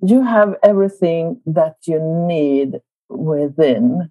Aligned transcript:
you 0.00 0.22
have 0.24 0.54
everything 0.62 1.40
that 1.46 1.76
you 1.86 2.00
need 2.00 2.80
within. 3.08 4.10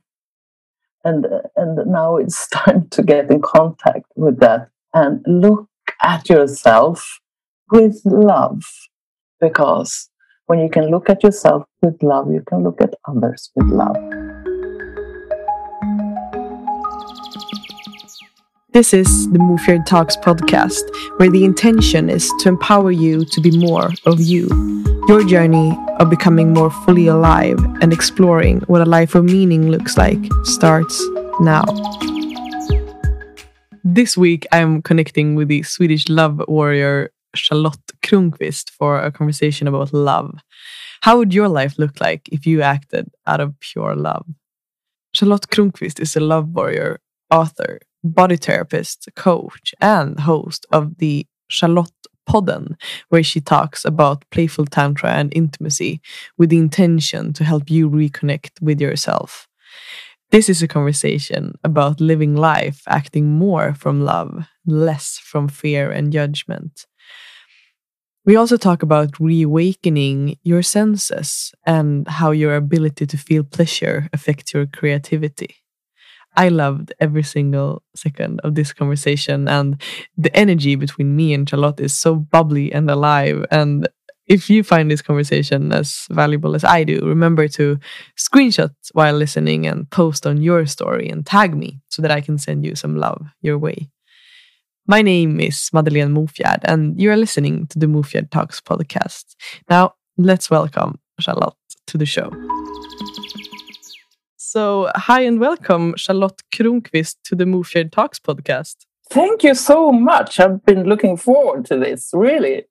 And 1.04 1.28
and 1.56 1.78
now 1.88 2.18
it's 2.18 2.48
time 2.54 2.88
to 2.90 3.04
get 3.04 3.32
in 3.32 3.42
contact 3.42 4.06
with 4.16 4.40
that. 4.40 4.70
And 4.94 5.24
look 5.28 5.68
at 6.02 6.30
yourself 6.30 7.20
with 7.72 8.02
love. 8.06 8.64
Because 9.40 10.10
when 10.48 10.60
you 10.60 10.70
can 10.70 10.90
look 10.90 11.10
at 11.10 11.24
yourself 11.24 11.64
with 11.82 12.02
love 12.02 12.32
you 12.32 12.42
can 12.48 12.64
look 12.64 12.82
at 12.82 12.94
others 13.08 13.52
with 13.56 13.68
love 13.68 13.96
This 18.78 18.94
is 18.94 19.28
the 19.32 19.40
Mofjärd 19.40 19.88
Talks 19.88 20.16
podcast, 20.16 20.84
where 21.18 21.32
the 21.32 21.44
intention 21.44 22.12
is 22.12 22.32
to 22.42 22.50
empower 22.50 22.92
you 22.92 23.26
to 23.26 23.42
be 23.42 23.50
more 23.58 23.90
of 24.06 24.22
you. 24.22 24.48
Your 25.08 25.26
journey 25.26 25.76
of 26.00 26.12
becoming 26.12 26.54
more 26.54 26.70
fully 26.70 27.08
alive 27.08 27.58
and 27.82 27.92
exploring 27.92 28.60
what 28.68 28.84
a 28.84 28.86
life 28.86 29.16
of 29.16 29.24
meaning 29.24 29.72
looks 29.72 29.98
like 29.98 30.20
starts 30.44 31.04
now. 31.40 31.66
This 33.84 34.16
week, 34.16 34.46
I'm 34.52 34.84
connecting 34.84 35.34
with 35.34 35.48
the 35.48 35.64
Swedish 35.64 36.08
love 36.08 36.40
warrior 36.48 37.10
Charlotte 37.34 37.82
Kronqvist 38.04 38.70
for 38.70 39.00
a 39.00 39.12
conversation 39.12 39.68
about 39.68 39.92
love. 39.92 40.38
How 41.02 41.18
would 41.18 41.34
your 41.34 41.48
life 41.48 41.80
look 41.80 42.00
like 42.00 42.30
if 42.32 42.46
you 42.46 42.62
acted 42.62 43.10
out 43.26 43.40
of 43.40 43.60
pure 43.60 43.96
love? 43.96 44.28
Charlotte 45.16 45.48
Kronqvist 45.48 46.00
is 46.00 46.16
a 46.16 46.20
love 46.20 46.50
warrior, 46.50 47.00
author, 47.32 47.80
body 48.08 48.38
therapist, 48.38 49.10
coach, 49.16 49.74
and 49.82 50.20
host 50.22 50.66
of 50.72 50.98
the 50.98 51.26
Charlotte 51.48 51.92
Podden, 52.28 52.76
where 53.10 53.24
she 53.24 53.40
talks 53.40 53.86
about 53.86 54.30
playful 54.32 54.66
tantra 54.66 55.12
and 55.12 55.32
intimacy 55.36 56.02
with 56.38 56.50
the 56.50 56.58
intention 56.58 57.34
to 57.34 57.44
help 57.44 57.70
you 57.70 57.90
reconnect 57.90 58.62
with 58.62 58.82
yourself. 58.82 59.48
This 60.30 60.50
is 60.50 60.62
a 60.62 60.68
conversation 60.68 61.54
about 61.64 62.02
living 62.02 62.36
life 62.36 62.82
acting 62.88 63.30
more 63.30 63.74
from 63.74 64.02
love, 64.02 64.46
less 64.66 65.18
from 65.18 65.48
fear 65.48 65.90
and 65.90 66.12
judgment. 66.12 66.86
We 68.26 68.36
also 68.36 68.58
talk 68.58 68.84
about 68.84 69.22
reawakening 69.22 70.38
your 70.44 70.62
senses 70.62 71.54
and 71.66 72.06
how 72.10 72.32
your 72.32 72.58
ability 72.58 73.06
to 73.08 73.18
feel 73.18 73.46
pleasure 73.46 74.10
affects 74.12 74.54
your 74.54 74.66
creativity. 74.66 75.56
I 76.38 76.50
loved 76.50 76.94
every 77.00 77.24
single 77.24 77.82
second 77.96 78.40
of 78.44 78.54
this 78.54 78.72
conversation, 78.72 79.48
and 79.48 79.82
the 80.16 80.34
energy 80.38 80.76
between 80.76 81.16
me 81.16 81.34
and 81.34 81.50
Charlotte 81.50 81.80
is 81.80 81.98
so 81.98 82.16
bubbly 82.16 82.72
and 82.72 82.90
alive. 82.90 83.44
And 83.50 83.90
if 84.28 84.50
you 84.50 84.64
find 84.64 84.92
this 84.92 85.02
conversation 85.02 85.72
as 85.74 86.06
valuable 86.12 86.54
as 86.54 86.64
I 86.64 86.84
do, 86.84 87.00
remember 87.04 87.48
to 87.50 87.80
screenshot 88.16 88.72
while 88.92 89.16
listening 89.16 89.66
and 89.66 89.90
post 89.90 90.28
on 90.28 90.42
your 90.42 90.66
story 90.68 91.10
and 91.10 91.26
tag 91.26 91.56
me 91.56 91.80
so 91.90 92.04
that 92.04 92.12
I 92.12 92.22
can 92.22 92.38
send 92.38 92.64
you 92.64 92.76
some 92.76 92.98
love 92.98 93.26
your 93.42 93.58
way. 93.58 93.90
My 94.86 95.02
name 95.02 95.40
is 95.40 95.70
Madeleine 95.74 96.14
Mofjärd, 96.14 96.60
and 96.64 97.02
you 97.02 97.12
are 97.12 97.18
listening 97.18 97.68
to 97.68 97.80
the 97.80 97.88
Mofjärd 97.88 98.30
Talks 98.30 98.62
podcast. 98.62 99.36
Now, 99.70 99.96
let's 100.18 100.52
welcome 100.52 101.00
Charlotte 101.20 101.56
to 101.88 101.98
the 101.98 102.06
show. 102.06 102.32
So, 104.50 104.90
hi 104.96 105.24
and 105.24 105.42
welcome, 105.42 105.94
Charlotte 105.98 106.42
Kronqvist, 106.54 107.18
to 107.26 107.36
the 107.36 107.44
Mofjärd 107.44 107.92
Talks 107.92 108.18
podcast. 108.18 108.78
Thank 109.10 109.44
you 109.44 109.54
so 109.54 109.92
much. 109.92 110.40
I've 110.40 110.64
been 110.64 110.86
looking 110.86 111.18
forward 111.18 111.66
to 111.66 111.78
this, 111.78 112.12
really. 112.14 112.64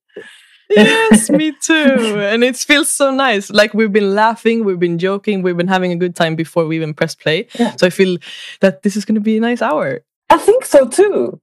yes, 0.70 1.28
me 1.40 1.52
too. 1.62 2.16
And 2.18 2.42
it 2.42 2.56
feels 2.56 2.90
so 2.90 3.10
nice. 3.10 3.50
Like 3.50 3.74
we've 3.74 3.92
been 3.92 4.14
laughing, 4.14 4.64
we've 4.64 4.78
been 4.78 4.96
joking, 4.96 5.42
we've 5.42 5.58
been 5.58 5.68
having 5.68 5.92
a 5.92 5.96
good 5.96 6.16
time 6.16 6.34
before 6.34 6.66
we 6.66 6.76
even 6.76 6.94
press 6.94 7.14
play. 7.14 7.46
Yeah. 7.58 7.76
So 7.76 7.86
I 7.88 7.90
feel 7.90 8.16
that 8.62 8.82
this 8.82 8.96
is 8.96 9.04
going 9.04 9.16
to 9.16 9.20
be 9.20 9.36
a 9.36 9.40
nice 9.40 9.60
hour. 9.60 10.00
I 10.30 10.38
think 10.38 10.64
so 10.64 10.88
too. 10.88 11.42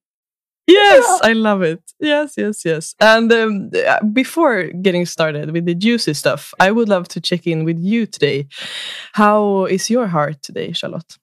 Yes. 0.68 1.20
I 1.24 1.34
love 1.34 1.62
it. 1.62 1.82
Yes, 2.00 2.34
yes, 2.38 2.66
yes. 2.66 2.96
And 3.00 3.32
um, 3.32 3.72
before 4.12 4.68
getting 4.82 5.06
started 5.06 5.52
with 5.52 5.66
the 5.66 5.76
juicy 5.76 6.14
stuff, 6.14 6.54
I 6.60 6.72
would 6.72 6.90
love 6.90 7.08
to 7.10 7.22
check 7.22 7.48
in 7.48 7.64
with 7.66 7.80
you 7.80 8.06
today. 8.06 8.48
How 9.14 9.66
is 9.66 9.90
your 9.90 10.08
heart 10.08 10.42
today, 10.42 10.72
Charlotte? 10.72 11.18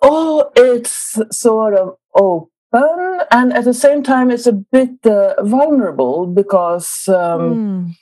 Oh, 0.00 0.50
it's 0.56 1.20
sort 1.30 1.74
of 1.74 1.96
open, 2.14 3.20
and 3.30 3.52
at 3.52 3.64
the 3.64 3.74
same 3.74 4.02
time, 4.02 4.32
it's 4.32 4.48
a 4.48 4.52
bit 4.52 5.04
uh, 5.04 5.34
vulnerable 5.42 6.26
because. 6.26 7.08
Um, 7.08 7.40
mm 7.40 7.94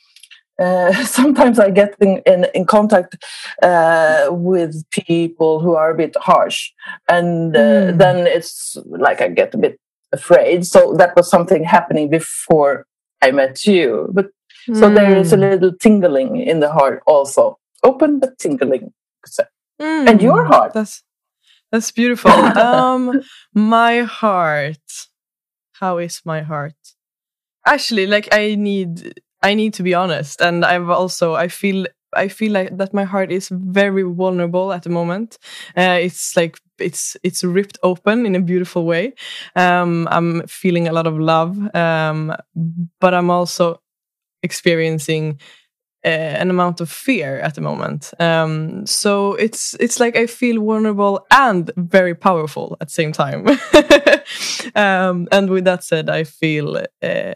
uh, 0.61 0.93
sometimes 1.05 1.59
I 1.59 1.71
get 1.71 1.97
in, 2.01 2.23
in, 2.27 2.47
in 2.55 2.65
contact 2.67 3.17
uh, 3.63 4.29
with 4.31 4.89
people 4.91 5.61
who 5.61 5.75
are 5.75 5.91
a 5.91 5.97
bit 5.97 6.17
harsh, 6.21 6.71
and 7.09 7.57
uh, 7.57 7.61
mm. 7.61 7.99
then 7.99 8.27
it's 8.27 8.77
like 8.87 9.21
I 9.21 9.29
get 9.29 9.55
a 9.55 9.59
bit 9.59 9.81
afraid. 10.13 10.67
So 10.67 10.95
that 10.99 11.17
was 11.17 11.31
something 11.31 11.65
happening 11.65 12.11
before 12.11 12.87
I 13.23 13.31
met 13.31 13.65
you. 13.65 14.09
But 14.13 14.27
mm. 14.69 14.79
so 14.79 14.91
there 14.91 15.17
is 15.17 15.33
a 15.33 15.37
hmm. 15.37 15.43
little 15.43 15.73
tingling 15.73 16.37
in 16.37 16.61
the 16.61 16.73
heart, 16.73 17.03
also 17.07 17.59
open 17.83 18.21
but 18.21 18.39
tingling. 18.39 18.93
Mm. 19.81 20.09
And 20.09 20.23
your 20.23 20.45
heart. 20.45 20.75
That's 20.75 21.03
that's 21.73 21.91
beautiful. 21.91 22.31
um, 22.31 23.23
my 23.55 24.01
heart. 24.01 24.79
How 25.73 25.97
is 25.97 26.21
my 26.25 26.43
heart? 26.43 26.75
Actually, 27.67 28.07
like 28.07 28.29
I 28.33 28.55
need 28.57 29.15
I 29.43 29.55
need 29.55 29.75
to 29.75 29.83
be 29.83 29.95
honest, 29.95 30.41
and 30.43 30.65
I've 30.65 30.91
also 30.91 31.35
I 31.35 31.49
feel 31.49 31.87
I 32.15 32.29
feel 32.29 32.53
like 32.53 32.77
that 32.77 32.93
my 32.93 33.05
heart 33.05 33.31
is 33.33 33.49
very 33.51 34.03
vulnerable 34.03 34.73
at 34.73 34.83
the 34.83 34.91
moment. 34.91 35.39
Uh, 35.77 35.99
it's 36.01 36.37
like 36.37 36.59
it's 36.79 37.17
it's 37.23 37.43
ripped 37.45 37.79
open 37.83 38.27
in 38.27 38.35
a 38.35 38.41
beautiful 38.41 38.85
way. 38.85 39.15
Um, 39.57 40.09
I'm 40.11 40.47
feeling 40.47 40.89
a 40.89 40.93
lot 40.93 41.07
of 41.07 41.19
love, 41.19 41.57
um, 41.75 42.35
but 43.01 43.15
I'm 43.15 43.31
also 43.31 43.81
experiencing 44.43 45.41
uh, 46.05 46.09
an 46.09 46.51
amount 46.51 46.81
of 46.81 46.91
fear 46.91 47.39
at 47.41 47.55
the 47.55 47.61
moment. 47.61 48.13
Um, 48.21 48.87
so 48.87 49.35
it's 49.35 49.75
it's 49.81 50.01
like 50.01 50.17
I 50.17 50.27
feel 50.27 50.63
vulnerable 50.65 51.27
and 51.31 51.71
very 51.77 52.15
powerful 52.15 52.77
at 52.81 52.89
the 52.89 52.95
same 52.95 53.13
time. 53.13 53.47
um, 54.75 55.29
and 55.33 55.51
with 55.51 55.65
that 55.65 55.85
said, 55.85 56.09
I 56.11 56.25
feel 56.25 56.79
uh, 57.03 57.33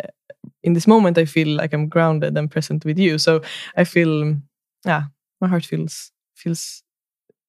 in 0.64 0.72
this 0.72 0.86
moment 0.86 1.18
I 1.18 1.26
feel 1.26 1.48
like 1.48 1.72
I'm 1.72 1.88
grounded 1.88 2.36
and 2.36 2.50
present 2.50 2.84
with 2.84 2.98
you. 2.98 3.18
So 3.18 3.42
I 3.76 3.84
feel, 3.84 4.36
yeah, 4.84 5.04
my 5.40 5.48
heart 5.48 5.64
feels 5.64 6.10
feels, 6.34 6.82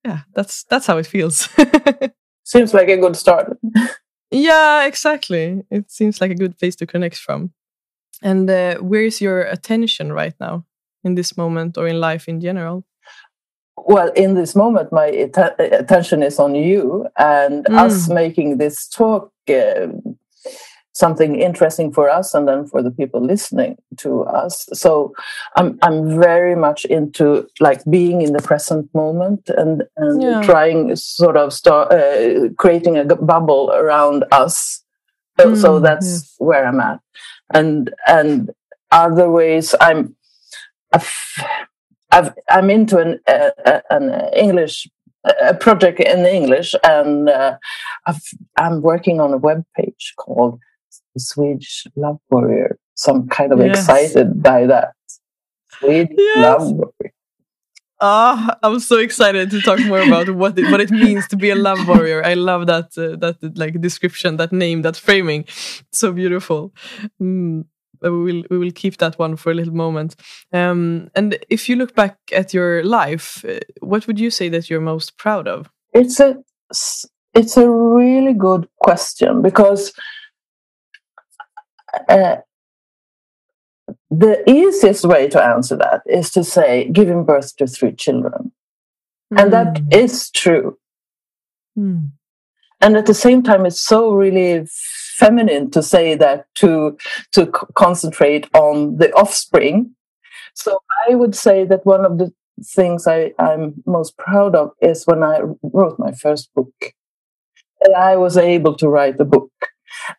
yeah, 0.03 0.19
that's 0.35 0.65
that's 0.69 0.85
how 0.85 0.97
it 0.97 1.07
feels. 1.07 1.49
seems 2.43 2.73
like 2.73 2.89
a 2.89 2.97
good 2.97 3.15
start. 3.15 3.57
yeah, 4.31 4.85
exactly. 4.85 5.63
It 5.71 5.89
seems 5.89 6.21
like 6.21 6.31
a 6.31 6.35
good 6.35 6.57
place 6.59 6.75
to 6.75 6.85
connect 6.85 7.17
from. 7.17 7.53
And 8.21 8.49
uh, 8.49 8.75
where 8.77 9.03
is 9.03 9.21
your 9.21 9.41
attention 9.41 10.13
right 10.13 10.35
now 10.39 10.65
in 11.03 11.15
this 11.15 11.35
moment 11.37 11.77
or 11.77 11.87
in 11.87 11.99
life 11.99 12.27
in 12.27 12.39
general? 12.41 12.85
Well, 13.77 14.11
in 14.15 14.35
this 14.35 14.55
moment, 14.55 14.91
my 14.91 15.07
attention 15.07 16.23
is 16.23 16.39
on 16.39 16.55
you 16.55 17.07
and 17.17 17.65
mm. 17.65 17.77
us 17.77 18.09
making 18.09 18.57
this 18.57 18.87
talk. 18.87 19.31
Uh, 19.49 19.87
something 20.95 21.35
interesting 21.35 21.91
for 21.91 22.09
us 22.09 22.33
and 22.33 22.47
then 22.47 22.65
for 22.65 22.81
the 22.81 22.89
people 22.89 23.21
listening 23.21 23.75
to 23.97 24.21
us 24.23 24.67
so 24.73 25.13
i'm 25.57 25.77
i'm 25.81 26.19
very 26.19 26.55
much 26.55 26.85
into 26.85 27.47
like 27.59 27.83
being 27.89 28.21
in 28.21 28.31
the 28.31 28.41
present 28.41 28.89
moment 28.95 29.49
and 29.57 29.83
and 29.97 30.21
yeah. 30.21 30.41
trying 30.41 30.95
sort 30.95 31.35
of 31.35 31.53
start 31.53 31.91
uh, 31.91 32.47
creating 32.57 32.97
a 32.97 33.03
bubble 33.03 33.71
around 33.73 34.23
us 34.31 34.83
so, 35.37 35.51
mm, 35.51 35.61
so 35.61 35.79
that's 35.79 36.07
yes. 36.07 36.35
where 36.37 36.65
i'm 36.65 36.79
at 36.79 36.99
and 37.53 37.93
and 38.07 38.51
other 38.91 39.29
ways 39.29 39.75
i'm 39.81 40.15
I've, 40.93 41.11
I've 42.11 42.33
i'm 42.49 42.69
into 42.69 42.97
an 42.99 43.19
uh, 43.27 43.81
an 43.89 44.33
english 44.33 44.87
a 45.41 45.55
project 45.55 45.99
in 45.99 46.23
English, 46.23 46.75
and 46.83 47.29
uh, 47.29 47.57
i 48.05 48.13
am 48.57 48.83
working 48.83 49.19
on 49.19 49.33
a 49.33 49.37
web 49.37 49.63
page 49.75 50.13
called 50.17 50.59
Swedish 51.17 51.85
love 51.95 52.19
warrior. 52.29 52.77
So 52.95 53.13
I'm 53.13 53.27
kind 53.27 53.51
of 53.51 53.59
yes. 53.59 53.79
excited 53.79 54.41
by 54.41 54.65
that. 54.67 54.93
Swedish 55.79 56.15
yes. 56.17 56.37
love 56.37 56.71
warrior. 56.71 57.13
Ah, 58.01 58.57
I'm 58.61 58.79
so 58.79 58.97
excited 58.97 59.49
to 59.51 59.61
talk 59.61 59.79
more 59.85 60.01
about 60.01 60.29
what 60.29 60.59
it, 60.59 60.69
what 60.69 60.81
it 60.81 60.91
means 60.91 61.27
to 61.29 61.37
be 61.37 61.49
a 61.49 61.55
love 61.55 61.87
warrior. 61.87 62.25
I 62.25 62.33
love 62.33 62.67
that 62.67 62.97
uh, 62.97 63.15
that 63.17 63.57
like 63.57 63.79
description, 63.79 64.35
that 64.37 64.51
name, 64.51 64.81
that 64.81 64.97
framing. 64.97 65.45
So 65.93 66.11
beautiful. 66.11 66.73
Mm, 67.21 67.65
we 68.01 68.09
will 68.09 68.43
we 68.49 68.57
will 68.57 68.71
keep 68.71 68.97
that 68.97 69.17
one 69.17 69.37
for 69.37 69.51
a 69.51 69.53
little 69.53 69.73
moment. 69.73 70.15
Um, 70.51 71.09
and 71.15 71.37
if 71.49 71.69
you 71.69 71.77
look 71.77 71.95
back 71.95 72.17
at 72.33 72.53
your 72.53 72.83
life, 72.83 73.45
uh, 73.47 73.59
what 73.79 74.07
would 74.07 74.19
you 74.19 74.29
say 74.29 74.49
that 74.49 74.69
you're 74.69 74.81
most 74.81 75.17
proud 75.17 75.47
of? 75.47 75.71
It's 75.93 76.19
a 76.19 76.35
it's 77.33 77.57
a 77.57 77.69
really 77.69 78.33
good 78.33 78.67
question 78.81 79.41
because 79.41 79.93
uh, 82.09 82.35
the 84.09 84.49
easiest 84.49 85.05
way 85.05 85.27
to 85.29 85.41
answer 85.41 85.75
that 85.77 86.01
is 86.07 86.31
to 86.31 86.43
say 86.43 86.89
giving 86.91 87.25
birth 87.25 87.55
to 87.57 87.67
three 87.67 87.93
children. 87.93 88.51
Mm. 89.33 89.41
And 89.41 89.53
that 89.53 89.77
hmm. 89.77 90.05
true. 90.33 90.77
Mm. 91.77 92.11
And 92.81 92.97
at 92.97 93.05
the 93.05 93.13
same 93.13 93.41
time, 93.41 93.65
it's 93.65 93.81
so 93.81 94.11
really 94.11 94.65
feminine 95.17 95.71
to 95.71 95.81
say 95.81 96.15
that 96.15 96.45
to 96.55 96.97
to 97.31 97.47
concentrate 97.47 98.47
on 98.53 98.97
the 98.97 99.11
offspring. 99.13 99.95
So 100.53 100.79
I 101.07 101.15
would 101.15 101.35
say 101.35 101.65
that 101.65 101.85
one 101.85 102.05
of 102.05 102.17
the 102.17 102.31
things 102.63 103.07
I, 103.07 103.33
I'm 103.39 103.83
most 103.85 104.17
proud 104.17 104.55
of 104.55 104.71
is 104.81 105.05
when 105.05 105.23
I 105.23 105.41
wrote 105.61 105.99
my 105.99 106.11
first 106.11 106.53
book. 106.53 106.93
And 107.81 107.95
I 107.95 108.15
was 108.15 108.37
able 108.37 108.75
to 108.77 108.87
write 108.87 109.19
a 109.19 109.25
book. 109.25 109.51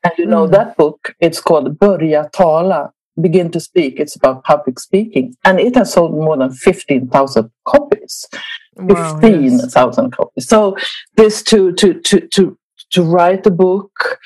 And 0.05 0.12
you 0.19 0.27
know, 0.27 0.47
mm. 0.47 0.50
that 0.53 0.77
book, 0.77 1.15
it's 1.21 1.41
called 1.41 1.79
Börja 1.79 2.31
tala, 2.33 2.93
begin 3.21 3.50
to 3.53 3.61
speak. 3.61 3.99
It's 3.99 4.17
about 4.17 4.44
public 4.44 4.79
speaking. 4.79 5.35
And 5.44 5.61
it 5.61 5.75
has 5.77 5.93
sold 5.93 6.12
more 6.12 6.37
than 6.37 6.53
15,000 6.53 7.50
copies. 7.65 8.27
Wow, 8.77 9.19
15,000 9.21 10.05
yes. 10.05 10.15
copies. 10.15 10.49
So 10.49 10.77
this 11.17 11.43
to, 11.44 11.73
to, 11.73 11.94
to, 12.00 12.21
to, 12.29 12.59
to 12.91 13.03
write 13.03 13.47
a 13.47 13.50
book 13.50 14.19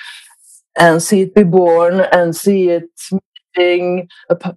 and 0.78 1.02
see 1.02 1.22
it 1.22 1.34
be 1.34 1.44
born 1.44 2.00
and 2.12 2.34
see 2.34 2.68
it 2.68 2.90
meeting 3.56 4.08
uh, 4.28 4.52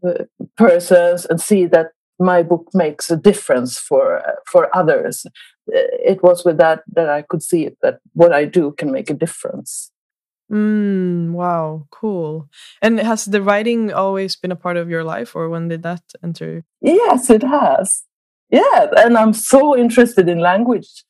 persons 0.58 1.26
and 1.26 1.40
see 1.42 1.66
that 1.66 1.88
my 2.20 2.44
book 2.44 2.70
makes 2.74 3.10
a 3.10 3.18
difference 3.18 3.78
for 3.78 4.20
uh, 4.20 4.36
for 4.46 4.76
others 4.76 5.26
uh, 5.26 5.32
it 6.12 6.22
was 6.22 6.46
with 6.46 6.58
that 6.58 6.84
that 6.88 7.10
i 7.10 7.22
could 7.22 7.42
see 7.42 7.66
it, 7.66 7.78
that 7.82 8.00
what 8.14 8.32
i 8.32 8.46
do 8.46 8.72
can 8.74 8.92
make 8.92 9.10
a 9.10 9.14
difference 9.14 9.92
mm, 10.54 11.32
wow 11.32 11.88
cool 11.90 12.48
and 12.82 13.00
has 13.00 13.26
the 13.26 13.42
writing 13.42 13.92
always 13.92 14.36
been 14.36 14.52
a 14.52 14.56
part 14.56 14.78
of 14.78 14.90
your 14.90 15.04
life 15.04 15.36
or 15.36 15.50
when 15.50 15.68
did 15.68 15.84
that 15.84 16.04
enter 16.24 16.64
yes 16.82 17.30
it 17.30 17.44
has 17.44 18.04
yeah 18.50 18.88
and 18.98 19.18
i'm 19.18 19.34
so 19.34 19.78
interested 19.78 20.30
in 20.30 20.40
language 20.40 21.04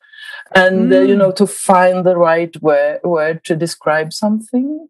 and 0.56 0.92
mm. 0.92 0.98
uh, 0.98 1.02
you 1.02 1.16
know 1.16 1.32
mm. 1.32 1.36
to 1.36 1.46
find 1.46 2.06
the 2.06 2.16
right 2.16 2.56
word, 2.62 3.00
word 3.04 3.44
to 3.44 3.56
describe 3.56 4.14
something 4.14 4.88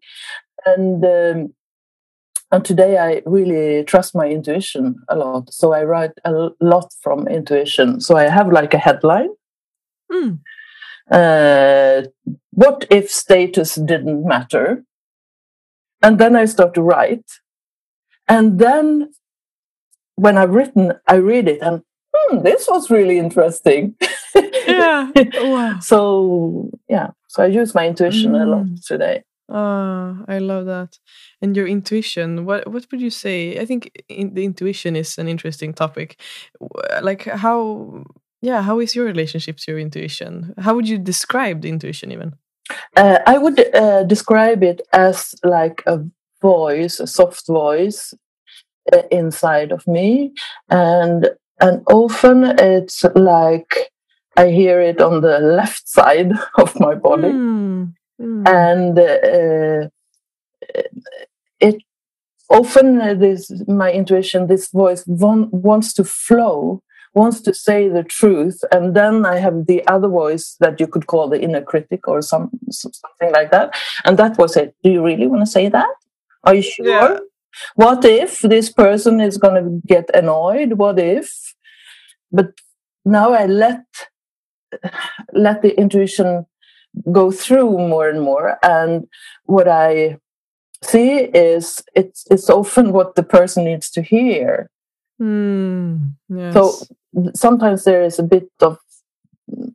and 0.66 1.04
um, 1.04 1.54
and 2.54 2.64
today 2.64 2.98
I 2.98 3.20
really 3.26 3.82
trust 3.82 4.14
my 4.14 4.28
intuition 4.28 4.96
a 5.08 5.16
lot. 5.16 5.52
So 5.52 5.72
I 5.72 5.82
write 5.82 6.12
a 6.24 6.50
lot 6.60 6.94
from 7.02 7.26
intuition. 7.26 8.00
So 8.00 8.16
I 8.16 8.28
have 8.28 8.52
like 8.52 8.72
a 8.74 8.78
headline. 8.78 9.30
Mm. 10.12 10.38
Uh, 11.10 12.02
what 12.50 12.86
if 12.90 13.10
status 13.10 13.74
didn't 13.74 14.26
matter? 14.26 14.84
And 16.02 16.18
then 16.18 16.36
I 16.36 16.44
start 16.44 16.74
to 16.74 16.82
write. 16.82 17.30
And 18.28 18.58
then 18.58 19.12
when 20.16 20.38
I've 20.38 20.50
written, 20.50 20.92
I 21.08 21.16
read 21.16 21.48
it 21.48 21.60
and 21.62 21.82
hmm, 22.14 22.42
this 22.42 22.66
was 22.68 22.90
really 22.90 23.18
interesting. 23.18 23.96
yeah. 24.66 25.10
Wow. 25.34 25.78
so 25.80 26.70
yeah. 26.88 27.10
So 27.28 27.42
I 27.42 27.46
use 27.46 27.74
my 27.74 27.86
intuition 27.88 28.32
mm. 28.32 28.42
a 28.42 28.46
lot 28.46 28.66
mm. 28.66 28.86
today. 28.86 29.24
Ah, 29.50 30.22
I 30.26 30.38
love 30.38 30.66
that. 30.66 30.98
And 31.42 31.56
your 31.56 31.66
intuition, 31.66 32.46
what 32.46 32.66
what 32.70 32.86
would 32.90 33.00
you 33.00 33.10
say? 33.10 33.58
I 33.58 33.66
think 33.66 33.90
in, 34.08 34.34
the 34.34 34.44
intuition 34.44 34.96
is 34.96 35.18
an 35.18 35.28
interesting 35.28 35.74
topic. 35.74 36.20
Like 37.02 37.24
how 37.24 38.04
yeah, 38.44 38.60
how 38.60 38.78
is 38.78 38.94
your 38.94 39.06
relationship 39.06 39.56
to 39.56 39.72
your 39.72 39.80
intuition? 39.80 40.54
How 40.58 40.74
would 40.74 40.86
you 40.86 40.98
describe 40.98 41.62
the 41.62 41.70
intuition 41.70 42.12
even? 42.12 42.34
Uh, 42.94 43.18
I 43.26 43.38
would 43.38 43.58
uh, 43.74 44.04
describe 44.04 44.62
it 44.62 44.82
as 44.92 45.34
like 45.42 45.82
a 45.86 46.00
voice, 46.42 47.00
a 47.00 47.06
soft 47.06 47.46
voice 47.46 48.12
uh, 48.92 49.02
inside 49.10 49.72
of 49.72 49.86
me, 49.86 50.34
and 50.68 51.30
and 51.58 51.82
often 51.88 52.44
it's 52.58 53.02
like 53.14 53.90
I 54.36 54.48
hear 54.50 54.78
it 54.80 55.00
on 55.00 55.22
the 55.22 55.38
left 55.38 55.88
side 55.88 56.32
of 56.58 56.78
my 56.78 56.94
body. 56.94 57.32
Mm. 57.32 57.94
Mm. 58.20 58.48
And 58.48 58.98
uh, 58.98 59.88
it 61.60 61.82
often 62.50 63.18
this 63.18 63.50
my 63.66 63.90
intuition, 63.90 64.48
this 64.48 64.68
voice 64.70 65.02
want, 65.06 65.52
wants 65.52 65.94
to 65.94 66.04
flow, 66.04 66.82
wants 67.14 67.40
to 67.42 67.54
say 67.54 67.88
the 67.88 68.02
truth, 68.02 68.60
and 68.72 68.94
then 68.94 69.24
I 69.24 69.38
have 69.38 69.66
the 69.66 69.86
other 69.86 70.08
voice 70.08 70.56
that 70.60 70.80
you 70.80 70.86
could 70.86 71.06
call 71.06 71.28
the 71.28 71.40
inner 71.40 71.62
critic 71.62 72.08
or 72.08 72.22
some 72.22 72.50
something 72.70 73.32
like 73.32 73.50
that. 73.50 73.74
And 74.04 74.18
that 74.18 74.36
was 74.38 74.56
it. 74.56 74.74
Do 74.82 74.90
you 74.90 75.04
really 75.04 75.26
want 75.26 75.42
to 75.42 75.50
say 75.50 75.68
that? 75.68 75.94
Are 76.44 76.54
you 76.54 76.62
sure? 76.62 76.86
Yeah. 76.86 77.18
What 77.76 78.04
if 78.04 78.40
this 78.40 78.70
person 78.70 79.20
is 79.20 79.38
going 79.38 79.62
to 79.62 79.86
get 79.86 80.10
annoyed? 80.14 80.74
What 80.74 80.98
if? 80.98 81.54
But 82.32 82.48
now 83.04 83.32
I 83.32 83.46
let 83.46 83.84
let 85.32 85.62
the 85.62 85.78
intuition 85.78 86.46
go 87.12 87.30
through 87.30 87.70
more 87.70 88.08
and 88.08 88.20
more. 88.22 88.58
And 88.62 89.06
what 89.44 89.68
I 89.68 90.18
see 90.82 91.18
is 91.18 91.82
it's 91.94 92.24
it's 92.30 92.50
often 92.50 92.92
what 92.92 93.14
the 93.14 93.22
person 93.22 93.64
needs 93.64 93.90
to 93.92 94.02
hear. 94.02 94.70
Mm, 95.20 96.14
yes. 96.28 96.54
So 96.54 96.72
sometimes 97.34 97.84
there 97.84 98.02
is 98.02 98.18
a 98.18 98.22
bit 98.22 98.48
of 98.60 98.78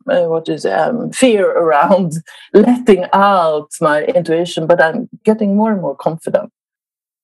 uh, 0.09 0.23
what 0.23 0.49
is 0.49 0.65
um, 0.65 1.11
fear 1.11 1.49
around 1.63 2.13
letting 2.53 3.05
out 3.13 3.69
my 3.81 4.03
intuition, 4.03 4.67
but 4.67 4.81
I'm 4.81 5.09
getting 5.23 5.55
more 5.55 5.71
and 5.71 5.81
more 5.81 5.95
confident. 5.95 6.51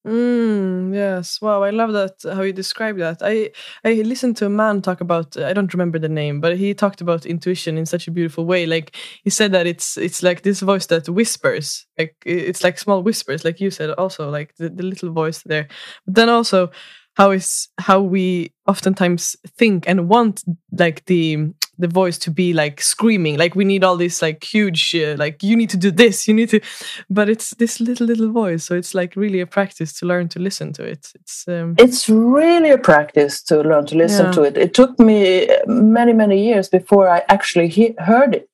Mm, 0.06 0.94
yes. 0.94 1.41
Wow. 1.41 1.63
I 1.63 1.71
love 1.71 1.91
that 1.94 2.13
how 2.23 2.44
you 2.44 2.53
describe 2.53 2.97
that. 3.00 3.23
I 3.23 3.50
I 3.83 3.94
listened 4.03 4.38
to 4.38 4.45
a 4.45 4.50
man 4.50 4.83
talk 4.83 5.01
about 5.01 5.35
I 5.35 5.51
don't 5.51 5.73
remember 5.73 5.97
the 5.97 6.09
name, 6.09 6.41
but 6.41 6.57
he 6.57 6.75
talked 6.75 7.01
about 7.01 7.25
intuition 7.25 7.75
in 7.75 7.88
such 7.88 8.07
a 8.07 8.12
beautiful 8.12 8.45
way. 8.45 8.67
Like 8.67 8.95
he 9.23 9.31
said 9.31 9.51
that 9.53 9.65
it's 9.65 9.97
it's 9.97 10.21
like 10.21 10.44
this 10.44 10.59
voice 10.59 10.85
that 10.88 11.09
whispers. 11.09 11.88
Like 11.97 12.15
it's 12.23 12.63
like 12.63 12.77
small 12.77 13.01
whispers, 13.01 13.44
like 13.44 13.59
you 13.59 13.71
said 13.71 13.89
also, 13.91 14.29
like 14.29 14.53
the, 14.57 14.69
the 14.69 14.83
little 14.83 15.12
voice 15.12 15.41
there. 15.44 15.67
But 16.06 16.13
then 16.13 16.29
also 16.29 16.69
how 17.15 17.31
is 17.31 17.69
how 17.79 18.01
we 18.01 18.51
oftentimes 18.67 19.35
think 19.57 19.88
and 19.88 20.09
want 20.09 20.44
like 20.71 21.06
the 21.06 21.53
the 21.77 21.88
voice 21.88 22.17
to 22.17 22.31
be 22.31 22.53
like 22.53 22.81
screaming 22.81 23.38
like 23.38 23.56
we 23.56 23.65
need 23.65 23.83
all 23.83 23.97
this 23.97 24.21
like 24.21 24.44
huge 24.44 24.95
uh, 24.95 25.15
like 25.17 25.44
you 25.44 25.56
need 25.56 25.69
to 25.69 25.77
do 25.77 25.91
this 25.91 26.27
you 26.27 26.33
need 26.33 26.50
to 26.50 26.59
but 27.09 27.29
it's 27.29 27.51
this 27.56 27.79
little 27.79 28.07
little 28.07 28.31
voice 28.31 28.63
so 28.63 28.75
it's 28.75 28.94
like 28.94 29.15
really 29.15 29.39
a 29.39 29.45
practice 29.45 29.91
to 29.94 30.06
learn 30.06 30.29
to 30.29 30.39
listen 30.39 30.71
to 30.71 30.83
it 30.83 31.12
it's 31.15 31.47
um... 31.47 31.75
it's 31.77 32.07
really 32.09 32.69
a 32.69 32.77
practice 32.77 33.41
to 33.41 33.62
learn 33.62 33.85
to 33.85 33.95
listen 33.95 34.27
yeah. 34.27 34.31
to 34.31 34.44
it 34.44 34.57
it 34.57 34.73
took 34.73 34.97
me 35.00 35.47
many 35.67 36.13
many 36.13 36.45
years 36.45 36.69
before 36.69 37.10
i 37.10 37.22
actually 37.27 37.67
he- 37.67 37.95
heard 38.00 38.36
it 38.36 38.50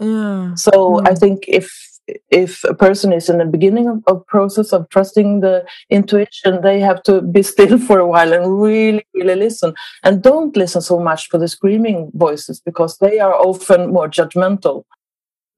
yeah. 0.00 0.54
so 0.54 0.70
mm. 0.70 1.08
i 1.08 1.14
think 1.14 1.44
if 1.48 1.91
if 2.30 2.64
a 2.64 2.74
person 2.74 3.12
is 3.12 3.28
in 3.28 3.38
the 3.38 3.44
beginning 3.44 3.88
of, 3.88 4.02
of, 4.06 4.26
process 4.26 4.72
of 4.72 4.88
trusting 4.88 5.40
the 5.40 5.64
intuition 5.88 6.60
they 6.62 6.80
have 6.80 7.02
to 7.04 7.20
be 7.20 7.42
still 7.54 7.78
for 7.78 7.98
a 7.98 8.06
while 8.06 8.32
and 8.32 8.60
really 8.60 9.06
really 9.14 9.36
listen. 9.36 9.74
And 10.02 10.22
don't 10.22 10.56
listen 10.56 10.80
so 10.80 10.98
much 10.98 11.28
for 11.28 11.38
the 11.38 11.48
screaming 11.48 12.10
voices 12.14 12.60
because 12.60 12.98
they 12.98 13.20
are 13.20 13.34
often 13.34 13.92
more 13.92 14.08
judgmental. 14.08 14.84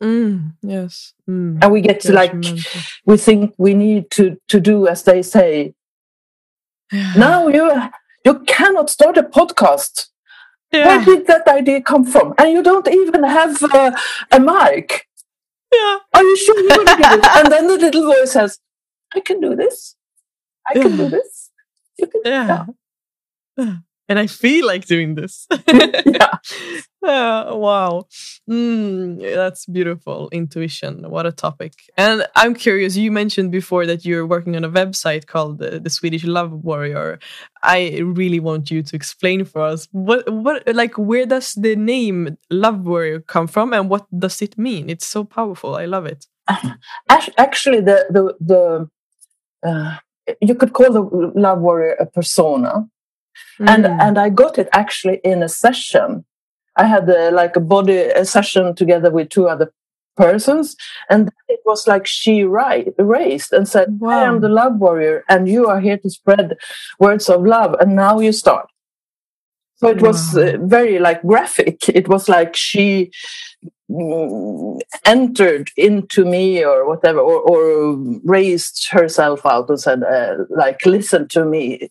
Mm, 0.03 0.53
yes. 0.63 1.15
Mm. 1.29 1.59
and 1.63 1.73
we 1.73 1.81
get 1.81 2.01
to 2.01 2.13
like 2.13 2.35
we 3.07 3.17
think 3.17 3.55
we 3.57 3.75
need 3.75 4.11
to 4.11 4.37
to 4.49 4.61
do 4.61 4.87
as 4.87 5.05
they 5.05 5.23
say. 5.23 5.75
Yeah. 6.93 7.15
now 7.17 7.49
you 7.49 7.71
you 8.25 8.41
cannot 8.41 8.91
start 8.91 9.17
a 9.17 9.23
podcast. 9.23 10.09
Yeah. 10.73 10.87
where 10.87 11.05
did 11.05 11.27
that 11.29 11.47
idea 11.47 11.81
come 11.81 12.05
from? 12.05 12.35
And 12.37 12.51
you 12.51 12.63
don't 12.63 12.89
even 12.89 13.23
have 13.23 13.63
uh, 13.63 13.93
a 14.33 14.41
mic 14.41 15.07
yeah. 15.75 15.99
Are 16.15 16.23
you 16.23 16.37
sure 16.37 16.59
you 16.59 16.69
want 16.69 16.89
to 16.89 16.97
do 16.97 17.03
this? 17.03 17.37
And 17.37 17.53
then 17.53 17.67
the 17.67 17.79
little 17.79 18.07
voice 18.07 18.33
says, 18.33 18.59
I 19.15 19.21
can 19.21 19.41
do 19.41 19.55
this. 19.55 19.97
I 20.67 20.75
can 20.75 20.97
do 20.97 21.09
this. 21.09 21.51
You 21.99 22.07
can 22.07 22.21
yeah. 22.25 22.67
yeah. 23.57 23.77
And 24.09 24.19
I 24.19 24.27
feel 24.27 24.67
like 24.67 24.87
doing 24.87 25.15
this. 25.15 25.47
yeah. 25.67 26.39
Uh, 27.03 27.55
wow. 27.57 28.07
Mm, 28.49 29.21
that's 29.35 29.67
beautiful. 29.67 30.29
Intuition. 30.31 31.09
What 31.11 31.27
a 31.27 31.33
topic. 31.33 31.73
And 31.97 32.27
I'm 32.37 32.55
curious, 32.55 32.97
you 32.97 33.11
mentioned 33.11 33.51
before 33.51 33.87
that 33.87 34.05
you're 34.05 34.27
working 34.27 34.57
on 34.57 34.65
a 34.65 34.71
website 34.71 35.27
called 35.27 35.59
the, 35.59 35.81
the 35.81 35.91
Swedish 35.91 36.25
Love 36.25 36.53
Warrior. 36.53 37.19
I 37.63 38.01
really 38.03 38.41
want 38.41 38.71
you 38.71 38.83
to 38.83 38.97
explain 38.97 39.45
for 39.45 39.63
us 39.63 39.89
what, 39.93 40.31
what, 40.31 40.63
like, 40.75 40.99
where 40.99 41.27
does 41.27 41.53
the 41.53 41.77
name 41.77 42.37
Love 42.51 42.87
Warrior 42.87 43.21
come 43.21 43.47
from 43.47 43.73
and 43.73 43.89
what 43.89 44.07
does 44.19 44.43
it 44.43 44.59
mean? 44.59 44.91
It's 44.91 45.07
so 45.07 45.25
powerful. 45.25 45.77
I 45.77 45.87
love 45.87 46.07
it. 46.07 46.27
Actually, 47.09 47.81
the, 47.81 48.07
the, 48.11 48.35
the, 48.41 49.69
uh, 49.69 49.97
you 50.41 50.55
could 50.55 50.73
call 50.73 50.93
the 50.93 51.33
Love 51.35 51.61
Warrior 51.61 51.95
a 51.95 52.07
persona. 52.07 52.87
Mm. 53.61 53.69
And, 53.69 53.87
and 53.87 54.19
I 54.19 54.29
got 54.29 54.59
it 54.59 54.69
actually 54.73 55.21
in 55.25 55.43
a 55.43 55.49
session 55.49 56.25
I 56.77 56.87
had 56.87 57.09
a, 57.09 57.31
like 57.31 57.57
a 57.57 57.61
body 57.61 57.97
a 57.97 58.25
session 58.25 58.75
together 58.75 59.11
with 59.11 59.29
two 59.29 59.49
other 59.49 59.73
persons. 60.17 60.77
And 61.11 61.31
it 61.49 61.61
was 61.65 61.87
like 61.87 62.07
she 62.07 62.45
raised 62.45 63.53
and 63.53 63.69
said, 63.69 64.01
wow. 64.01 64.11
I 64.11 64.25
am 64.25 64.41
the 64.41 64.49
love 64.49 64.77
warrior, 64.77 65.25
and 65.29 65.49
you 65.49 65.67
are 65.67 65.81
here 65.81 65.99
to 65.99 66.11
spread 66.11 66.57
words 66.99 67.29
of 67.29 67.45
love. 67.45 67.75
And 67.81 67.97
now 67.97 68.19
you 68.21 68.33
start. 68.33 68.67
So 69.77 69.89
it 69.89 70.01
was 70.01 70.37
uh, 70.37 70.57
very 70.61 70.99
like 70.99 71.21
graphic. 71.23 71.89
It 71.89 72.09
was 72.09 72.29
like 72.29 72.57
she 72.57 73.11
mm, 73.91 74.81
entered 75.05 75.71
into 75.77 76.25
me 76.25 76.65
or 76.65 76.89
whatever, 76.89 77.19
or, 77.19 77.41
or 77.41 77.97
raised 78.25 78.89
herself 78.91 79.45
out 79.45 79.69
and 79.69 79.81
said, 79.81 80.03
uh, 80.05 80.45
like, 80.49 80.87
listen 80.87 81.29
to 81.29 81.45
me. 81.45 81.91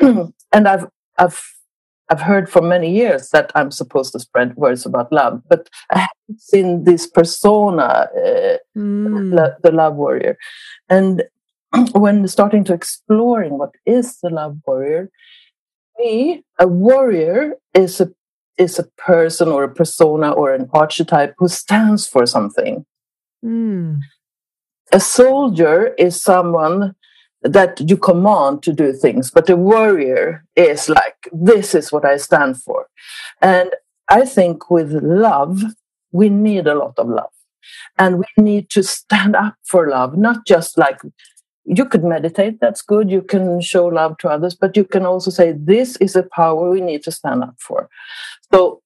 and 0.52 0.68
I've, 0.68 0.86
I've 1.18 1.40
I've 2.10 2.22
heard 2.22 2.50
for 2.50 2.60
many 2.60 2.92
years 2.92 3.30
that 3.30 3.52
I'm 3.54 3.70
supposed 3.70 4.12
to 4.12 4.18
spread 4.18 4.56
words 4.56 4.84
about 4.84 5.12
love, 5.12 5.42
but 5.48 5.70
I 5.90 6.00
haven't 6.00 6.40
seen 6.40 6.82
this 6.82 7.06
persona, 7.06 8.08
uh, 8.16 8.56
mm. 8.76 9.56
the 9.62 9.70
love 9.70 9.94
warrior. 9.94 10.36
And 10.88 11.22
when 11.92 12.26
starting 12.26 12.64
to 12.64 12.74
exploring 12.74 13.58
what 13.58 13.70
is 13.86 14.18
the 14.20 14.30
love 14.30 14.58
warrior, 14.66 15.08
me, 15.98 16.42
a 16.58 16.66
warrior 16.66 17.54
is 17.74 18.00
a 18.00 18.10
is 18.58 18.78
a 18.78 18.88
person 18.98 19.48
or 19.48 19.64
a 19.64 19.74
persona 19.74 20.32
or 20.32 20.52
an 20.52 20.68
archetype 20.74 21.34
who 21.38 21.48
stands 21.48 22.06
for 22.06 22.26
something. 22.26 22.84
Mm. 23.44 24.00
A 24.92 25.00
soldier 25.00 25.94
is 25.96 26.20
someone 26.20 26.94
that 27.42 27.80
you 27.88 27.96
command 27.96 28.62
to 28.62 28.72
do 28.72 28.92
things, 28.92 29.30
but 29.30 29.48
a 29.48 29.56
warrior 29.56 30.44
is 30.56 30.88
like, 30.88 31.28
this 31.32 31.74
is 31.74 31.90
what 31.90 32.04
I 32.04 32.16
stand 32.16 32.62
for. 32.62 32.86
And 33.40 33.70
I 34.08 34.26
think 34.26 34.70
with 34.70 34.92
love, 34.92 35.62
we 36.12 36.28
need 36.28 36.66
a 36.66 36.74
lot 36.74 36.98
of 36.98 37.08
love. 37.08 37.30
And 37.98 38.18
we 38.18 38.42
need 38.42 38.68
to 38.70 38.82
stand 38.82 39.36
up 39.36 39.54
for 39.64 39.88
love, 39.88 40.16
not 40.16 40.46
just 40.46 40.76
like 40.76 41.00
you 41.64 41.84
could 41.84 42.02
meditate, 42.02 42.58
that's 42.60 42.82
good. 42.82 43.10
You 43.10 43.22
can 43.22 43.60
show 43.60 43.86
love 43.86 44.18
to 44.18 44.28
others, 44.28 44.54
but 44.54 44.76
you 44.76 44.84
can 44.84 45.06
also 45.06 45.30
say, 45.30 45.52
this 45.52 45.96
is 45.96 46.16
a 46.16 46.24
power 46.24 46.70
we 46.70 46.80
need 46.80 47.02
to 47.04 47.12
stand 47.12 47.42
up 47.42 47.54
for. 47.58 47.88
So 48.52 48.79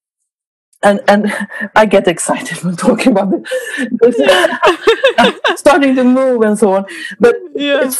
and 0.83 1.01
and 1.07 1.33
I 1.75 1.85
get 1.85 2.07
excited 2.07 2.63
when 2.63 2.75
talking 2.75 3.11
about 3.11 3.31
this, 3.31 4.15
yeah. 4.17 4.57
starting 5.55 5.95
to 5.95 6.03
move 6.03 6.41
and 6.41 6.57
so 6.57 6.73
on. 6.73 6.85
But 7.19 7.35
yeah. 7.55 7.91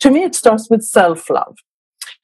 to 0.00 0.10
me, 0.10 0.24
it 0.24 0.34
starts 0.34 0.68
with 0.70 0.82
self 0.82 1.28
love 1.30 1.56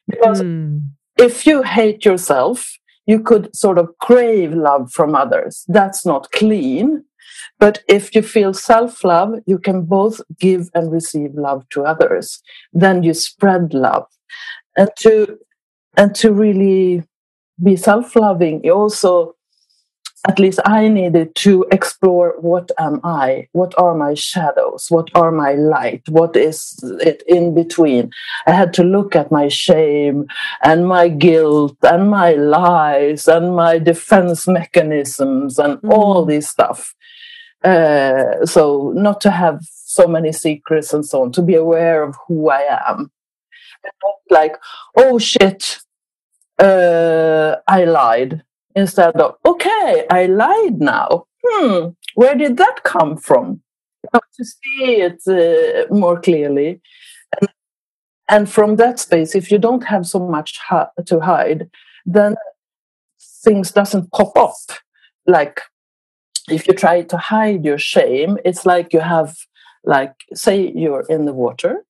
because 0.06 0.42
mm. 0.42 0.82
if 1.18 1.46
you 1.46 1.62
hate 1.62 2.04
yourself, 2.04 2.78
you 3.06 3.20
could 3.20 3.54
sort 3.54 3.78
of 3.78 3.96
crave 3.99 4.54
love 4.54 4.90
from 4.90 5.14
others. 5.14 5.64
That's 5.68 6.06
not 6.06 6.30
clean. 6.32 7.04
But 7.58 7.82
if 7.88 8.14
you 8.14 8.23
feel 8.23 8.52
self 8.52 9.04
love, 9.04 9.34
you 9.46 9.58
can 9.58 9.82
both 9.82 10.20
give 10.38 10.70
and 10.75 10.90
receive 10.90 11.34
love 11.34 11.68
to 11.70 11.84
others. 11.84 12.42
Then 12.73 13.02
you 13.02 13.14
spread 13.14 13.75
love, 13.75 14.06
and 14.76 14.90
to 15.00 15.38
and 15.96 16.14
to 16.16 16.32
really 16.32 17.04
be 17.62 17.76
self 17.76 18.16
loving, 18.16 18.61
you 18.64 18.73
also 18.73 19.37
at 20.26 20.38
least 20.38 20.58
I 20.64 20.88
needed 20.88 21.34
to 21.36 21.66
explore 21.70 22.34
what 22.40 22.70
am 22.78 23.00
I? 23.04 23.48
What 23.52 23.74
are 23.76 23.94
my 23.94 24.14
shadows? 24.14 24.86
What 24.88 25.10
are 25.14 25.30
my 25.30 25.52
light? 25.52 26.02
What 26.08 26.34
is 26.34 26.78
it 27.00 27.22
in 27.26 27.54
between? 27.54 28.10
I 28.46 28.52
had 28.52 28.72
to 28.74 28.84
look 28.84 29.14
at 29.14 29.30
my 29.30 29.48
shame 29.48 30.26
and 30.62 30.88
my 30.88 31.08
guilt 31.08 31.76
and 31.82 32.08
my 32.08 32.32
lies 32.32 33.28
and 33.28 33.54
my 33.54 33.78
defense 33.78 34.48
mechanisms 34.48 35.58
and 35.58 35.76
mm. 35.78 35.92
all 35.92 36.24
this 36.24 36.48
stuff. 36.48 36.94
Uh, 37.62 38.46
so 38.46 38.92
not 38.94 39.20
to 39.22 39.30
have 39.30 39.60
so 39.62 40.06
many 40.06 40.32
secrets 40.32 40.94
and 40.94 41.04
so 41.04 41.22
on, 41.22 41.32
to 41.32 41.42
be 41.42 41.54
aware 41.54 42.02
of 42.02 42.16
who 42.26 42.48
I 42.48 42.62
am. 42.88 43.10
like, 44.30 44.56
oh 44.96 45.18
shit, 45.18 45.80
uh, 46.58 47.56
I 47.68 47.84
lied 47.84 48.42
instead 48.74 49.16
of, 49.16 49.36
okay, 49.44 50.06
I 50.10 50.26
lied 50.26 50.80
now. 50.80 51.26
Hmm, 51.44 51.88
where 52.14 52.34
did 52.34 52.56
that 52.56 52.82
come 52.84 53.16
from? 53.16 53.62
To 54.12 54.44
see 54.44 55.00
it 55.00 55.22
uh, 55.26 55.92
more 55.94 56.20
clearly. 56.20 56.80
And, 57.40 57.48
and, 58.28 58.50
from 58.50 58.76
that 58.76 58.98
space, 58.98 59.34
if 59.34 59.50
you 59.50 59.58
don't 59.58 59.84
have 59.84 60.06
so 60.06 60.18
much 60.18 60.60
to 61.06 61.20
hide, 61.20 61.70
then 62.04 62.34
things 63.42 63.72
doesn't 63.72 64.12
pop 64.12 64.36
up. 64.36 64.56
Like 65.26 65.60
if 66.48 66.68
you 66.68 66.74
try 66.74 67.02
to 67.02 67.16
hide 67.16 67.64
your 67.64 67.78
shame, 67.78 68.38
it's 68.44 68.66
like 68.66 68.92
you 68.92 69.00
have, 69.00 69.36
like, 69.84 70.14
say 70.34 70.72
you're 70.74 71.04
in 71.08 71.24
the 71.24 71.32
water 71.32 71.84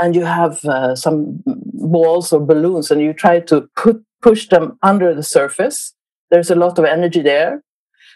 and 0.00 0.14
you 0.14 0.24
have 0.24 0.64
uh, 0.64 0.94
some 0.94 1.42
balls 1.46 2.32
or 2.32 2.40
balloons 2.40 2.90
and 2.90 3.00
you 3.00 3.12
try 3.12 3.40
to 3.40 3.68
put 3.76 4.02
push 4.22 4.48
them 4.48 4.78
under 4.82 5.14
the 5.14 5.22
surface. 5.22 5.94
There's 6.30 6.50
a 6.50 6.54
lot 6.54 6.78
of 6.78 6.84
energy 6.84 7.22
there. 7.22 7.62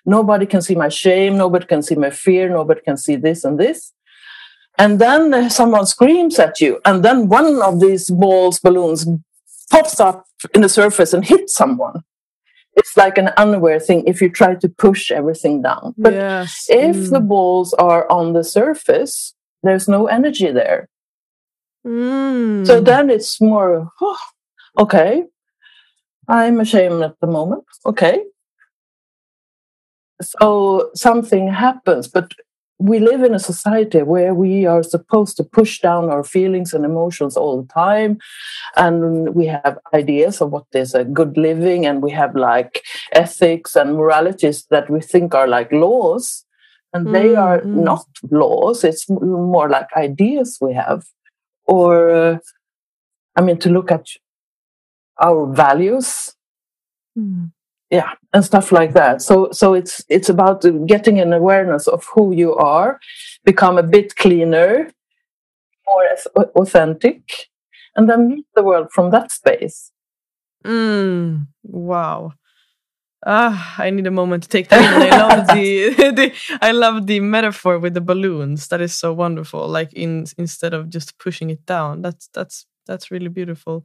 Nobody 0.06 0.46
can 0.46 0.60
see 0.60 0.74
my 0.74 0.90
shame. 0.90 1.38
Nobody 1.38 1.66
can 1.66 1.82
see 1.82 1.94
my 1.94 2.10
fear. 2.10 2.48
Nobody 2.48 2.82
can 2.82 2.96
see 2.96 3.16
this 3.16 3.44
and 3.44 3.58
this. 3.58 3.92
And 4.76 4.98
then 5.00 5.48
someone 5.50 5.86
screams 5.86 6.38
at 6.38 6.60
you. 6.60 6.80
And 6.84 7.04
then 7.04 7.28
one 7.28 7.62
of 7.62 7.80
these 7.80 8.10
balls, 8.10 8.58
balloons 8.58 9.06
pops 9.70 10.00
up 10.00 10.26
in 10.54 10.60
the 10.60 10.68
surface 10.68 11.14
and 11.14 11.24
hits 11.24 11.54
someone. 11.54 12.02
It's 12.76 12.96
like 12.96 13.18
an 13.18 13.30
unaware 13.36 13.78
thing 13.78 14.04
if 14.06 14.20
you 14.20 14.28
try 14.28 14.56
to 14.56 14.68
push 14.68 15.10
everything 15.12 15.62
down. 15.62 15.94
But 15.96 16.14
yes. 16.14 16.66
if 16.68 16.96
mm. 16.96 17.10
the 17.10 17.20
balls 17.20 17.72
are 17.74 18.10
on 18.10 18.32
the 18.32 18.42
surface, 18.42 19.34
there's 19.62 19.88
no 19.88 20.08
energy 20.08 20.50
there. 20.50 20.88
Mm. 21.86 22.66
So 22.66 22.80
then 22.80 23.10
it's 23.10 23.40
more, 23.40 23.90
oh, 24.00 24.18
okay, 24.78 25.24
I'm 26.28 26.60
ashamed 26.60 27.02
at 27.02 27.18
the 27.20 27.26
moment. 27.26 27.64
Okay. 27.84 28.24
So 30.22 30.90
something 30.94 31.48
happens, 31.48 32.08
but 32.08 32.32
we 32.78 32.98
live 32.98 33.22
in 33.22 33.34
a 33.34 33.38
society 33.38 34.02
where 34.02 34.34
we 34.34 34.66
are 34.66 34.82
supposed 34.82 35.36
to 35.36 35.44
push 35.44 35.80
down 35.80 36.10
our 36.10 36.24
feelings 36.24 36.74
and 36.74 36.84
emotions 36.84 37.36
all 37.36 37.62
the 37.62 37.72
time. 37.72 38.18
And 38.76 39.34
we 39.34 39.46
have 39.46 39.78
ideas 39.92 40.40
of 40.40 40.50
what 40.50 40.66
is 40.72 40.94
a 40.94 41.04
good 41.04 41.36
living, 41.36 41.86
and 41.86 42.02
we 42.02 42.10
have 42.12 42.34
like 42.34 42.82
ethics 43.12 43.76
and 43.76 43.94
moralities 43.94 44.66
that 44.70 44.90
we 44.90 45.00
think 45.00 45.34
are 45.34 45.48
like 45.48 45.70
laws. 45.72 46.44
And 46.92 47.12
they 47.12 47.30
mm, 47.30 47.42
are 47.42 47.60
mm. 47.60 47.66
not 47.66 48.06
laws, 48.30 48.84
it's 48.84 49.08
more 49.10 49.68
like 49.68 49.88
ideas 49.96 50.58
we 50.60 50.74
have. 50.74 51.04
Or, 51.66 52.10
uh, 52.10 52.38
I 53.36 53.40
mean, 53.40 53.58
to 53.58 53.70
look 53.70 53.90
at 53.90 54.06
our 55.20 55.46
values 55.52 56.32
mm. 57.16 57.50
yeah 57.90 58.10
and 58.32 58.44
stuff 58.44 58.72
like 58.72 58.92
that 58.94 59.22
so 59.22 59.48
so 59.52 59.74
it's 59.74 60.04
it's 60.08 60.28
about 60.28 60.64
getting 60.86 61.20
an 61.20 61.32
awareness 61.32 61.86
of 61.86 62.04
who 62.14 62.32
you 62.32 62.54
are 62.54 62.98
become 63.44 63.78
a 63.78 63.82
bit 63.82 64.16
cleaner 64.16 64.90
more 65.86 66.48
authentic 66.56 67.48
and 67.96 68.08
then 68.08 68.28
meet 68.28 68.46
the 68.54 68.62
world 68.62 68.90
from 68.90 69.10
that 69.10 69.30
space 69.30 69.92
mm. 70.64 71.46
wow 71.62 72.32
Ah, 73.26 73.74
I 73.78 73.90
need 73.90 74.06
a 74.06 74.10
moment 74.10 74.42
to 74.42 74.48
take 74.48 74.68
that. 74.68 74.82
I 75.02 75.16
love 75.16 75.46
the, 75.48 75.90
the 76.12 76.32
I 76.60 76.72
love 76.72 77.06
the 77.06 77.20
metaphor 77.20 77.78
with 77.78 77.94
the 77.94 78.00
balloons. 78.02 78.68
That 78.68 78.80
is 78.82 78.94
so 78.94 79.12
wonderful. 79.12 79.66
Like 79.66 79.92
in 79.94 80.26
instead 80.36 80.74
of 80.74 80.90
just 80.90 81.18
pushing 81.18 81.50
it 81.50 81.64
down. 81.64 82.02
That's 82.02 82.28
that's 82.34 82.66
that's 82.86 83.10
really 83.10 83.28
beautiful 83.28 83.84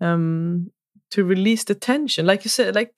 um, 0.00 0.70
to 1.10 1.24
release 1.24 1.64
the 1.64 1.74
tension 1.74 2.26
like 2.26 2.44
you 2.44 2.50
said 2.50 2.74
like 2.74 2.94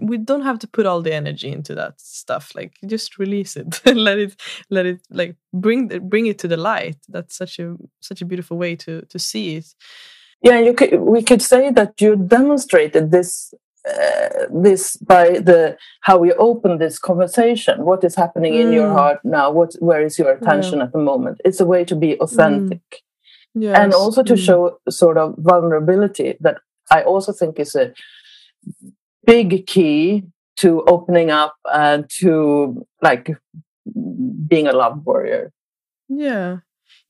we 0.00 0.16
don't 0.16 0.42
have 0.42 0.58
to 0.58 0.68
put 0.68 0.86
all 0.86 1.02
the 1.02 1.12
energy 1.12 1.50
into 1.50 1.74
that 1.74 2.00
stuff 2.00 2.54
like 2.54 2.78
just 2.86 3.18
release 3.18 3.56
it 3.56 3.80
let 3.94 4.18
it 4.18 4.40
let 4.70 4.86
it 4.86 5.00
like 5.10 5.36
bring 5.52 5.88
the, 5.88 6.00
bring 6.00 6.26
it 6.26 6.38
to 6.38 6.48
the 6.48 6.56
light 6.56 6.96
that's 7.08 7.36
such 7.36 7.58
a 7.58 7.76
such 8.00 8.22
a 8.22 8.24
beautiful 8.24 8.56
way 8.56 8.76
to 8.76 9.02
to 9.02 9.18
see 9.18 9.56
it 9.56 9.66
yeah 10.42 10.58
you 10.60 10.72
could 10.72 10.94
we 11.00 11.22
could 11.22 11.42
say 11.42 11.70
that 11.70 12.00
you 12.00 12.16
demonstrated 12.16 13.10
this 13.10 13.52
uh, 13.90 14.46
this 14.62 14.96
by 14.96 15.38
the 15.38 15.76
how 16.02 16.18
we 16.18 16.32
open 16.34 16.78
this 16.78 16.98
conversation 16.98 17.84
what 17.84 18.04
is 18.04 18.14
happening 18.14 18.52
mm. 18.54 18.60
in 18.60 18.72
your 18.72 18.88
mm. 18.88 18.92
heart 18.92 19.18
now 19.24 19.50
what 19.50 19.74
where 19.80 20.02
is 20.02 20.18
your 20.18 20.30
attention 20.32 20.78
yeah. 20.78 20.84
at 20.84 20.92
the 20.92 20.98
moment 20.98 21.40
it's 21.44 21.60
a 21.60 21.66
way 21.66 21.84
to 21.84 21.96
be 21.96 22.18
authentic 22.20 22.82
mm. 22.90 22.98
Yes. 23.54 23.76
And 23.78 23.92
also 23.92 24.22
to 24.22 24.34
mm. 24.34 24.44
show 24.44 24.78
sort 24.88 25.18
of 25.18 25.34
vulnerability 25.38 26.36
that 26.40 26.58
I 26.90 27.02
also 27.02 27.32
think 27.32 27.58
is 27.58 27.74
a 27.74 27.92
big 29.24 29.66
key 29.66 30.24
to 30.58 30.82
opening 30.82 31.30
up 31.30 31.56
and 31.72 32.08
to 32.20 32.86
like 33.02 33.30
being 34.46 34.66
a 34.66 34.72
love 34.72 35.04
warrior. 35.04 35.52
Yeah. 36.08 36.58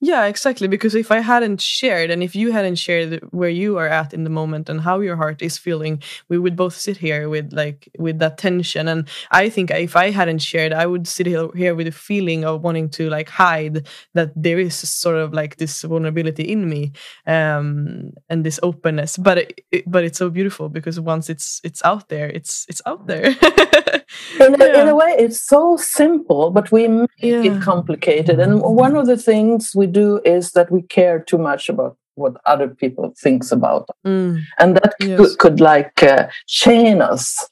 Yeah, 0.03 0.25
exactly. 0.25 0.67
Because 0.67 0.95
if 0.95 1.11
I 1.11 1.19
hadn't 1.19 1.61
shared 1.61 2.09
and 2.09 2.23
if 2.23 2.35
you 2.35 2.51
hadn't 2.51 2.77
shared 2.77 3.19
where 3.29 3.51
you 3.51 3.77
are 3.77 3.87
at 3.87 4.15
in 4.15 4.23
the 4.23 4.31
moment 4.31 4.67
and 4.67 4.81
how 4.81 4.99
your 4.99 5.15
heart 5.15 5.43
is 5.43 5.59
feeling, 5.59 6.01
we 6.27 6.39
would 6.39 6.55
both 6.55 6.75
sit 6.75 6.97
here 6.97 7.29
with 7.29 7.53
like 7.53 7.87
with 7.99 8.17
that 8.17 8.39
tension. 8.39 8.87
And 8.87 9.07
I 9.29 9.47
think 9.47 9.69
if 9.69 9.95
I 9.95 10.09
hadn't 10.09 10.39
shared, 10.39 10.73
I 10.73 10.87
would 10.87 11.07
sit 11.07 11.27
here 11.27 11.75
with 11.75 11.85
a 11.85 11.91
feeling 11.91 12.43
of 12.43 12.63
wanting 12.63 12.89
to 12.89 13.11
like 13.11 13.29
hide 13.29 13.87
that 14.15 14.31
there 14.35 14.57
is 14.57 14.73
sort 14.75 15.17
of 15.17 15.33
like 15.33 15.57
this 15.57 15.83
vulnerability 15.83 16.51
in 16.51 16.67
me 16.67 16.93
um, 17.27 18.11
and 18.27 18.43
this 18.43 18.59
openness. 18.63 19.17
But 19.17 19.37
it, 19.37 19.61
it, 19.71 19.83
but 19.91 20.03
it's 20.03 20.17
so 20.17 20.31
beautiful 20.31 20.67
because 20.67 20.99
once 20.99 21.29
it's 21.29 21.61
it's 21.63 21.81
out 21.85 22.09
there, 22.09 22.27
it's 22.27 22.65
it's 22.67 22.81
out 22.87 23.05
there. 23.05 23.25
in, 24.39 24.61
a, 24.61 24.65
yeah. 24.65 24.81
in 24.81 24.87
a 24.87 24.95
way, 24.95 25.15
it's 25.17 25.39
so 25.39 25.77
simple, 25.77 26.49
but 26.49 26.71
we 26.71 26.87
make 26.87 27.09
yeah. 27.17 27.43
it 27.43 27.61
complicated. 27.61 28.39
And 28.39 28.61
one 28.61 28.95
of 28.95 29.05
the 29.05 29.17
things 29.17 29.75
we 29.75 29.90
do 29.91 30.21
is 30.25 30.51
that 30.51 30.71
we 30.71 30.81
care 30.81 31.19
too 31.19 31.37
much 31.37 31.69
about 31.69 31.97
what 32.15 32.35
other 32.45 32.67
people 32.67 33.13
thinks 33.17 33.51
about 33.51 33.87
mm. 34.05 34.39
and 34.59 34.75
that 34.75 34.93
yes. 34.99 35.17
could, 35.17 35.37
could, 35.37 35.59
like 35.59 36.03
uh, 36.03 36.27
chain 36.47 37.01
us 37.01 37.49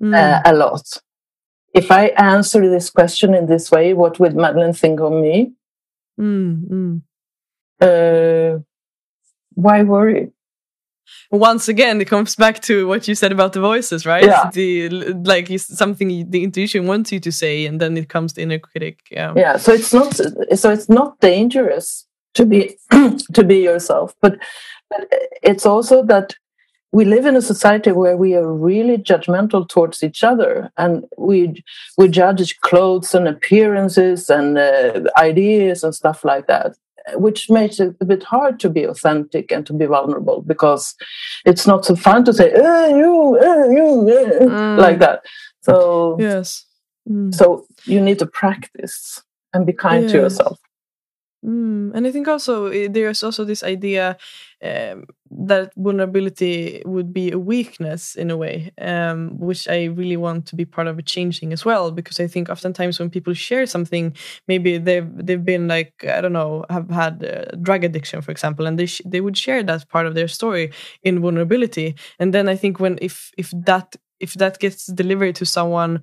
mm. 0.00 0.14
uh, 0.14 0.40
a 0.44 0.54
lot 0.54 0.82
if 1.74 1.90
i 1.90 2.06
answer 2.16 2.68
this 2.68 2.90
question 2.90 3.34
in 3.34 3.46
this 3.46 3.70
way 3.70 3.92
what 3.92 4.18
would 4.18 4.34
madeleine 4.34 4.72
think 4.72 5.00
of 5.00 5.12
me 5.12 5.52
mm, 6.18 6.68
mm. 6.68 7.02
uh, 7.80 8.58
why 9.54 9.82
worry 9.82 10.30
once 11.30 11.68
again 11.68 12.00
it 12.00 12.06
comes 12.06 12.36
back 12.36 12.60
to 12.60 12.86
what 12.86 13.06
you 13.08 13.14
said 13.14 13.32
about 13.32 13.52
the 13.52 13.60
voices 13.60 14.06
right? 14.06 14.24
Yeah. 14.24 14.50
the 14.52 14.88
like 15.24 15.48
something 15.58 16.30
the 16.30 16.42
intuition 16.42 16.86
wants 16.86 17.12
you 17.12 17.20
to 17.20 17.32
say 17.32 17.66
and 17.66 17.80
then 17.80 17.96
it 17.96 18.08
comes 18.08 18.34
the 18.34 18.42
inner 18.42 18.58
critic 18.58 19.00
yeah. 19.10 19.32
Yeah 19.36 19.56
so 19.56 19.72
it's 19.72 19.92
not 19.92 20.14
so 20.14 20.70
it's 20.70 20.88
not 20.88 21.18
dangerous 21.20 22.06
to 22.34 22.46
be 22.46 22.76
to 23.32 23.44
be 23.44 23.58
yourself 23.58 24.14
but 24.20 24.38
but 24.90 25.08
it's 25.42 25.66
also 25.66 26.02
that 26.04 26.34
we 26.94 27.04
live 27.04 27.26
in 27.26 27.34
a 27.34 27.42
society 27.42 27.90
where 27.90 28.16
we 28.16 28.34
are 28.36 28.52
really 28.52 28.96
judgmental 28.96 29.68
towards 29.68 30.04
each 30.04 30.22
other 30.22 30.70
and 30.76 31.04
we 31.18 31.62
we 31.98 32.08
judge 32.08 32.60
clothes 32.60 33.14
and 33.14 33.26
appearances 33.26 34.30
and 34.30 34.56
uh, 34.58 35.00
ideas 35.18 35.82
and 35.82 35.94
stuff 35.94 36.24
like 36.24 36.46
that 36.46 36.76
which 37.14 37.50
makes 37.50 37.80
it 37.80 37.94
a 38.00 38.04
bit 38.04 38.22
hard 38.22 38.58
to 38.60 38.70
be 38.70 38.84
authentic 38.84 39.52
and 39.52 39.66
to 39.66 39.72
be 39.72 39.86
vulnerable 39.86 40.42
because 40.42 40.94
it's 41.44 41.66
not 41.66 41.84
so 41.84 41.94
fun 41.94 42.24
to 42.24 42.32
say 42.32 42.50
eh, 42.50 42.88
you, 42.88 43.38
eh, 43.38 43.70
you 43.70 44.08
eh, 44.08 44.44
mm. 44.44 44.78
like 44.78 44.98
that. 45.00 45.22
So 45.62 46.16
yes, 46.18 46.64
mm. 47.08 47.34
so 47.34 47.66
you 47.84 48.00
need 48.00 48.18
to 48.20 48.26
practice 48.26 49.22
and 49.52 49.66
be 49.66 49.72
kind 49.72 50.04
yes. 50.04 50.12
to 50.12 50.18
yourself. 50.18 50.58
Mm, 51.44 51.92
and 51.94 52.06
I 52.06 52.10
think 52.10 52.26
also 52.26 52.66
eh, 52.68 52.88
there's 52.90 53.22
also 53.22 53.44
this 53.44 53.62
idea 53.62 54.16
um, 54.62 55.04
that 55.30 55.72
vulnerability 55.76 56.80
would 56.86 57.12
be 57.12 57.30
a 57.32 57.38
weakness 57.38 58.14
in 58.14 58.30
a 58.30 58.36
way, 58.36 58.72
um, 58.80 59.38
which 59.38 59.68
I 59.68 59.84
really 59.86 60.16
want 60.16 60.46
to 60.46 60.56
be 60.56 60.64
part 60.64 60.86
of 60.86 60.98
a 60.98 61.02
changing 61.02 61.52
as 61.52 61.62
well. 61.62 61.90
Because 61.90 62.18
I 62.18 62.28
think 62.28 62.48
oftentimes 62.48 62.98
when 62.98 63.10
people 63.10 63.34
share 63.34 63.66
something, 63.66 64.16
maybe 64.48 64.78
they've 64.78 65.10
they've 65.14 65.44
been 65.44 65.68
like 65.68 65.92
I 66.08 66.22
don't 66.22 66.32
know, 66.32 66.64
have 66.70 66.88
had 66.88 67.22
uh, 67.22 67.54
drug 67.60 67.84
addiction, 67.84 68.22
for 68.22 68.30
example, 68.30 68.64
and 68.66 68.78
they 68.78 68.88
they 69.04 69.20
would 69.20 69.36
share 69.36 69.62
that 69.64 69.86
part 69.90 70.06
of 70.06 70.14
their 70.14 70.28
story 70.28 70.72
in 71.02 71.20
vulnerability. 71.20 71.94
And 72.18 72.32
then 72.32 72.48
I 72.48 72.56
think 72.56 72.80
when 72.80 72.98
if 73.02 73.30
if 73.36 73.50
that 73.66 73.96
if 74.18 74.32
that 74.34 74.58
gets 74.60 74.86
delivered 74.86 75.34
to 75.34 75.44
someone 75.44 76.00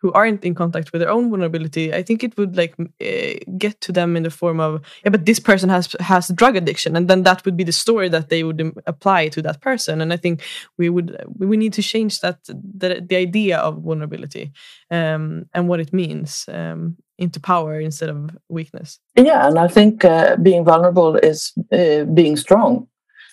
who 0.00 0.10
aren't 0.12 0.44
in 0.44 0.54
contact 0.54 0.92
with 0.92 1.00
their 1.00 1.10
own 1.10 1.30
vulnerability 1.30 1.92
i 1.94 2.02
think 2.02 2.24
it 2.24 2.36
would 2.36 2.56
like 2.56 2.74
uh, 2.78 3.34
get 3.58 3.80
to 3.80 3.92
them 3.92 4.16
in 4.16 4.22
the 4.22 4.30
form 4.30 4.60
of 4.60 4.80
yeah 5.04 5.10
but 5.10 5.26
this 5.26 5.38
person 5.38 5.68
has 5.68 5.94
has 6.00 6.28
drug 6.28 6.56
addiction 6.56 6.96
and 6.96 7.08
then 7.08 7.22
that 7.22 7.44
would 7.44 7.56
be 7.56 7.64
the 7.64 7.72
story 7.72 8.08
that 8.08 8.28
they 8.28 8.42
would 8.42 8.60
apply 8.86 9.28
to 9.28 9.42
that 9.42 9.60
person 9.60 10.00
and 10.00 10.12
i 10.12 10.16
think 10.16 10.42
we 10.78 10.88
would 10.88 11.16
we 11.38 11.56
need 11.56 11.72
to 11.72 11.82
change 11.82 12.20
that 12.20 12.38
the, 12.44 13.04
the 13.08 13.16
idea 13.16 13.58
of 13.58 13.82
vulnerability 13.82 14.52
um, 14.90 15.46
and 15.54 15.68
what 15.68 15.80
it 15.80 15.92
means 15.92 16.46
um, 16.48 16.96
into 17.18 17.38
power 17.38 17.78
instead 17.78 18.08
of 18.08 18.30
weakness 18.48 18.98
yeah 19.16 19.46
and 19.46 19.58
i 19.58 19.68
think 19.68 20.04
uh, 20.04 20.36
being 20.36 20.64
vulnerable 20.64 21.16
is 21.16 21.52
uh, 21.72 22.04
being 22.04 22.36
strong 22.36 22.86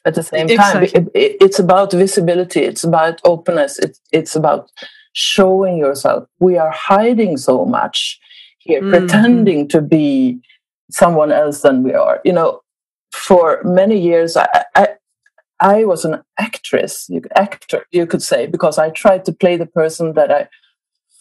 at 0.06 0.16
the 0.16 0.24
same 0.24 0.48
time 0.48 0.84
exactly. 0.84 1.02
it, 1.02 1.08
it, 1.14 1.38
it's 1.42 1.60
about 1.60 1.92
visibility 1.92 2.62
it's 2.62 2.84
about 2.84 3.20
openness 3.24 3.80
it, 3.80 3.98
it's 4.12 4.36
about 4.36 4.72
showing 5.18 5.78
yourself. 5.80 6.30
We 6.40 6.58
are 6.60 6.70
hiding 6.70 7.38
so 7.38 7.66
much 7.66 8.20
here, 8.60 8.82
mm-hmm. 8.82 8.92
pretending 8.92 9.68
to 9.70 9.82
be 9.82 10.40
someone 10.92 11.32
else 11.32 11.62
than 11.62 11.82
we 11.82 11.94
are. 11.94 12.22
You 12.24 12.34
know, 12.34 12.62
for 13.12 13.62
many 13.64 14.00
years, 14.00 14.38
I, 14.38 14.48
I, 14.76 14.88
I 15.60 15.86
was 15.86 16.06
an 16.06 16.22
actress, 16.38 17.10
actor, 17.36 17.84
you 17.90 18.06
could 18.06 18.22
say, 18.22 18.46
because 18.46 18.78
I 18.78 18.92
tried 18.92 19.26
to 19.26 19.34
play 19.34 19.58
the 19.58 19.66
person 19.66 20.14
that 20.14 20.32
I 20.32 20.50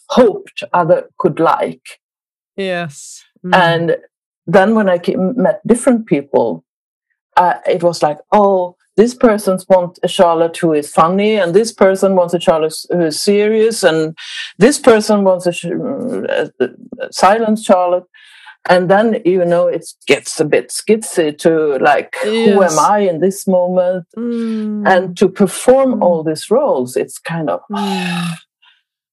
hoped 0.09 0.63
other 0.73 1.09
could 1.17 1.39
like. 1.39 1.99
Yes. 2.55 3.23
Mm. 3.43 3.55
And 3.55 3.97
then 4.45 4.75
when 4.75 4.89
I 4.89 4.99
came, 4.99 5.33
met 5.41 5.65
different 5.65 6.05
people, 6.05 6.63
uh, 7.35 7.55
it 7.67 7.81
was 7.81 8.03
like, 8.03 8.19
oh, 8.31 8.76
this 8.97 9.13
person 9.13 9.59
wants 9.69 9.99
a 10.03 10.07
Charlotte 10.07 10.57
who 10.57 10.73
is 10.73 10.91
funny, 10.91 11.35
and 11.35 11.53
this 11.53 11.71
person 11.71 12.15
wants 12.15 12.33
a 12.33 12.39
Charlotte 12.39 12.75
who 12.89 13.05
is 13.05 13.21
serious, 13.21 13.83
and 13.83 14.17
this 14.57 14.79
person 14.79 15.23
wants 15.23 15.45
a, 15.45 15.53
a, 16.29 16.49
a 16.99 17.13
silent 17.13 17.59
Charlotte. 17.59 18.05
And 18.69 18.89
then, 18.89 19.21
you 19.23 19.45
know, 19.45 19.67
it 19.67 19.85
gets 20.07 20.39
a 20.41 20.45
bit 20.45 20.69
skitsy 20.69 21.37
to 21.37 21.77
like, 21.77 22.17
yes. 22.23 22.53
who 22.53 22.61
am 22.63 22.77
I 22.77 22.99
in 22.99 23.21
this 23.21 23.47
moment? 23.47 24.05
Mm. 24.17 24.85
And 24.85 25.17
to 25.17 25.29
perform 25.29 25.93
mm. 25.93 26.01
all 26.01 26.21
these 26.21 26.51
roles, 26.51 26.97
it's 26.97 27.17
kind 27.17 27.49
of. 27.49 27.61
Mm. 27.71 28.33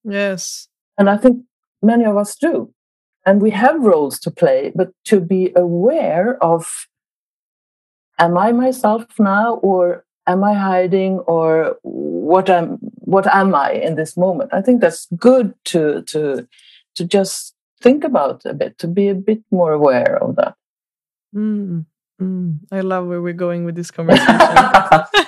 yes. 0.03 0.67
And 0.99 1.09
I 1.09 1.17
think 1.17 1.45
many 1.83 2.05
of 2.05 2.17
us 2.17 2.35
do. 2.35 2.73
And 3.27 3.41
we 3.41 3.51
have 3.51 3.81
roles 3.81 4.19
to 4.21 4.31
play, 4.31 4.73
but 4.75 4.91
to 5.05 5.21
be 5.21 5.53
aware 5.55 6.43
of 6.43 6.89
am 8.19 8.39
I 8.39 8.53
myself 8.53 9.07
now 9.19 9.55
or 9.57 10.05
am 10.27 10.45
I 10.45 10.55
hiding 10.55 11.19
or 11.21 11.77
what 11.83 12.49
am 12.49 12.79
what 12.81 13.27
am 13.27 13.55
I 13.55 13.73
in 13.73 13.97
this 13.97 14.17
moment? 14.17 14.51
I 14.53 14.63
think 14.63 14.81
that's 14.81 15.07
good 15.17 15.55
to 15.67 16.03
to 16.03 16.47
to 16.97 17.05
just 17.05 17.55
think 17.81 18.05
about 18.05 18.43
a 18.47 18.55
bit, 18.55 18.79
to 18.79 18.89
be 18.89 19.09
a 19.09 19.15
bit 19.15 19.43
more 19.51 19.73
aware 19.73 20.17
of 20.23 20.37
that. 20.37 20.55
Mm, 21.35 21.85
mm. 22.21 22.59
I 22.73 22.81
love 22.81 23.07
where 23.07 23.21
we're 23.21 23.35
going 23.35 23.65
with 23.65 23.75
this 23.75 23.91
conversation. 23.91 24.39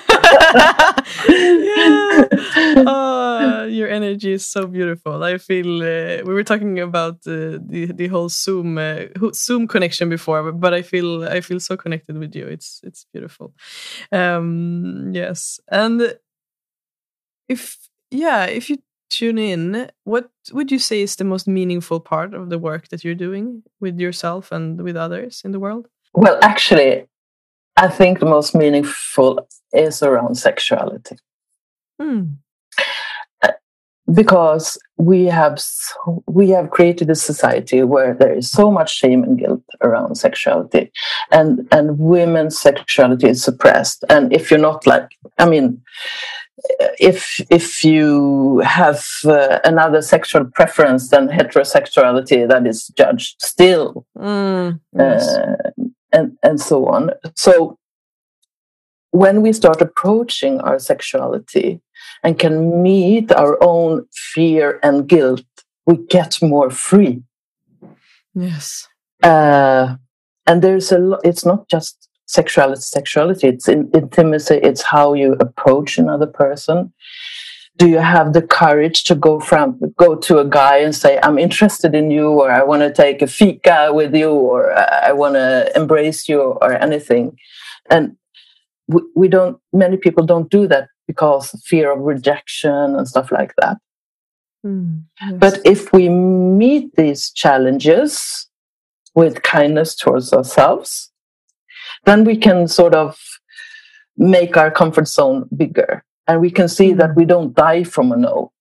yeah. 1.29 2.23
Oh, 2.89 3.65
your 3.65 3.89
energy 3.89 4.33
is 4.33 4.45
so 4.45 4.67
beautiful. 4.67 5.23
I 5.23 5.37
feel 5.37 5.81
uh, 5.81 6.23
we 6.25 6.33
were 6.33 6.43
talking 6.43 6.79
about 6.79 7.15
uh, 7.27 7.59
the 7.61 7.91
the 7.93 8.07
whole 8.07 8.29
Zoom 8.29 8.77
uh, 8.77 9.05
Zoom 9.33 9.67
connection 9.67 10.09
before, 10.09 10.51
but 10.51 10.73
I 10.73 10.81
feel 10.81 11.23
I 11.23 11.41
feel 11.41 11.59
so 11.59 11.77
connected 11.77 12.17
with 12.17 12.35
you. 12.35 12.47
It's 12.47 12.81
it's 12.83 13.05
beautiful. 13.13 13.53
Um, 14.11 15.11
yes, 15.13 15.59
and 15.69 16.17
if 17.47 17.77
yeah, 18.11 18.45
if 18.45 18.69
you 18.69 18.77
tune 19.09 19.37
in, 19.37 19.89
what 20.03 20.29
would 20.51 20.71
you 20.71 20.79
say 20.79 21.01
is 21.01 21.15
the 21.15 21.23
most 21.23 21.47
meaningful 21.47 21.99
part 21.99 22.33
of 22.33 22.49
the 22.49 22.59
work 22.59 22.89
that 22.89 23.03
you're 23.03 23.15
doing 23.15 23.63
with 23.79 23.99
yourself 23.99 24.51
and 24.51 24.81
with 24.81 24.95
others 24.95 25.41
in 25.45 25.51
the 25.51 25.59
world? 25.59 25.87
Well, 26.13 26.37
actually, 26.41 27.05
I 27.77 27.87
think 27.87 28.19
the 28.19 28.25
most 28.25 28.55
meaningful 28.55 29.47
is 29.71 30.01
around 30.01 30.35
sexuality. 30.35 31.17
Mm. 32.01 32.37
Because 34.13 34.77
we 34.97 35.25
have 35.25 35.59
so, 35.59 36.23
we 36.27 36.49
have 36.49 36.69
created 36.69 37.09
a 37.09 37.15
society 37.15 37.83
where 37.83 38.13
there 38.13 38.33
is 38.33 38.49
so 38.49 38.71
much 38.71 38.95
shame 38.95 39.21
and 39.23 39.37
guilt 39.37 39.63
around 39.81 40.15
sexuality, 40.15 40.91
and 41.29 41.67
and 41.73 41.99
women's 41.99 42.57
sexuality 42.57 43.27
is 43.27 43.43
suppressed. 43.43 44.05
And 44.09 44.31
if 44.31 44.49
you're 44.49 44.61
not 44.61 44.87
like, 44.87 45.09
I 45.37 45.45
mean, 45.49 45.81
if 46.99 47.41
if 47.49 47.83
you 47.83 48.59
have 48.59 49.03
uh, 49.25 49.59
another 49.65 50.01
sexual 50.01 50.45
preference 50.45 51.09
than 51.09 51.27
heterosexuality, 51.27 52.47
that 52.47 52.65
is 52.65 52.87
judged 52.97 53.35
still. 53.41 54.05
Mm, 54.17 54.79
yes. 54.97 55.27
uh, 55.27 55.55
and, 56.11 56.37
and 56.43 56.59
so 56.59 56.87
on. 56.87 57.11
So 57.35 57.77
when 59.11 59.41
we 59.41 59.53
start 59.53 59.81
approaching 59.81 60.59
our 60.61 60.79
sexuality 60.79 61.81
and 62.23 62.37
can 62.37 62.81
meet 62.83 63.31
our 63.31 63.57
own 63.63 64.05
fear 64.13 64.79
and 64.83 65.07
guilt, 65.07 65.45
we 65.85 65.97
get 66.09 66.41
more 66.41 66.69
free. 66.69 67.23
Yes. 68.35 68.87
Uh, 69.23 69.95
and 70.45 70.61
there's 70.61 70.91
a 70.91 70.99
lot, 70.99 71.21
it's 71.23 71.45
not 71.45 71.67
just 71.67 72.07
sexuality, 72.27 72.81
sexuality, 72.81 73.47
it's 73.47 73.67
in, 73.67 73.89
intimacy, 73.93 74.55
it's 74.55 74.81
how 74.81 75.13
you 75.13 75.33
approach 75.39 75.97
another 75.97 76.27
person. 76.27 76.93
Do 77.77 77.87
you 77.87 77.99
have 77.99 78.33
the 78.33 78.41
courage 78.41 79.03
to 79.05 79.15
go 79.15 79.39
from 79.39 79.79
go 79.97 80.15
to 80.15 80.39
a 80.39 80.45
guy 80.45 80.77
and 80.77 80.95
say 80.95 81.19
i'm 81.23 81.37
interested 81.37 81.93
in 81.95 82.11
you 82.11 82.29
or 82.29 82.51
i 82.51 82.63
want 82.63 82.81
to 82.81 82.91
take 82.91 83.21
a 83.21 83.27
fika 83.27 83.91
with 83.93 84.15
you 84.15 84.31
or 84.31 84.73
i 84.73 85.11
want 85.11 85.35
to 85.35 85.71
embrace 85.75 86.27
you 86.27 86.41
or 86.41 86.73
anything? 86.73 87.37
And 87.89 88.17
we, 88.87 89.01
we 89.15 89.27
don't 89.27 89.59
many 89.73 89.97
people 89.97 90.25
don't 90.25 90.49
do 90.49 90.67
that 90.67 90.89
because 91.07 91.51
fear 91.65 91.91
of 91.91 91.99
rejection 91.99 92.95
and 92.95 93.07
stuff 93.07 93.31
like 93.31 93.53
that. 93.57 93.77
Mm, 94.65 95.03
yes. 95.21 95.33
but 95.37 95.59
if 95.65 95.93
we 95.93 96.09
meet 96.09 96.95
these 96.95 97.29
challenges 97.31 98.47
with 99.13 99.43
kindness 99.43 99.95
towards 99.95 100.33
ourselves 100.33 101.11
then 102.05 102.23
we 102.23 102.35
can 102.35 102.67
sort 102.67 102.95
of 102.95 103.19
make 104.17 104.57
our 104.57 104.71
comfort 104.71 105.07
zone 105.07 105.47
bigger 105.55 106.03
and 106.27 106.41
we 106.41 106.51
can 106.51 106.67
see 106.67 106.93
that 106.93 107.11
mm. 107.11 107.15
we 107.15 107.25
don't 107.25 107.55
die 107.55 107.83
from 107.83 108.11
a 108.11 108.17
no 108.17 108.51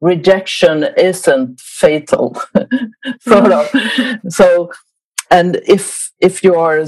rejection 0.00 0.84
isn't 0.96 1.58
fatal 1.60 2.36
sort 3.20 3.52
of 3.52 3.70
so 4.28 4.70
and 5.30 5.56
if 5.66 6.12
if 6.20 6.44
you 6.44 6.54
are 6.54 6.84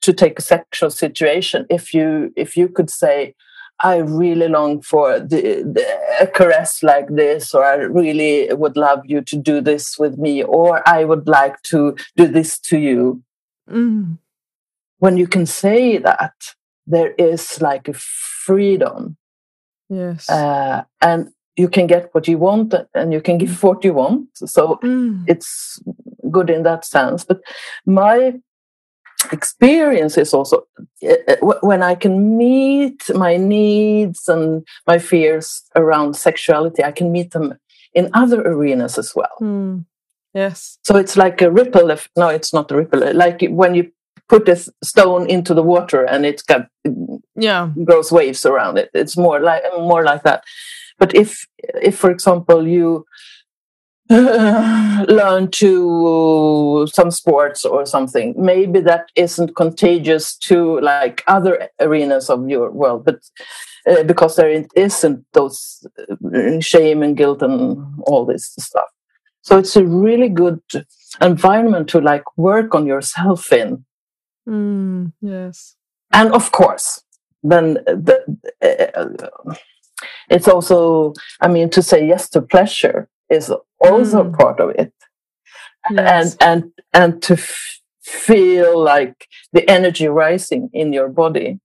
to 0.00 0.12
take 0.12 0.38
a 0.38 0.42
sexual 0.42 0.90
situation 0.90 1.66
if 1.70 1.94
you 1.94 2.32
if 2.36 2.56
you 2.56 2.68
could 2.68 2.90
say 2.90 3.34
i 3.80 3.96
really 3.96 4.48
long 4.48 4.82
for 4.82 5.20
the, 5.20 5.62
the, 5.62 5.84
a 6.20 6.26
caress 6.26 6.82
like 6.82 7.08
this 7.10 7.54
or 7.54 7.64
i 7.64 7.74
really 7.74 8.52
would 8.54 8.76
love 8.76 9.00
you 9.04 9.20
to 9.20 9.36
do 9.36 9.60
this 9.60 9.96
with 9.98 10.18
me 10.18 10.42
or 10.42 10.86
i 10.88 11.04
would 11.04 11.28
like 11.28 11.62
to 11.62 11.94
do 12.16 12.26
this 12.26 12.58
to 12.58 12.76
you 12.76 13.22
mm. 13.70 14.18
when 14.98 15.16
you 15.16 15.28
can 15.28 15.46
say 15.46 15.96
that 15.96 16.34
there 16.86 17.12
is 17.12 17.60
like 17.62 17.86
a 17.86 17.94
freedom 17.94 19.16
Yes. 19.88 20.28
Uh, 20.28 20.84
and 21.00 21.30
you 21.56 21.68
can 21.68 21.86
get 21.86 22.08
what 22.12 22.26
you 22.28 22.38
want 22.38 22.74
and 22.94 23.12
you 23.12 23.20
can 23.20 23.38
give 23.42 23.62
what 23.62 23.84
you 23.84 23.94
want. 23.94 24.28
So 24.34 24.78
mm. 24.82 25.24
it's 25.28 25.80
good 26.30 26.50
in 26.50 26.62
that 26.62 26.84
sense. 26.84 27.24
But 27.24 27.40
my 27.86 28.34
experience 29.30 30.18
is 30.18 30.34
also 30.34 30.66
uh, 31.08 31.36
when 31.60 31.82
I 31.82 31.94
can 31.94 32.36
meet 32.36 33.02
my 33.14 33.36
needs 33.36 34.28
and 34.28 34.66
my 34.86 34.98
fears 34.98 35.62
around 35.76 36.14
sexuality, 36.14 36.82
I 36.82 36.92
can 36.92 37.12
meet 37.12 37.32
them 37.32 37.58
in 37.94 38.10
other 38.14 38.40
arenas 38.40 38.98
as 38.98 39.14
well. 39.14 39.36
Mm. 39.40 39.84
Yes. 40.34 40.78
So 40.82 40.96
it's 40.96 41.16
like 41.16 41.42
a 41.42 41.50
ripple. 41.50 41.90
If, 41.90 42.08
no, 42.16 42.28
it's 42.28 42.54
not 42.54 42.70
a 42.70 42.76
ripple. 42.76 43.12
Like 43.14 43.42
when 43.50 43.74
you 43.74 43.92
put 44.32 44.48
a 44.48 44.56
stone 44.82 45.28
into 45.28 45.52
the 45.52 45.62
water 45.62 46.04
and 46.04 46.24
it's 46.24 46.42
got 46.42 46.66
yeah. 47.36 47.70
grows 47.84 48.10
waves 48.10 48.46
around 48.46 48.78
it. 48.78 48.88
It's 48.94 49.14
more 49.14 49.40
like 49.40 49.62
more 49.76 50.04
like 50.04 50.22
that. 50.22 50.42
But 50.98 51.14
if 51.14 51.46
if 51.58 51.98
for 51.98 52.10
example 52.10 52.66
you 52.66 53.04
uh, 54.08 55.04
learn 55.08 55.50
to 55.50 56.88
some 56.90 57.10
sports 57.10 57.66
or 57.66 57.84
something 57.84 58.34
maybe 58.38 58.80
that 58.80 59.04
isn't 59.16 59.54
contagious 59.54 60.36
to 60.48 60.80
like 60.80 61.22
other 61.26 61.68
arenas 61.78 62.28
of 62.28 62.48
your 62.48 62.70
world 62.70 63.04
but 63.04 63.20
uh, 63.86 64.02
because 64.02 64.36
there 64.36 64.64
isn't 64.76 65.24
those 65.32 65.86
uh, 65.98 66.60
shame 66.60 67.02
and 67.02 67.16
guilt 67.16 67.42
and 67.42 67.78
all 68.06 68.24
this 68.24 68.54
stuff. 68.58 68.88
So 69.42 69.58
it's 69.58 69.76
a 69.76 69.84
really 69.84 70.28
good 70.28 70.60
environment 71.20 71.88
to 71.90 72.00
like 72.00 72.24
work 72.36 72.74
on 72.74 72.86
yourself 72.86 73.52
in 73.52 73.84
Mm, 74.48 75.12
yes. 75.20 75.76
And 76.12 76.32
of 76.32 76.52
course, 76.52 77.02
then 77.42 77.74
the, 77.74 78.22
uh, 78.62 79.54
it's 80.28 80.48
also, 80.48 81.14
I 81.40 81.48
mean, 81.48 81.70
to 81.70 81.82
say 81.82 82.06
yes 82.06 82.28
to 82.30 82.42
pleasure 82.42 83.08
is 83.30 83.52
also 83.80 84.24
mm. 84.24 84.38
part 84.38 84.60
of 84.60 84.70
it. 84.70 84.92
Yes. 85.90 86.36
And, 86.40 86.62
and, 86.62 86.72
and 86.92 87.22
to 87.22 87.34
f- 87.34 87.80
feel 88.02 88.78
like 88.78 89.28
the 89.52 89.68
energy 89.68 90.06
rising 90.08 90.70
in 90.72 90.92
your 90.92 91.08
body. 91.08 91.60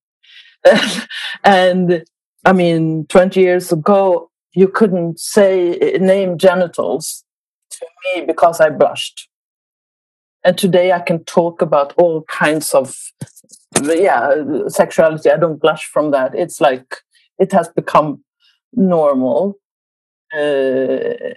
and 1.44 2.04
I 2.46 2.54
mean, 2.54 3.06
20 3.08 3.40
years 3.40 3.72
ago, 3.72 4.32
you 4.54 4.68
couldn't 4.68 5.20
say, 5.20 5.98
name 6.00 6.38
genitals 6.38 7.24
to 7.72 7.86
me 8.16 8.26
because 8.26 8.60
I 8.60 8.70
blushed 8.70 9.30
and 10.48 10.58
today 10.58 10.94
I 10.94 11.00
can 11.02 11.26
talk 11.26 11.62
about 11.62 11.94
all 11.98 12.24
kinds 12.24 12.74
of 12.74 12.96
yeah 13.84 14.34
sexuality. 14.70 15.30
I 15.30 15.36
don't 15.36 15.60
blush 15.60 15.86
from 15.86 16.12
that. 16.12 16.34
It's 16.34 16.62
like 16.62 17.02
it 17.38 17.52
has 17.52 17.68
become 17.68 18.24
normal. 18.74 19.60
Uh, 20.34 21.34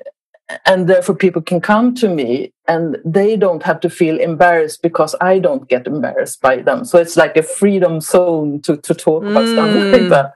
and 0.65 0.89
therefore 0.89 1.17
people 1.17 1.43
can 1.43 1.61
come 1.61 1.95
to 1.95 2.09
me 2.09 2.53
and 2.69 2.99
they 3.05 3.37
don't 3.37 3.63
have 3.65 3.81
to 3.81 3.91
feel 3.91 4.19
embarrassed 4.19 4.81
because 4.83 5.15
I 5.21 5.41
don't 5.41 5.69
get 5.69 5.87
embarrassed 5.89 6.41
by 6.41 6.63
them. 6.63 6.85
So 6.85 6.99
it's 6.99 7.17
like 7.17 7.37
a 7.37 7.43
freedom 7.43 8.01
zone 8.01 8.61
to, 8.63 8.77
to 8.77 8.95
talk 8.95 9.25
about 9.25 9.45
mm. 9.45 9.53
stuff 9.53 9.93
like 9.93 10.09
that. 10.11 10.33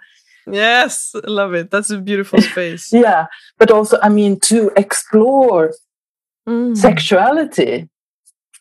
Yes, 0.46 1.14
love 1.26 1.54
it. 1.54 1.70
That's 1.70 1.90
a 1.90 1.98
beautiful 1.98 2.40
space. 2.42 2.92
yeah, 2.92 3.26
but 3.58 3.70
also, 3.70 3.98
I 4.02 4.08
mean, 4.08 4.38
to 4.40 4.70
explore 4.76 5.72
mm. 6.46 6.76
sexuality 6.76 7.88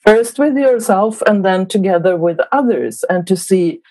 first 0.03 0.37
with 0.37 0.57
yourself 0.57 1.21
and 1.23 1.43
then 1.43 1.65
together 1.65 2.15
with 2.17 2.39
others 2.51 3.03
and 3.09 3.25
to 3.27 3.35
see 3.35 3.81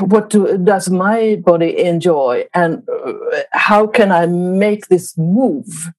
what 0.00 0.30
do, 0.30 0.58
does 0.58 0.90
my 0.90 1.36
body 1.44 1.78
enjoy 1.78 2.44
and 2.54 2.88
uh, 2.88 3.12
how 3.52 3.86
can 3.86 4.12
i 4.12 4.26
make 4.26 4.86
this 4.88 5.16
move 5.18 5.90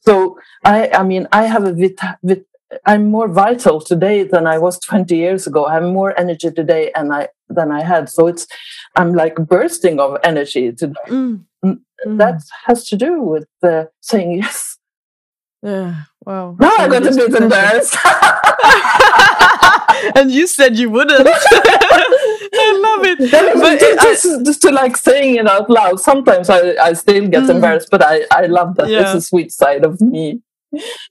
so 0.00 0.38
i 0.64 0.88
i 0.88 1.02
mean 1.02 1.28
i 1.32 1.44
have 1.44 1.64
a 1.64 1.72
vit, 1.72 1.98
vit, 2.22 2.46
i'm 2.86 3.10
more 3.10 3.28
vital 3.28 3.80
today 3.80 4.24
than 4.24 4.46
i 4.46 4.58
was 4.58 4.80
20 4.80 5.16
years 5.16 5.46
ago 5.46 5.66
i 5.66 5.74
have 5.74 5.84
more 5.84 6.18
energy 6.18 6.50
today 6.50 6.90
and 6.96 7.12
i 7.12 7.28
than 7.48 7.70
i 7.70 7.82
had 7.82 8.08
so 8.08 8.26
it's 8.26 8.46
i'm 8.96 9.14
like 9.14 9.36
bursting 9.36 10.00
of 10.00 10.16
energy 10.24 10.72
today 10.72 10.94
mm. 11.06 11.44
Mm. 11.64 11.78
that 12.18 12.42
has 12.64 12.84
to 12.88 12.96
do 12.96 13.20
with 13.20 13.48
uh, 13.62 13.84
saying 14.00 14.32
yes 14.42 14.78
yeah 15.64 16.04
wow 16.24 16.56
now 16.60 16.70
i'm 16.78 16.90
going 16.90 17.02
to 17.02 17.28
be 17.28 17.36
embarrassed 17.36 17.96
and 20.14 20.30
you 20.30 20.46
said 20.46 20.76
you 20.76 20.90
wouldn't. 20.90 21.26
I 22.56 22.78
love 22.78 23.04
it. 23.04 23.18
but 23.30 23.80
just, 23.80 24.26
I, 24.26 24.42
just, 24.42 24.62
to 24.62 24.70
like 24.70 24.96
saying 24.96 25.36
it 25.36 25.46
out 25.46 25.68
loud, 25.68 26.00
sometimes 26.00 26.50
I, 26.50 26.74
I 26.80 26.92
still 26.92 27.28
get 27.28 27.44
mm. 27.44 27.50
embarrassed, 27.50 27.88
but 27.90 28.02
I, 28.02 28.22
I 28.30 28.46
love 28.46 28.76
that. 28.76 28.88
Yeah. 28.88 29.00
It's 29.00 29.14
a 29.14 29.20
sweet 29.20 29.52
side 29.52 29.84
of 29.84 30.00
me. 30.00 30.40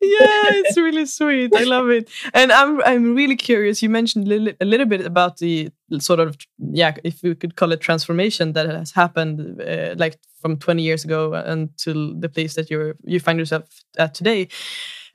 Yeah, 0.02 0.44
it's 0.60 0.78
really 0.78 1.06
sweet. 1.18 1.56
I 1.56 1.64
love 1.64 1.90
it, 1.90 2.10
and 2.34 2.52
I'm 2.52 2.82
I'm 2.84 3.16
really 3.16 3.36
curious. 3.36 3.82
You 3.82 3.90
mentioned 3.90 4.28
a 4.28 4.30
little, 4.30 4.54
a 4.62 4.66
little 4.66 4.86
bit 4.86 5.06
about 5.06 5.38
the 5.38 5.72
sort 6.00 6.20
of 6.20 6.38
yeah, 6.58 6.96
if 7.04 7.22
we 7.24 7.36
could 7.36 7.56
call 7.56 7.72
it 7.72 7.82
transformation 7.82 8.54
that 8.54 8.70
has 8.70 8.92
happened, 8.92 9.62
uh, 9.62 9.96
like 9.98 10.20
from 10.42 10.58
20 10.58 10.84
years 10.84 11.06
ago 11.06 11.34
until 11.34 12.14
the 12.20 12.30
place 12.30 12.56
that 12.56 12.70
you're 12.70 12.96
you 13.06 13.20
find 13.20 13.40
yourself 13.40 13.64
at 13.98 14.14
today. 14.14 14.48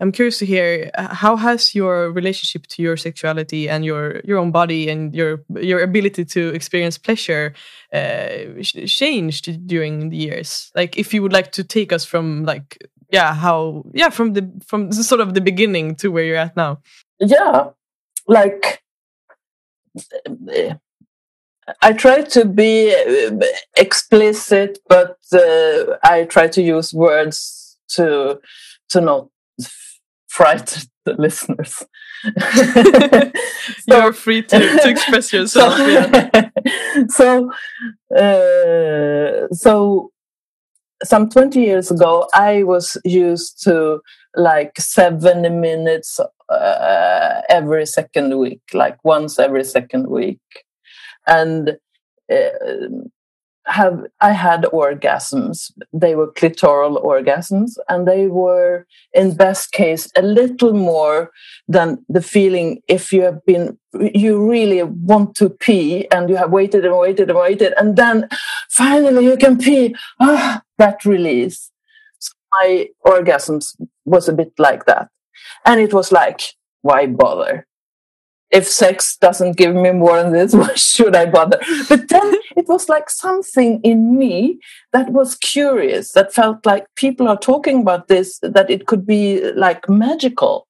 I'm 0.01 0.13
curious 0.13 0.39
to 0.39 0.47
hear 0.47 0.91
uh, 0.97 1.13
how 1.15 1.37
has 1.37 1.75
your 1.75 2.13
relationship 2.13 2.67
to 2.69 2.83
your 2.83 2.97
sexuality 2.97 3.69
and 3.69 3.85
your 3.85 4.21
your 4.25 4.39
own 4.39 4.53
body 4.53 4.89
and 4.89 5.15
your 5.15 5.45
your 5.61 5.81
ability 5.81 6.25
to 6.25 6.55
experience 6.55 6.99
pleasure 6.99 7.53
uh, 7.93 8.63
changed 8.87 9.67
during 9.67 10.11
the 10.11 10.17
years. 10.17 10.71
Like, 10.75 10.97
if 10.97 11.13
you 11.13 11.23
would 11.23 11.33
like 11.33 11.51
to 11.53 11.65
take 11.65 11.93
us 11.93 12.05
from 12.05 12.45
like 12.45 12.79
yeah 13.11 13.35
how 13.35 13.85
yeah 13.93 14.11
from 14.11 14.33
the 14.35 14.51
from 14.67 14.93
sort 14.93 15.21
of 15.21 15.35
the 15.35 15.41
beginning 15.41 15.95
to 15.97 16.11
where 16.11 16.25
you're 16.25 16.37
at 16.37 16.57
now. 16.57 16.81
Yeah, 17.19 17.71
like. 18.27 18.83
I 21.83 21.93
try 21.93 22.23
to 22.23 22.45
be 22.45 22.95
uh, 22.95 23.45
explicit, 23.77 24.79
but 24.89 25.19
uh, 25.33 25.99
I 26.03 26.25
try 26.25 26.49
to 26.49 26.63
use 26.63 26.95
words 26.95 27.77
to 27.89 28.41
to 28.91 29.01
not 29.01 29.29
frighten 30.29 30.83
the 31.05 31.15
listeners. 31.15 31.85
so, 33.89 33.97
You're 33.97 34.13
free 34.13 34.43
to, 34.43 34.59
to 34.59 34.89
express 34.89 35.33
yourself. 35.37 35.77
So, 35.77 35.87
yeah. 35.87 36.51
so, 37.09 37.53
uh, 38.15 39.49
so 39.53 40.11
some 41.05 41.29
20 41.29 41.61
years 41.61 41.91
ago, 41.91 42.29
I 42.35 42.63
was 42.63 42.97
used 43.05 43.63
to 43.65 44.01
like 44.35 44.73
seven 44.79 45.61
minutes 45.61 46.21
uh, 46.49 47.41
every 47.49 47.87
second 47.87 48.39
week, 48.39 48.63
like 48.73 48.97
once 49.05 49.39
every 49.39 49.65
second 49.65 50.09
week. 50.09 50.41
And 51.27 51.77
uh, 52.33 52.99
have 53.69 54.07
I 54.21 54.33
had 54.33 54.63
orgasms. 54.65 55.71
They 55.93 56.15
were 56.15 56.33
clitoral 56.33 57.03
orgasms, 57.05 57.77
and 57.89 58.09
they 58.09 58.27
were, 58.27 58.87
in 59.13 59.37
best 59.37 59.73
case, 59.73 60.11
a 60.17 60.23
little 60.23 60.73
more 60.73 61.31
than 61.69 62.05
the 62.09 62.23
feeling 62.23 62.83
if 62.89 63.13
you 63.13 63.23
have 63.23 63.45
been 63.45 63.79
you 63.93 64.51
really 64.51 64.83
want 64.83 65.35
to 65.37 65.51
pee 65.51 66.07
and 66.11 66.29
you 66.29 66.37
have 66.37 66.51
waited 66.51 66.85
and 66.85 66.97
waited 66.99 67.31
and 67.31 67.39
waited, 67.39 67.75
and 67.77 67.97
then 67.97 68.29
finally 68.71 69.25
you 69.25 69.37
can 69.37 69.59
pee. 69.59 69.95
Ah, 70.19 70.63
that 70.79 71.05
release. 71.05 71.71
So 72.19 72.33
my 72.53 72.89
orgasms 73.07 73.77
was 74.05 74.29
a 74.29 74.33
bit 74.33 74.53
like 74.59 74.87
that, 74.87 75.09
and 75.65 75.81
it 75.81 75.93
was 75.93 76.11
like, 76.11 76.41
why 76.83 77.07
bother? 77.07 77.68
If 78.51 78.67
sex 78.67 79.17
doesn't 79.17 79.57
give 79.57 79.75
me 79.75 79.91
more 79.93 80.23
than 80.23 80.33
this, 80.33 80.55
why 80.55 80.75
should 80.75 81.15
I 81.15 81.27
bother? 81.27 81.61
But 81.89 82.09
then 82.09 82.35
it 82.57 82.67
was 82.69 82.89
like 82.89 83.11
something 83.11 83.81
in 83.83 84.17
me 84.17 84.61
that 84.93 85.11
was 85.13 85.37
curious, 85.37 86.13
that 86.13 86.33
felt 86.35 86.65
like 86.65 86.87
people 86.97 87.29
are 87.29 87.39
talking 87.39 87.83
about 87.83 88.09
this, 88.09 88.39
that 88.43 88.71
it 88.71 88.87
could 88.87 89.07
be 89.07 89.53
like 89.53 89.89
magical. 89.89 90.67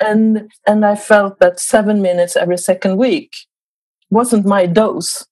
And 0.00 0.50
and 0.66 0.86
I 0.86 0.96
felt 0.96 1.38
that 1.40 1.60
seven 1.60 2.00
minutes 2.00 2.36
every 2.36 2.56
second 2.56 2.96
week 2.96 3.34
wasn't 4.10 4.46
my 4.46 4.66
dose. 4.66 5.26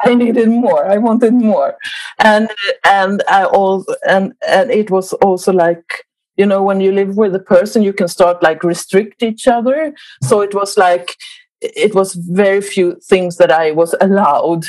I 0.00 0.14
needed 0.14 0.48
more. 0.48 0.86
I 0.86 0.96
wanted 0.98 1.34
more, 1.34 1.76
and 2.18 2.48
and 2.84 3.22
I 3.28 3.44
all 3.44 3.84
and 4.08 4.32
and 4.46 4.70
it 4.70 4.90
was 4.90 5.12
also 5.14 5.52
like 5.52 6.04
you 6.38 6.46
know 6.46 6.62
when 6.62 6.80
you 6.80 6.92
live 6.92 7.16
with 7.16 7.34
a 7.34 7.40
person 7.54 7.82
you 7.82 7.92
can 7.92 8.08
start 8.08 8.42
like 8.42 8.62
restrict 8.64 9.22
each 9.22 9.46
other. 9.46 9.92
So 10.22 10.40
it 10.40 10.54
was 10.54 10.78
like 10.78 11.16
it 11.60 11.94
was 11.94 12.14
very 12.14 12.60
few 12.60 12.96
things 13.10 13.36
that 13.38 13.50
i 13.50 13.72
was 13.72 13.94
allowed 14.00 14.64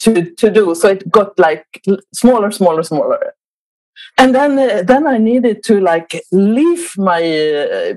to 0.00 0.30
to 0.32 0.50
do. 0.50 0.74
So 0.74 0.88
it 0.88 1.10
got 1.10 1.38
like 1.38 1.82
smaller 2.12 2.50
smaller 2.50 2.82
smaller. 2.82 3.34
And 4.18 4.34
then 4.34 4.58
uh, 4.58 4.82
then 4.82 5.06
i 5.06 5.18
needed 5.18 5.64
to 5.64 5.80
like 5.80 6.22
leave 6.30 6.92
my 6.98 7.22
uh, 7.22 7.94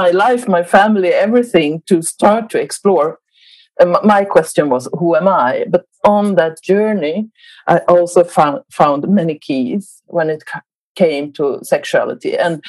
my 0.00 0.10
life 0.10 0.48
my 0.48 0.62
family 0.62 1.10
everything 1.10 1.82
to 1.86 2.02
start 2.02 2.50
to 2.50 2.60
explore. 2.60 3.18
My 4.02 4.24
question 4.24 4.70
was 4.70 4.88
who 4.98 5.14
am 5.14 5.28
i? 5.28 5.66
But 5.68 5.84
on 6.04 6.34
that 6.36 6.62
journey 6.62 7.28
i 7.66 7.78
also 7.94 8.24
found 8.24 8.62
found 8.70 9.08
many 9.08 9.36
keys 9.38 10.02
when 10.06 10.30
it 10.30 10.42
came 10.96 11.32
to 11.34 11.60
sexuality 11.62 12.36
and 12.36 12.62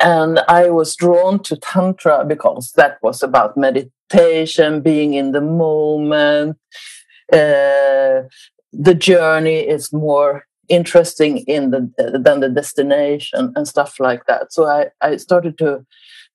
and 0.00 0.40
I 0.48 0.70
was 0.70 0.94
drawn 0.96 1.42
to 1.44 1.56
Tantra 1.56 2.24
because 2.26 2.72
that 2.72 2.98
was 3.02 3.22
about 3.22 3.56
meditation, 3.56 4.80
being 4.80 5.14
in 5.14 5.32
the 5.32 5.40
moment. 5.40 6.58
Uh, 7.32 8.28
the 8.72 8.94
journey 8.94 9.60
is 9.60 9.92
more 9.92 10.44
interesting 10.68 11.38
in 11.38 11.70
the 11.70 11.90
than 11.96 12.40
the 12.40 12.48
destination 12.48 13.52
and 13.56 13.66
stuff 13.66 13.98
like 13.98 14.26
that. 14.26 14.52
So 14.52 14.66
I, 14.66 14.88
I 15.00 15.16
started 15.16 15.58
to 15.58 15.84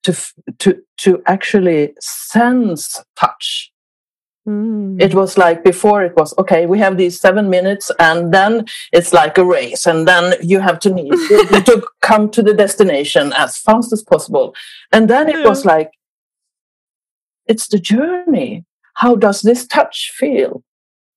to 0.03 0.17
to 0.59 0.81
to 0.97 1.21
actually 1.25 1.93
sense 1.99 3.03
touch 3.15 3.71
Mm. 4.47 5.01
It 5.01 5.15
was 5.15 5.37
like 5.37 5.63
before 5.63 6.03
it 6.03 6.15
was 6.17 6.33
okay, 6.37 6.65
we 6.65 6.77
have 6.79 6.97
these 6.97 7.19
seven 7.19 7.49
minutes 7.49 7.89
and 7.99 8.33
then 8.33 8.65
it's 8.91 9.13
like 9.13 9.37
a 9.37 9.45
race 9.45 9.85
and 9.85 10.05
then 10.05 10.33
you 10.41 10.59
have 10.59 10.79
to 10.79 10.89
need 10.89 11.11
to 11.65 11.87
come 12.01 12.29
to 12.31 12.43
the 12.43 12.53
destination 12.53 13.31
as 13.33 13.57
fast 13.57 13.93
as 13.93 14.03
possible. 14.03 14.53
And 14.91 15.09
then 15.09 15.29
it 15.29 15.45
was 15.45 15.63
like 15.63 15.91
it's 17.47 17.67
the 17.67 17.79
journey. 17.79 18.65
How 18.95 19.15
does 19.15 19.41
this 19.41 19.65
touch 19.65 20.11
feel? 20.13 20.63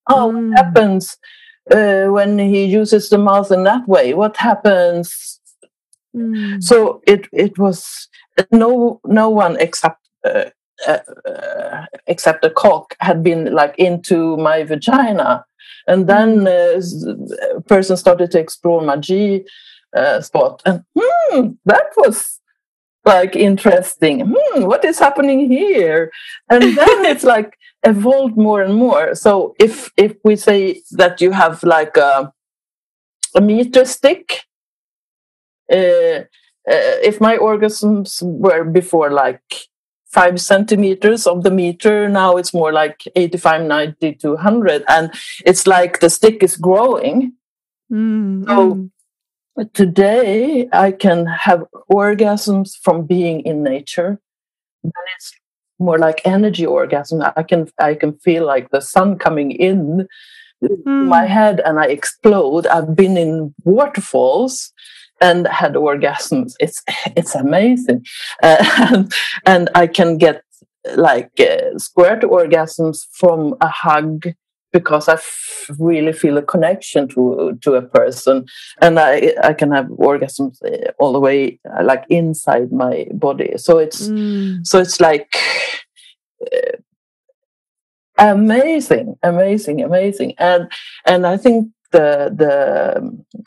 Oh, 0.09 0.31
mm. 0.31 0.51
what 0.51 0.59
happens 0.59 1.17
uh, 1.71 2.07
when 2.07 2.39
he 2.39 2.65
uses 2.65 3.11
the 3.11 3.19
mouth 3.19 3.51
in 3.51 3.65
that 3.65 3.89
way? 3.89 4.15
What 4.15 4.37
happens? 4.37 5.41
Mm. 6.15 6.63
So 6.63 7.03
it 7.07 7.27
it 7.33 7.59
was 7.59 8.09
no 8.53 9.01
no 9.05 9.29
one 9.29 9.57
except 9.59 9.99
uh, 10.25 10.51
uh, 10.87 10.99
uh, 11.29 11.87
except 12.07 12.45
a 12.45 12.51
cock 12.51 12.95
had 13.01 13.23
been 13.23 13.53
like 13.55 13.75
into 13.79 14.37
my 14.37 14.63
vagina. 14.63 15.45
And 15.87 16.09
then 16.09 16.41
mm. 16.41 17.53
uh, 17.53 17.57
a 17.57 17.61
person 17.63 17.97
started 17.97 18.31
to 18.33 18.39
explore 18.39 18.83
my 18.83 18.97
g 18.97 19.45
uh, 19.97 20.21
spot. 20.21 20.63
And 20.67 20.85
hmm, 20.99 21.49
that 21.65 21.87
was 21.97 22.41
like 23.05 23.37
interesting. 23.37 24.35
Hmm, 24.35 24.65
what 24.65 24.85
is 24.85 24.99
happening 24.99 25.51
here? 25.51 26.11
And 26.51 26.63
then 26.63 27.05
it's 27.05 27.25
like 27.35 27.57
evolved 27.85 28.37
more 28.37 28.63
and 28.63 28.75
more. 28.75 29.15
So 29.15 29.55
if 29.61 29.91
if 29.97 30.15
we 30.25 30.37
say 30.37 30.83
that 30.93 31.21
you 31.21 31.31
have 31.31 31.63
like 31.63 31.97
a, 31.97 32.33
a 33.35 33.41
meter 33.41 33.85
stick 33.85 34.47
uh, 35.73 36.23
uh, 36.69 36.99
if 37.03 37.21
my 37.21 37.37
orgasms 37.37 38.23
were 38.23 38.65
before 38.65 39.11
like 39.11 39.69
five 40.07 40.41
centimeters 40.41 41.27
of 41.27 41.43
the 41.43 41.51
meter. 41.51 42.09
Now 42.09 42.37
it's 42.37 42.55
more 42.55 42.73
like 42.73 43.03
85, 43.15 43.63
90 43.63 44.15
to 44.15 44.31
100. 44.31 44.85
And 44.89 45.13
it's 45.45 45.67
like 45.67 46.01
the 46.01 46.11
stick 46.11 46.43
is 46.43 46.57
growing. 46.57 47.33
Mm, 47.93 48.47
so 48.47 48.91
mm. 49.59 49.73
today 49.73 50.69
I 50.73 50.93
can 50.93 51.27
have 51.27 51.65
orgasms 51.91 52.77
from 52.83 53.07
being 53.07 53.41
in 53.41 53.63
nature. 53.63 54.21
And 54.83 54.93
it's 55.17 55.33
more 55.79 55.99
like 55.99 56.21
energy 56.25 56.65
orgasm. 56.65 57.23
I 57.37 57.43
can 57.43 57.69
I 57.79 57.95
can 57.95 58.15
feel 58.19 58.47
like 58.47 58.71
the 58.71 58.81
sun 58.81 59.19
coming 59.19 59.51
in 59.51 60.09
mm. 60.63 61.07
my 61.07 61.27
head 61.27 61.61
and 61.61 61.79
I 61.79 61.87
explode. 61.87 62.67
I've 62.67 62.97
been 62.97 63.17
in 63.17 63.55
waterfalls 63.65 64.73
and 65.21 65.47
had 65.49 65.75
orgasms. 65.75 66.55
It's 66.61 66.83
it's 67.17 67.35
amazing, 67.35 68.05
uh, 68.43 68.65
and, 68.93 69.13
and 69.45 69.71
I 69.75 69.87
can 69.87 70.19
get 70.19 70.43
like 70.95 71.33
uh, 71.41 71.79
squirt 71.79 72.23
orgasms 72.23 73.07
from 73.13 73.55
a 73.61 73.69
hug 73.69 74.27
because 74.73 75.09
I 75.09 75.15
f- 75.15 75.71
really 75.79 76.13
feel 76.13 76.37
a 76.39 76.43
connection 76.43 77.09
to 77.09 77.59
to 77.63 77.75
a 77.75 77.83
person, 77.83 78.47
and 78.81 78.99
I 78.99 79.35
I 79.43 79.53
can 79.53 79.73
have 79.73 79.87
orgasms 79.87 80.63
uh, 80.65 80.93
all 80.99 81.13
the 81.13 81.21
way 81.21 81.59
uh, 81.69 81.85
like 81.85 82.05
inside 82.09 82.73
my 82.73 83.07
body. 83.13 83.55
So 83.57 83.79
it's 83.79 84.09
mm. 84.09 84.67
so 84.67 84.79
it's 84.79 85.01
like. 85.01 85.29
Uh, 86.41 86.77
amazing 88.19 89.15
amazing 89.23 89.83
amazing 89.83 90.33
and 90.39 90.73
and 91.05 91.27
i 91.27 91.37
think 91.37 91.69
the 91.97 92.09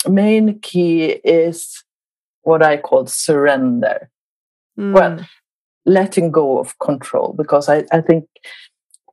the 0.03 0.09
main 0.09 0.59
key 0.59 1.05
is 1.23 1.83
what 2.41 2.63
I 2.63 2.77
call 2.77 3.05
surrender. 3.05 4.09
Mm. 4.77 4.93
Well, 4.93 5.27
letting 5.85 6.31
go 6.31 6.59
of 6.59 6.77
control 6.79 7.33
because 7.37 7.69
I, 7.69 7.83
I 7.91 8.01
think 8.01 8.25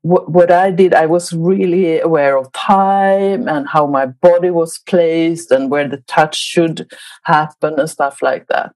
what, 0.03 0.31
what 0.31 0.51
I 0.53 0.71
did, 0.71 0.95
I 0.95 1.07
was 1.07 1.33
really 1.33 1.99
aware 2.01 2.37
of 2.39 2.53
time 2.53 3.49
and 3.49 3.69
how 3.69 3.87
my 3.87 4.07
body 4.07 4.51
was 4.51 4.79
placed 4.79 5.51
and 5.51 5.71
where 5.71 5.89
the 5.89 6.03
touch 6.07 6.37
should 6.37 6.89
happen 7.25 7.81
and 7.81 7.91
stuff 7.91 8.23
like 8.23 8.47
that. 8.49 8.73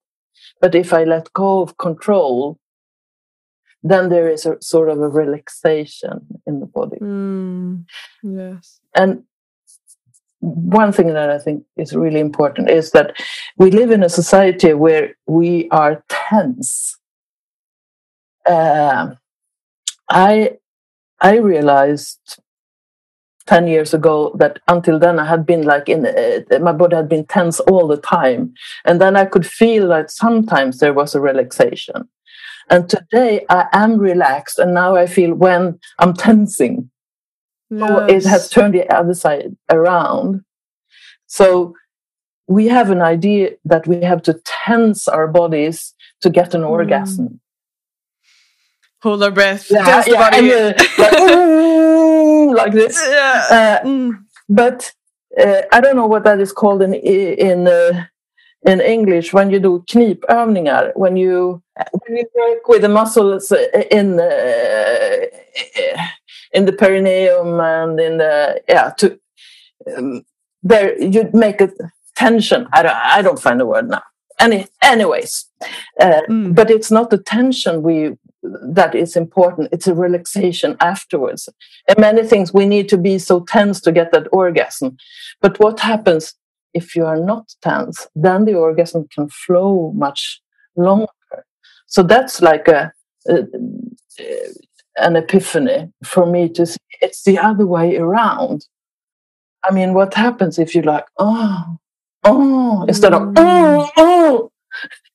But 0.61 0.75
if 0.75 0.93
I 0.93 1.05
let 1.05 1.33
go 1.33 1.63
of 1.63 1.79
control, 1.79 2.59
then 3.83 4.09
there 4.09 4.29
is 4.29 4.45
a 4.45 4.57
sort 4.61 4.91
of 4.91 4.99
a 5.01 5.09
relaxation 5.09 6.27
in 6.47 6.61
the 6.61 6.67
body. 6.67 6.99
Mm, 6.99 7.85
yes. 8.23 8.81
And 8.95 9.25
one 10.41 10.93
thing 10.93 11.09
that 11.09 11.31
I 11.31 11.39
think 11.39 11.65
is 11.77 11.95
really 11.95 12.21
important 12.21 12.71
is 12.71 12.93
that 12.93 13.15
we 13.59 13.71
live 13.71 13.91
in 13.91 14.03
a 14.03 14.09
society 14.09 14.73
where 14.73 15.15
we 15.27 15.69
are 15.71 16.03
tense. 16.09 16.99
Uh, 18.47 19.15
I 20.09 20.57
I 21.21 21.37
realized 21.37 22.41
ten 23.47 23.69
years 23.69 23.93
ago 23.93 24.35
that 24.39 24.61
until 24.67 24.99
then 24.99 25.19
I 25.19 25.27
had 25.27 25.45
been 25.45 25.63
like 25.63 25.89
in 25.89 26.07
uh, 26.07 26.59
my 26.61 26.73
body 26.73 26.97
had 26.97 27.09
been 27.09 27.27
tense 27.27 27.61
all 27.61 27.87
the 27.87 27.99
time, 27.99 28.55
and 28.87 29.01
then 29.01 29.17
I 29.17 29.27
could 29.27 29.47
feel 29.47 29.89
that 29.89 30.11
sometimes 30.11 30.79
there 30.79 30.95
was 30.95 31.15
a 31.15 31.21
relaxation. 31.21 32.09
And 32.71 32.89
today 32.89 33.45
I 33.51 33.67
am 33.73 33.99
relaxed, 33.99 34.59
and 34.59 34.73
now 34.73 34.97
I 34.97 35.07
feel 35.07 35.35
when 35.35 35.79
I'm 35.99 36.15
tensing 36.15 36.91
Yes. 37.71 37.89
So 37.89 38.05
it 38.05 38.25
has 38.25 38.51
turned 38.51 38.75
the 38.75 38.89
other 38.95 39.15
side 39.15 39.57
around. 39.71 40.45
So 41.27 41.75
we 42.49 42.67
have 42.67 42.91
an 42.91 43.01
idea 43.01 43.53
that 43.65 43.87
we 43.87 44.03
have 44.03 44.23
to 44.23 44.41
tense 44.45 45.07
our 45.07 45.29
bodies 45.29 45.95
to 46.21 46.31
get 46.31 46.55
an 46.55 46.63
mm. 46.63 46.69
orgasm. 46.69 47.41
Hold 49.03 49.23
our 49.23 49.31
breath. 49.31 49.71
Yeah, 49.71 50.03
yeah 50.07 50.31
and, 50.35 50.51
uh, 50.51 50.73
like, 50.99 51.13
mm, 51.13 52.57
like, 52.57 52.73
this. 52.73 53.01
Yeah. 53.09 53.47
Uh, 53.51 53.87
mm. 53.87 54.25
But 54.49 54.93
uh, 55.41 55.63
I 55.73 55.81
don't 55.81 55.97
know 55.97 56.07
what 56.07 56.25
that 56.25 56.41
is 56.41 56.53
called 56.53 56.83
in 56.83 56.93
in 56.95 57.69
uh, 57.69 58.07
in 58.67 58.81
English 58.81 59.33
when 59.33 59.51
you 59.51 59.61
do 59.61 59.85
knipövningar 59.89 60.93
when 60.97 61.17
you 61.17 61.63
when 61.93 62.17
you 62.17 62.27
work 62.35 62.69
with 62.69 62.83
the 62.83 62.89
muscles 62.89 63.53
in 63.91 64.21
uh, 64.21 65.27
in 66.53 66.67
the 66.67 66.73
perineum 66.73 67.61
and 67.61 68.01
in 68.01 68.19
the 68.19 68.63
yeah 68.69 68.91
to 68.99 69.19
um, 69.97 70.23
there 70.63 71.01
you'd 71.01 71.35
make 71.35 71.61
a 71.61 71.71
tension. 72.21 72.69
I 72.73 72.83
don't, 72.83 72.97
I 72.97 73.23
don't 73.23 73.41
find 73.41 73.59
the 73.59 73.67
word 73.67 73.89
now. 73.89 74.03
Any, 74.39 74.67
anyways, 74.83 75.47
uh, 76.01 76.23
mm. 76.29 76.55
but 76.55 76.71
it's 76.71 76.91
not 76.91 77.11
the 77.11 77.19
tension 77.19 77.83
we 77.83 78.17
that 78.43 78.95
is 78.95 79.17
important. 79.17 79.69
It's 79.71 79.87
a 79.87 79.95
relaxation 79.95 80.77
afterwards. 80.81 81.49
And 81.89 81.99
many 81.99 82.23
things 82.23 82.55
we 82.55 82.65
need 82.65 82.89
to 82.89 82.97
be 82.97 83.19
so 83.19 83.41
tense 83.41 83.83
to 83.83 83.93
get 83.93 84.13
that 84.13 84.29
orgasm. 84.33 84.97
But 85.43 85.61
what 85.61 85.81
happens 85.81 86.35
if 86.73 86.97
you 86.97 87.05
are 87.05 87.23
not 87.33 87.55
tense? 87.61 88.07
Then 88.15 88.47
the 88.47 88.55
orgasm 88.55 89.09
can 89.15 89.29
flow 89.29 89.93
much 89.95 90.41
longer. 90.75 91.45
So 91.87 92.03
that's 92.03 92.41
like 92.41 92.67
a, 92.67 92.93
a 93.29 93.45
an 95.01 95.17
epiphany 95.17 95.93
for 96.05 96.27
me 96.27 96.49
to 96.51 96.67
see 96.67 96.79
it's 97.01 97.23
the 97.25 97.39
other 97.39 97.67
way 97.67 97.97
around. 97.97 98.67
I 99.63 99.73
mean, 99.73 99.95
what 99.95 100.15
happens 100.15 100.59
if 100.59 100.75
you're 100.75 100.85
like, 100.85 101.07
oh, 101.19 101.77
oh, 102.25 102.85
instead 102.89 103.13
of, 103.13 103.23
mm. 103.23 103.35
oh, 103.37 103.91
oh? 103.97 104.51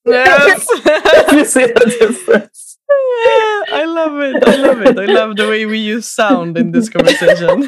Yes. 0.08 0.68
you 1.34 1.46
see 1.46 1.66
the 1.66 1.96
difference. 2.00 2.78
Yeah, 2.88 3.64
I 3.72 3.86
love 3.88 4.20
it. 4.20 4.48
I 4.48 4.56
love 4.58 4.82
it. 4.82 5.00
I 5.00 5.06
love 5.06 5.36
the 5.36 5.48
way 5.48 5.66
we 5.66 5.80
use 5.80 6.06
sound 6.06 6.58
in 6.58 6.72
this 6.72 6.90
conversation. 6.90 7.68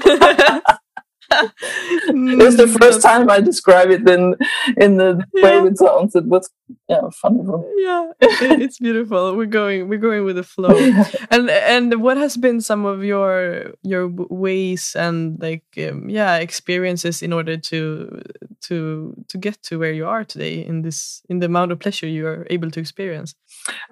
It 1.31 2.43
was 2.43 2.57
the 2.57 2.67
first 2.67 3.01
time 3.01 3.29
I 3.29 3.41
describe 3.41 3.89
it 3.89 4.07
in 4.07 4.35
in 4.77 4.97
the 4.97 5.23
way 5.33 5.57
it 5.59 5.77
sounds. 5.77 6.15
It 6.15 6.25
was 6.25 6.49
yeah, 6.87 7.09
fun. 7.21 7.45
Yeah, 7.77 8.11
it's 8.21 8.79
beautiful. 8.79 9.35
We're 9.35 9.45
going 9.45 9.89
we're 9.89 9.99
going 9.99 10.25
with 10.25 10.35
the 10.35 10.43
flow. 10.43 10.75
and 11.31 11.49
and 11.49 12.01
what 12.01 12.17
has 12.17 12.37
been 12.37 12.61
some 12.61 12.85
of 12.85 13.03
your 13.03 13.73
your 13.83 14.07
ways 14.07 14.95
and 14.95 15.41
like 15.41 15.65
um, 15.77 16.09
yeah 16.09 16.37
experiences 16.37 17.21
in 17.21 17.33
order 17.33 17.57
to 17.57 18.21
to 18.61 19.13
to 19.27 19.37
get 19.37 19.61
to 19.63 19.79
where 19.79 19.91
you 19.91 20.07
are 20.07 20.23
today 20.23 20.65
in 20.65 20.81
this 20.81 21.21
in 21.29 21.39
the 21.39 21.45
amount 21.45 21.71
of 21.71 21.79
pleasure 21.79 22.07
you 22.07 22.27
are 22.27 22.47
able 22.49 22.71
to 22.71 22.79
experience? 22.79 23.35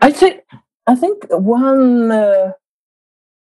I 0.02 0.12
think 0.12 0.44
I 0.88 0.96
think 0.96 1.26
one. 1.30 2.12
Uh, 2.12 2.52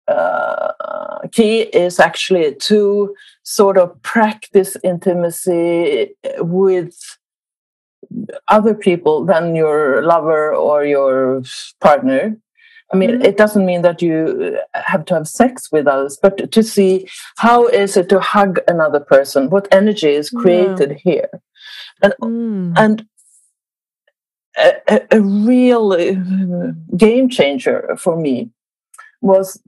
uh, 0.07 1.19
key 1.31 1.61
is 1.61 1.99
actually 1.99 2.55
to 2.55 3.15
sort 3.51 3.77
of 3.77 4.01
practice 4.01 4.77
intimacy 4.83 6.15
with 6.37 6.95
other 8.47 8.73
people 8.73 9.25
than 9.25 9.55
your 9.55 10.03
lover 10.03 10.53
or 10.55 10.85
your 10.85 11.43
partner. 11.81 12.37
I 12.93 12.97
mean, 12.97 13.11
mm-hmm. 13.11 13.25
it 13.25 13.37
doesn't 13.37 13.65
mean 13.65 13.81
that 13.83 14.01
you 14.01 14.57
have 14.73 15.05
to 15.05 15.15
have 15.15 15.27
sex 15.27 15.69
with 15.71 15.87
others, 15.87 16.17
but 16.21 16.51
to 16.51 16.63
see 16.63 17.07
how 17.37 17.67
is 17.67 17.95
it 17.97 18.09
to 18.09 18.19
hug 18.19 18.59
another 18.67 18.99
person? 18.99 19.49
What 19.49 19.67
energy 19.71 20.09
is 20.09 20.29
created 20.29 20.91
yeah. 20.91 20.97
here? 21.03 21.29
And, 22.01 22.13
mm. 22.21 22.73
and 22.77 23.05
a, 24.57 25.01
a, 25.11 25.21
real 25.21 25.95
game 26.97 27.29
changer 27.29 27.95
for 27.97 28.17
me 28.17 28.49
was 29.21 29.61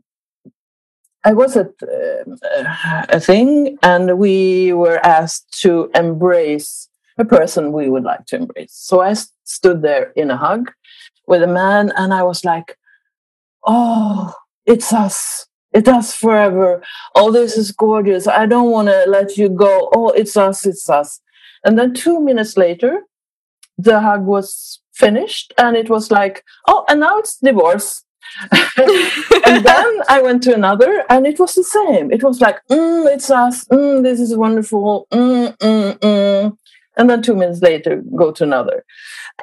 I 1.26 1.34
was 1.34 1.56
at 1.56 1.72
uh, 1.82 3.06
a 3.10 3.20
thing, 3.20 3.78
and 3.82 4.18
we 4.18 4.74
were 4.74 5.00
asked 5.06 5.62
to 5.62 5.90
embrace 5.96 6.90
a 7.18 7.24
person 7.26 7.72
we 7.72 7.90
would 7.90 8.04
like 8.04 8.26
to 8.28 8.36
embrace. 8.36 8.74
So 8.74 9.00
I 9.00 9.14
st- 9.14 9.32
stood 9.46 9.82
there 9.82 10.12
in 10.16 10.32
a 10.32 10.38
hug 10.38 10.72
with 11.28 11.42
a 11.42 11.48
man, 11.48 11.94
and 11.96 12.14
I 12.14 12.24
was 12.24 12.44
like, 12.44 12.78
"Oh, 13.66 14.34
it's 14.66 14.92
us! 14.92 15.48
It's 15.72 15.88
us 15.88 16.14
forever! 16.14 16.84
Oh, 17.16 17.32
this 17.32 17.58
is 17.58 17.72
gorgeous! 17.72 18.28
I 18.28 18.46
don't 18.46 18.72
want 18.72 18.90
to 18.90 19.06
let 19.08 19.38
you 19.38 19.48
go! 19.50 19.90
Oh, 19.96 20.10
it's 20.10 20.36
us! 20.36 20.66
It's 20.66 20.90
us!" 20.90 21.22
And 21.64 21.80
then 21.80 21.94
two 21.94 22.20
minutes 22.20 22.58
later, 22.58 23.04
the 23.78 24.02
hug 24.02 24.26
was 24.26 24.82
finished, 24.94 25.54
and 25.58 25.78
it 25.78 25.90
was 25.90 26.12
like, 26.12 26.44
"Oh, 26.68 26.84
and 26.90 27.00
now 27.00 27.18
it's 27.20 27.38
divorce." 27.38 28.04
and 29.48 29.66
then 29.66 30.02
I 30.10 30.22
went 30.22 30.44
to 30.44 30.54
another, 30.54 31.04
and 31.10 31.26
it 31.26 31.40
was 31.40 31.56
the 31.56 31.64
same. 31.64 32.12
It 32.12 32.24
was 32.24 32.42
like, 32.42 32.58
mm, 32.70 33.14
it's 33.14 33.30
us. 33.30 33.66
Mm, 33.66 34.04
this 34.04 34.20
is 34.20 34.36
wonderful. 34.36 35.08
Mm, 35.12 35.58
mm, 35.58 36.00
mm. 36.00 36.58
and 36.98 37.10
then 37.10 37.22
two 37.22 37.36
minutes 37.36 37.62
later, 37.62 38.02
go 38.16 38.32
to 38.32 38.44
another. 38.44 38.84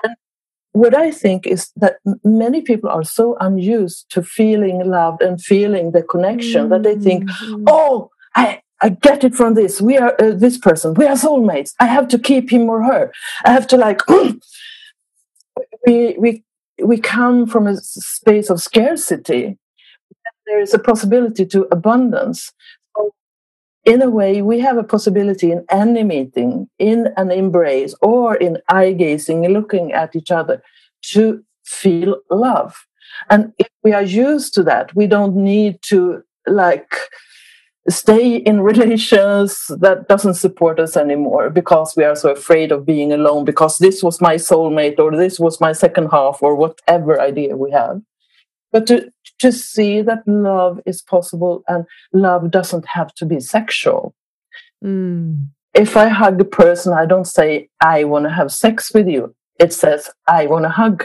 And 0.03 0.15
what 0.73 0.95
I 0.95 1.11
think 1.11 1.47
is 1.47 1.71
that 1.77 1.97
many 2.25 2.63
people 2.63 2.91
are 2.91 3.05
so 3.05 3.37
unused 3.41 4.07
to 4.11 4.23
feeling 4.23 4.85
loved 4.89 5.23
and 5.23 5.43
feeling 5.43 5.93
the 5.93 6.03
connection 6.03 6.69
that 6.69 6.83
they 6.83 6.97
think, 6.97 7.29
mm-hmm. 7.29 7.65
oh, 7.67 8.11
I, 8.37 8.63
I 8.81 8.91
get 8.91 9.25
it 9.25 9.35
from 9.35 9.55
this. 9.55 9.81
We 9.81 9.99
are 9.99 10.15
uh, 10.21 10.33
this 10.33 10.59
person. 10.59 10.95
We 10.95 11.07
are 11.07 11.17
soulmates. 11.17 11.75
I 11.81 11.87
have 11.87 12.09
to 12.09 12.19
keep 12.19 12.51
him 12.51 12.69
or 12.69 12.83
her. 12.85 13.13
I 13.45 13.53
have 13.53 13.67
to 13.69 13.77
like. 13.77 14.01
we 15.87 16.17
we 16.19 16.45
we 16.83 16.99
come 16.99 17.47
from 17.47 17.67
a 17.67 17.77
space 17.77 18.51
of 18.51 18.61
scarcity. 18.61 19.59
There 20.47 20.61
is 20.61 20.75
a 20.75 20.79
possibility 20.79 21.47
to 21.47 21.67
abundance. 21.71 22.53
In 23.85 24.03
a 24.03 24.11
way, 24.11 24.43
we 24.43 24.61
have 24.61 24.77
a 24.77 24.85
possibility 24.85 25.51
in 25.51 25.65
any 25.71 26.05
meeting, 26.05 26.69
in 26.79 27.09
an 27.17 27.31
embrace, 27.31 27.95
or 28.03 28.37
in 28.37 28.59
eye 28.69 28.93
gazing, 28.93 29.49
looking 29.49 29.93
at 29.93 30.15
each 30.15 30.31
other, 30.31 30.63
to 31.13 31.43
feel 31.65 32.17
love. 32.31 32.85
And 33.31 33.53
if 33.59 33.69
we 33.83 33.93
are 33.93 34.03
used 34.03 34.55
to 34.55 34.63
that, 34.65 34.95
we 34.95 35.07
don't 35.07 35.35
need 35.35 35.81
to 35.83 36.23
like 36.47 36.95
stay 37.89 38.37
in 38.37 38.61
relations 38.61 39.67
that 39.81 40.09
doesn't 40.09 40.35
support 40.35 40.79
us 40.79 40.97
anymore 40.97 41.51
because 41.51 41.95
we 41.97 42.05
are 42.05 42.15
so 42.15 42.31
afraid 42.31 42.73
of 42.73 42.85
being 42.85 43.13
alone 43.13 43.45
because 43.45 43.79
this 43.79 44.03
was 44.03 44.21
my 44.21 44.35
soulmate 44.35 44.99
or 44.99 45.17
this 45.17 45.41
was 45.41 45.61
my 45.61 45.73
second 45.73 46.09
half 46.09 46.43
or 46.43 46.55
whatever 46.55 47.21
idea 47.21 47.57
we 47.57 47.71
have. 47.71 48.01
But 48.73 48.87
to 48.89 49.11
just 49.41 49.73
see 49.73 50.03
that 50.03 50.23
love 50.27 50.81
is 50.87 51.03
possible 51.03 51.65
and 51.67 51.85
love 52.13 52.51
doesn't 52.51 52.87
have 52.87 53.15
to 53.15 53.27
be 53.27 53.41
sexual. 53.41 54.15
Mm. 54.83 55.49
if 55.75 55.95
i 55.95 56.09
hug 56.09 56.41
a 56.41 56.45
person 56.45 56.95
i 56.95 57.05
don't 57.05 57.27
say 57.27 57.69
i 57.83 58.03
want 58.03 58.25
to 58.25 58.31
have 58.31 58.51
sex 58.51 58.95
with 58.95 59.09
you. 59.09 59.35
It 59.59 59.75
says 59.75 60.09
i 60.27 60.47
want 60.47 60.65
to 60.65 60.71
hug 60.71 61.05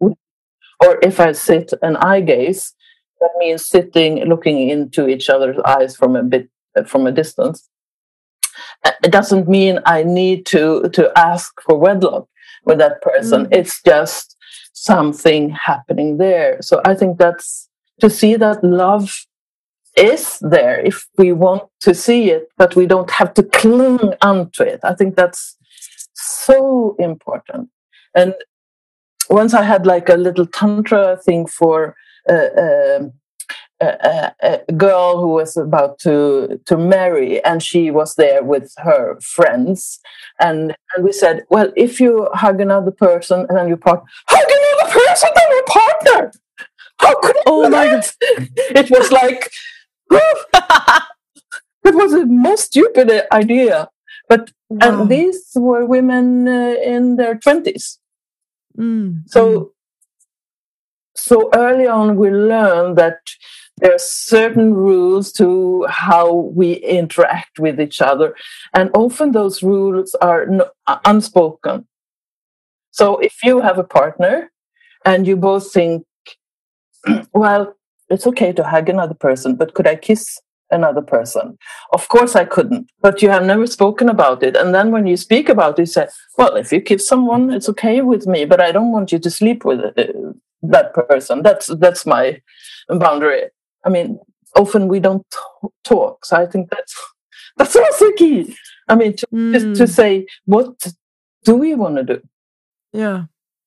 or 0.00 0.98
if 1.02 1.18
i 1.18 1.32
sit 1.32 1.72
and 1.82 1.96
i 1.96 2.20
gaze 2.20 2.72
that 3.26 3.38
means 3.38 3.66
sitting, 3.66 4.24
looking 4.24 4.70
into 4.70 5.08
each 5.08 5.28
other's 5.28 5.58
eyes 5.64 5.96
from 5.96 6.16
a 6.16 6.22
bit 6.22 6.48
from 6.86 7.06
a 7.06 7.12
distance. 7.12 7.68
Uh, 8.84 8.92
it 9.02 9.10
doesn't 9.10 9.48
mean 9.48 9.80
I 9.86 10.02
need 10.02 10.46
to 10.46 10.88
to 10.90 11.10
ask 11.16 11.52
for 11.62 11.76
wedlock 11.78 12.28
with 12.64 12.78
that 12.78 13.02
person. 13.02 13.46
Mm. 13.46 13.54
It's 13.58 13.82
just 13.82 14.36
something 14.72 15.50
happening 15.50 16.18
there. 16.18 16.60
So 16.60 16.80
I 16.84 16.94
think 16.94 17.18
that's 17.18 17.68
to 18.00 18.10
see 18.10 18.36
that 18.36 18.62
love 18.62 19.26
is 19.96 20.38
there 20.42 20.78
if 20.80 21.06
we 21.16 21.32
want 21.32 21.62
to 21.80 21.94
see 21.94 22.30
it, 22.30 22.48
but 22.58 22.76
we 22.76 22.86
don't 22.86 23.10
have 23.10 23.32
to 23.34 23.42
cling 23.42 24.12
onto 24.20 24.62
it. 24.62 24.80
I 24.84 24.94
think 24.94 25.16
that's 25.16 25.56
so 26.14 26.94
important. 26.98 27.70
And 28.14 28.34
once 29.30 29.54
I 29.54 29.62
had 29.62 29.86
like 29.86 30.08
a 30.10 30.16
little 30.16 30.46
tantra 30.46 31.16
thing 31.24 31.46
for 31.46 31.96
a, 32.28 33.10
a, 33.80 34.32
a, 34.42 34.72
girl 34.72 35.20
who 35.20 35.28
was 35.28 35.56
about 35.56 35.98
to 36.00 36.60
to 36.66 36.76
marry, 36.76 37.44
and 37.44 37.62
she 37.62 37.90
was 37.90 38.14
there 38.14 38.42
with 38.42 38.72
her 38.78 39.18
friends, 39.20 40.00
and 40.40 40.74
and 40.94 41.04
we 41.04 41.12
said, 41.12 41.44
well, 41.50 41.72
if 41.76 42.00
you 42.00 42.28
hug 42.32 42.60
another 42.60 42.90
person 42.90 43.46
and 43.48 43.58
then 43.58 43.68
you 43.68 43.76
part, 43.76 44.02
hug 44.28 44.48
another 44.48 44.92
person 44.92 45.30
than 45.34 45.50
your 45.50 45.64
partner. 45.64 46.32
How 46.98 47.20
could 47.20 47.36
oh 47.46 47.68
my 47.68 47.86
God. 47.86 48.04
It 48.74 48.90
was 48.90 49.12
like 49.12 49.50
it 51.84 51.94
was 51.94 52.12
the 52.12 52.26
most 52.26 52.64
stupid 52.64 53.12
idea. 53.32 53.88
But 54.28 54.50
wow. 54.68 55.00
and 55.00 55.08
these 55.10 55.52
were 55.54 55.84
women 55.84 56.48
uh, 56.48 56.74
in 56.82 57.16
their 57.16 57.36
twenties. 57.36 57.98
Mm. 58.78 59.22
So 59.26 59.72
so 61.16 61.50
early 61.54 61.86
on 61.86 62.16
we 62.16 62.30
learn 62.30 62.94
that 62.94 63.18
there 63.78 63.94
are 63.94 63.98
certain 63.98 64.74
rules 64.74 65.32
to 65.32 65.84
how 65.88 66.32
we 66.32 66.74
interact 66.74 67.58
with 67.58 67.78
each 67.80 68.00
other. 68.00 68.34
And 68.72 68.90
often 68.94 69.32
those 69.32 69.62
rules 69.62 70.14
are 70.16 70.46
no, 70.46 70.70
uh, 70.86 70.98
unspoken. 71.04 71.86
So 72.90 73.18
if 73.18 73.36
you 73.44 73.60
have 73.60 73.78
a 73.78 73.84
partner 73.84 74.50
and 75.04 75.26
you 75.26 75.36
both 75.36 75.72
think 75.72 76.04
well 77.34 77.74
it's 78.08 78.26
okay 78.26 78.52
to 78.52 78.64
hug 78.64 78.88
another 78.88 79.14
person 79.14 79.56
but 79.56 79.74
could 79.74 79.86
i 79.86 79.94
kiss 79.94 80.40
another 80.70 81.02
person? 81.02 81.58
Of 81.92 82.08
course 82.08 82.34
i 82.34 82.46
couldn't 82.46 82.88
but 83.02 83.20
you 83.20 83.28
have 83.28 83.44
never 83.44 83.66
spoken 83.66 84.08
about 84.08 84.42
it. 84.42 84.56
And 84.56 84.74
then 84.74 84.90
when 84.90 85.06
you 85.06 85.18
speak 85.18 85.50
about 85.50 85.78
it 85.78 85.82
you 85.82 85.86
say 85.86 86.08
well 86.38 86.56
if 86.56 86.72
you 86.72 86.80
kiss 86.80 87.06
someone 87.06 87.52
it's 87.52 87.68
okay 87.68 88.00
with 88.00 88.26
me 88.26 88.46
but 88.46 88.60
i 88.60 88.72
don't 88.72 88.92
want 88.92 89.12
you 89.12 89.18
to 89.18 89.30
sleep 89.30 89.66
with 89.66 89.80
it 89.98 90.16
that 90.62 90.94
person. 90.94 91.42
That's 91.42 91.66
that's 91.66 92.06
my 92.06 92.40
boundary. 92.88 93.44
I 93.84 93.88
mean, 93.88 94.18
often 94.56 94.88
we 94.88 95.00
don't 95.00 95.26
talk, 95.84 96.24
so 96.24 96.36
I 96.36 96.46
think 96.46 96.70
that's 96.70 96.94
That's 97.56 97.74
also 97.74 98.12
key. 98.12 98.54
I 98.88 98.94
mean, 98.94 99.16
to, 99.16 99.26
mm. 99.32 99.76
to 99.76 99.86
say, 99.86 100.26
what 100.44 100.92
do 101.44 101.54
we 101.56 101.74
want 101.74 101.96
to 101.96 102.02
do? 102.04 102.20
Yeah. 102.92 103.24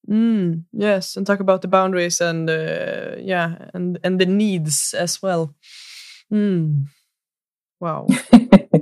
Mm, 0.09 0.65
yes, 0.71 1.17
and 1.17 1.25
talk 1.25 1.39
about 1.39 1.61
the 1.61 1.67
boundaries 1.67 2.21
and 2.21 2.49
uh, 2.49 3.15
yeah, 3.19 3.69
and 3.73 3.99
and 4.03 4.19
the 4.19 4.25
needs 4.25 4.95
as 4.97 5.21
well. 5.21 5.53
Mm. 6.33 6.85
Wow. 7.79 8.07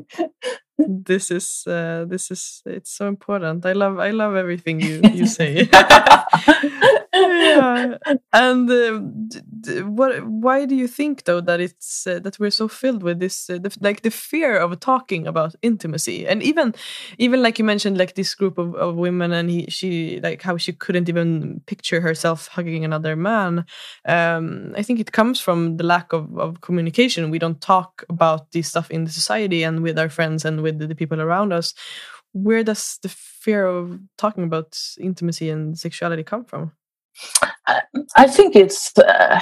this 0.78 1.32
is 1.32 1.64
uh, 1.68 2.06
this 2.08 2.32
is 2.32 2.62
it's 2.66 2.92
so 2.92 3.08
important. 3.08 3.66
I 3.66 3.74
love 3.74 4.00
I 4.00 4.12
love 4.12 4.36
everything 4.36 4.80
you 4.80 5.02
you 5.14 5.26
say. 5.26 5.70
yeah. 7.22 7.98
And 8.34 8.70
uh, 8.70 9.00
what? 9.86 10.26
Why 10.26 10.66
do 10.66 10.76
you 10.76 10.88
think 10.88 11.24
though 11.24 11.42
that 11.42 11.60
it's 11.60 12.06
uh, 12.06 12.20
that 12.20 12.40
we're 12.40 12.52
so 12.52 12.68
filled 12.68 13.04
with 13.04 13.20
this 13.20 13.50
uh, 13.50 13.58
the, 13.58 13.76
like 13.82 14.02
the 14.02 14.12
fear 14.12 14.58
of 14.58 14.80
talking 14.80 15.28
about 15.28 15.56
intimacy 15.62 16.28
and 16.28 16.44
even 16.44 16.76
even 17.18 17.42
like 17.42 17.58
you 17.58 17.66
mentioned 17.66 17.98
like 17.98 18.16
this 18.16 18.36
group 18.36 18.58
of, 18.58 18.76
of 18.76 18.96
women 18.96 19.32
and 19.32 19.50
he 19.50 19.66
she 19.70 20.20
like 20.22 20.42
how 20.42 20.58
she 20.58 20.74
couldn't 20.74 21.10
even 21.10 21.62
picture 21.66 22.02
herself 22.02 22.48
hugging 22.48 22.86
another 22.86 23.16
man. 23.16 23.66
Um, 24.06 24.74
I 24.78 24.84
think 24.84 25.00
it 25.00 25.12
comes 25.12 25.40
from 25.40 25.78
the 25.78 25.84
lack 25.86 26.14
of, 26.14 26.38
of 26.38 26.62
communication. 26.62 27.32
We 27.32 27.40
don't 27.40 27.62
talk 27.62 28.04
about 28.10 28.52
this 28.52 28.68
stuff 28.68 28.92
in 28.92 29.06
the 29.06 29.12
society 29.12 29.64
and 29.64 29.82
with 29.82 29.98
our 29.98 30.10
friends 30.10 30.46
and 30.46 30.62
with 30.62 30.80
the 30.80 30.96
people 30.96 31.22
around 31.22 31.54
us 31.54 31.74
where 32.34 32.64
does 32.64 33.00
the 33.02 33.10
fear 33.10 33.66
of 33.66 34.00
talking 34.18 34.44
about 34.44 34.78
intimacy 35.00 35.50
and 35.50 35.78
sexuality 35.78 36.24
come 36.24 36.46
from? 36.46 36.72
I 38.16 38.28
think 38.28 38.56
it's 38.56 38.98
uh, 38.98 39.40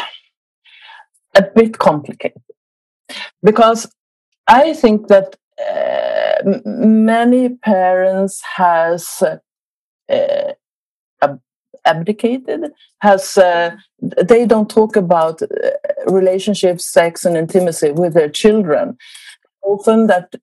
a 1.36 1.42
bit 1.56 1.78
complicated 1.78 2.42
because 3.44 3.90
I 4.48 4.74
think 4.74 5.08
that 5.08 5.36
uh, 5.60 6.60
many 6.66 7.50
parents 7.50 8.42
has 8.56 9.24
uh, 10.10 10.54
abdicated 11.86 12.72
has 13.00 13.38
uh, 13.38 13.76
they 14.00 14.46
don't 14.46 14.70
talk 14.70 14.96
about 14.96 15.42
uh, 15.42 15.48
relationships 16.08 16.86
sex 16.86 17.26
and 17.26 17.38
intimacy 17.38 17.92
with 17.92 18.14
their 18.14 18.30
children. 18.30 18.98
Often 19.62 20.08
that 20.08 20.34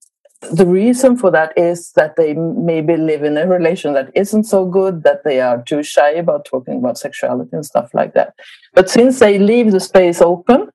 the 0.51 0.67
reason 0.67 1.17
for 1.17 1.31
that 1.31 1.57
is 1.57 1.93
that 1.93 2.17
they 2.17 2.35
maybe 2.35 2.97
live 2.97 3.23
in 3.23 3.37
a 3.37 3.47
relation 3.47 3.93
that 3.95 4.11
isn't 4.15 4.45
so 4.45 4.65
good, 4.67 5.05
that 5.05 5.25
they 5.25 5.41
are 5.41 5.63
too 5.63 5.83
shy 5.83 6.11
about 6.11 6.45
talking 6.45 6.79
about 6.79 6.99
sexuality 6.99 7.51
and 7.53 7.65
stuff 7.65 7.95
like 7.95 8.15
that. 8.15 8.35
But 8.75 8.91
since 8.91 9.21
they 9.21 9.39
leave 9.39 9.71
the 9.71 9.81
space 9.81 10.21
open, 10.21 10.69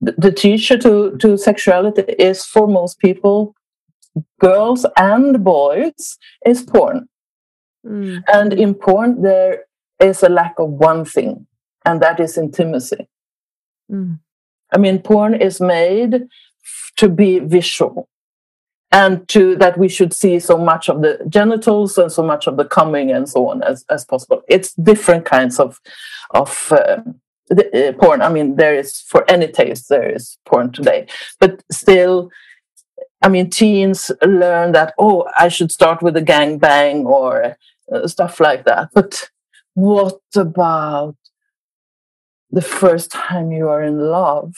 the 0.00 0.32
teacher 0.32 0.76
to, 0.78 1.16
to 1.18 1.38
sexuality 1.38 2.02
is 2.18 2.44
for 2.44 2.66
most 2.66 2.98
people, 2.98 3.54
girls 4.40 4.84
and 4.96 5.42
boys, 5.42 6.18
is 6.44 6.62
porn. 6.62 7.08
Mm. 7.86 8.22
And 8.32 8.52
in 8.52 8.74
porn, 8.74 9.22
there 9.22 9.64
is 10.00 10.22
a 10.22 10.28
lack 10.28 10.54
of 10.58 10.70
one 10.70 11.04
thing, 11.04 11.46
and 11.84 12.02
that 12.02 12.20
is 12.20 12.36
intimacy. 12.36 13.08
Mm. 13.90 14.18
I 14.72 14.78
mean, 14.78 15.00
porn 15.00 15.34
is 15.34 15.60
made 15.60 16.26
to 16.96 17.08
be 17.08 17.38
visual. 17.38 18.08
And 18.90 19.26
to 19.28 19.56
that 19.56 19.78
we 19.78 19.88
should 19.88 20.12
see 20.12 20.38
so 20.38 20.58
much 20.58 20.88
of 20.90 21.00
the 21.00 21.18
genitals 21.28 21.96
and 21.96 22.12
so 22.12 22.22
much 22.22 22.46
of 22.46 22.58
the 22.58 22.66
coming 22.66 23.10
and 23.10 23.26
so 23.26 23.48
on 23.48 23.62
as, 23.62 23.84
as 23.88 24.04
possible. 24.04 24.42
It's 24.48 24.74
different 24.74 25.24
kinds 25.24 25.58
of 25.58 25.80
of 26.30 26.70
uh, 26.70 27.00
the, 27.48 27.88
uh, 27.88 27.92
porn. 27.92 28.20
I 28.20 28.28
mean 28.28 28.56
there 28.56 28.74
is 28.74 29.00
for 29.00 29.28
any 29.30 29.48
taste 29.48 29.88
there 29.88 30.14
is 30.14 30.36
porn 30.44 30.72
today. 30.72 31.06
But 31.40 31.62
still 31.70 32.30
i 33.22 33.28
mean 33.28 33.48
teens 33.48 34.10
learn 34.22 34.72
that 34.72 34.92
oh 34.98 35.24
i 35.38 35.46
should 35.46 35.70
start 35.70 36.02
with 36.02 36.16
a 36.16 36.20
gang 36.20 36.58
bang 36.58 37.06
or 37.06 37.56
uh, 37.92 38.06
stuff 38.06 38.40
like 38.40 38.64
that. 38.64 38.90
But 38.92 39.30
what 39.74 40.20
about 40.36 41.16
the 42.50 42.62
first 42.62 43.10
time 43.10 43.52
you 43.52 43.68
are 43.68 43.82
in 43.82 43.98
love 43.98 44.54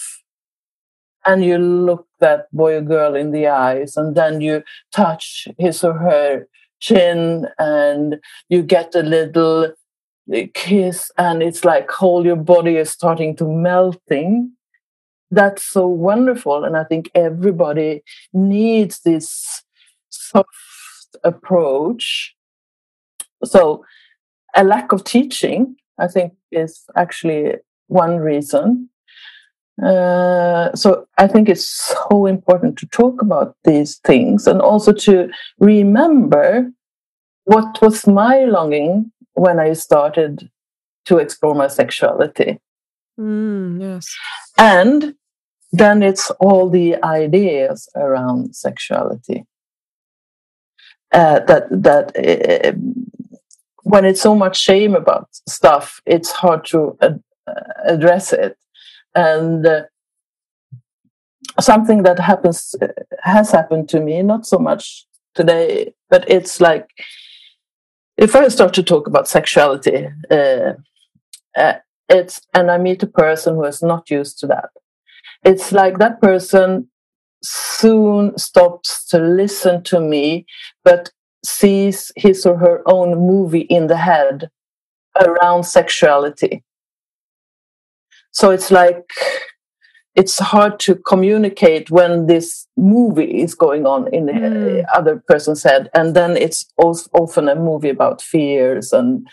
and 1.27 1.45
you 1.45 1.59
look 1.59 2.07
that 2.21 2.51
boy 2.53 2.77
or 2.77 2.81
girl 2.81 3.15
in 3.15 3.31
the 3.31 3.47
eyes 3.47 3.97
and 3.97 4.15
then 4.15 4.41
you 4.41 4.63
touch 4.93 5.49
his 5.59 5.83
or 5.83 5.95
her 5.95 6.47
chin 6.81 7.47
and 7.59 8.21
you 8.49 8.63
get 8.63 8.95
a 8.95 9.03
little 9.03 9.73
eh, 10.33 10.47
kiss 10.55 11.11
and 11.17 11.43
it's 11.43 11.65
like 11.65 11.91
whole 11.91 12.25
your 12.25 12.37
body 12.37 12.77
is 12.77 12.91
starting 12.91 13.35
to 13.37 13.45
melting. 13.47 14.53
That's 15.31 15.63
so 15.63 15.87
wonderful 15.87 16.65
and 16.65 16.77
i 16.77 16.85
think 16.85 17.11
everybody 17.15 18.03
needs 18.33 19.01
this 19.01 19.63
soft 20.11 21.17
approach. 21.25 22.35
So 23.45 23.85
a 24.55 24.65
lack 24.65 24.93
of 24.93 25.05
teaching 25.05 25.77
i 25.99 26.07
think 26.07 26.33
is 26.53 26.85
actually 26.97 27.55
one 27.89 28.17
reason 28.17 28.89
uh, 29.83 30.73
so 30.75 31.07
I 31.19 31.27
think 31.27 31.49
it's 31.49 31.67
so 31.67 32.27
important 32.27 32.79
to 32.79 32.87
talk 32.87 33.21
about 33.21 33.57
these 33.65 33.97
things 33.99 34.47
and 34.47 34.61
also 34.61 34.93
to 34.93 35.29
remember 35.59 36.71
what 37.45 37.81
was 37.83 38.07
my 38.07 38.45
longing 38.45 39.13
when 39.33 39.59
I 39.59 39.73
started 39.73 40.49
to 41.07 41.19
explore 41.19 41.55
my 41.55 41.67
sexuality. 41.67 42.61
Mm, 43.19 43.81
yes. 43.81 44.15
And 44.57 45.15
then 45.73 46.03
it's 46.03 46.31
all 46.39 46.71
the 46.71 47.03
ideas 47.03 47.89
around 47.97 48.55
sexuality. 48.55 49.45
Uh, 51.13 51.41
that 51.41 51.69
that 51.71 52.17
uh, 52.17 52.73
when 53.83 54.05
it's 54.05 54.21
so 54.21 54.35
much 54.35 54.59
shame 54.59 54.95
about 54.95 55.29
stuff, 55.49 56.01
it's 56.07 56.31
hard 56.31 56.65
to 56.67 56.97
ad- 57.01 57.23
address 57.85 58.33
it 58.33 58.57
and 59.15 59.67
uh, 59.67 59.83
something 61.61 62.03
that 62.03 62.19
happens 62.19 62.75
uh, 62.83 62.89
has 63.23 63.51
happened 63.51 63.89
to 63.89 64.01
me 64.01 64.23
not 64.23 64.47
so 64.47 64.59
much 64.59 65.07
today 65.35 65.93
but 66.11 66.29
it's 66.29 66.61
like 66.61 66.89
if 68.17 68.35
i 68.35 68.49
start 68.49 68.75
to 68.75 68.83
talk 68.83 69.07
about 69.07 69.29
sexuality 69.29 70.09
uh, 70.31 70.73
uh, 71.57 71.75
it's 72.09 72.41
and 72.55 72.71
i 72.71 72.79
meet 72.79 73.03
a 73.03 73.07
person 73.07 73.55
who 73.55 73.65
is 73.65 73.83
not 73.83 74.11
used 74.11 74.39
to 74.39 74.47
that 74.47 74.71
it's 75.45 75.73
like 75.73 75.99
that 75.99 76.21
person 76.21 76.89
soon 77.43 78.37
stops 78.39 79.05
to 79.07 79.19
listen 79.19 79.83
to 79.83 80.01
me 80.01 80.47
but 80.83 81.11
sees 81.45 82.11
his 82.17 82.47
or 82.47 82.57
her 82.57 82.83
own 82.87 83.11
movie 83.19 83.67
in 83.69 83.87
the 83.87 83.99
head 83.99 84.49
around 85.21 85.65
sexuality 85.65 86.65
so 88.35 88.51
it's 88.51 88.71
like 88.71 89.09
it's 90.17 90.39
hard 90.39 90.79
to 90.81 90.97
communicate 90.97 91.91
when 91.91 92.27
this 92.27 92.67
movie 92.77 93.41
is 93.41 93.55
going 93.55 93.87
on 93.87 94.13
in 94.13 94.27
mm. 94.27 94.55
the 94.55 94.87
other 94.95 95.23
person's 95.27 95.63
head 95.63 95.89
and 95.95 96.15
then 96.15 96.37
it's 96.37 96.67
often 96.79 97.49
a 97.49 97.55
movie 97.55 97.89
about 97.89 98.21
fears 98.21 98.93
and, 98.93 99.27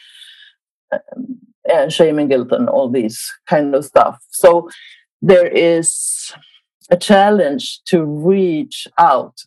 um, 0.91 1.39
and 1.71 1.91
shame 1.91 2.19
and 2.19 2.29
guilt 2.29 2.51
and 2.51 2.69
all 2.69 2.89
these 2.89 3.31
kind 3.47 3.75
of 3.75 3.85
stuff 3.85 4.23
so 4.29 4.69
there 5.21 5.47
is 5.47 6.31
a 6.91 6.97
challenge 6.97 7.81
to 7.85 8.03
reach 8.03 8.87
out 8.97 9.37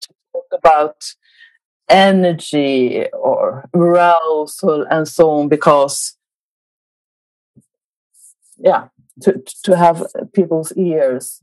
to 0.00 0.08
talk 0.32 0.46
about 0.52 0.96
energy 1.88 3.06
or 3.12 3.68
arousal 3.74 4.86
and 4.90 5.08
so 5.08 5.30
on 5.30 5.48
because 5.48 6.16
yeah 8.64 8.88
to 9.22 9.40
to 9.62 9.76
have 9.76 10.04
people's 10.32 10.72
ears 10.72 11.40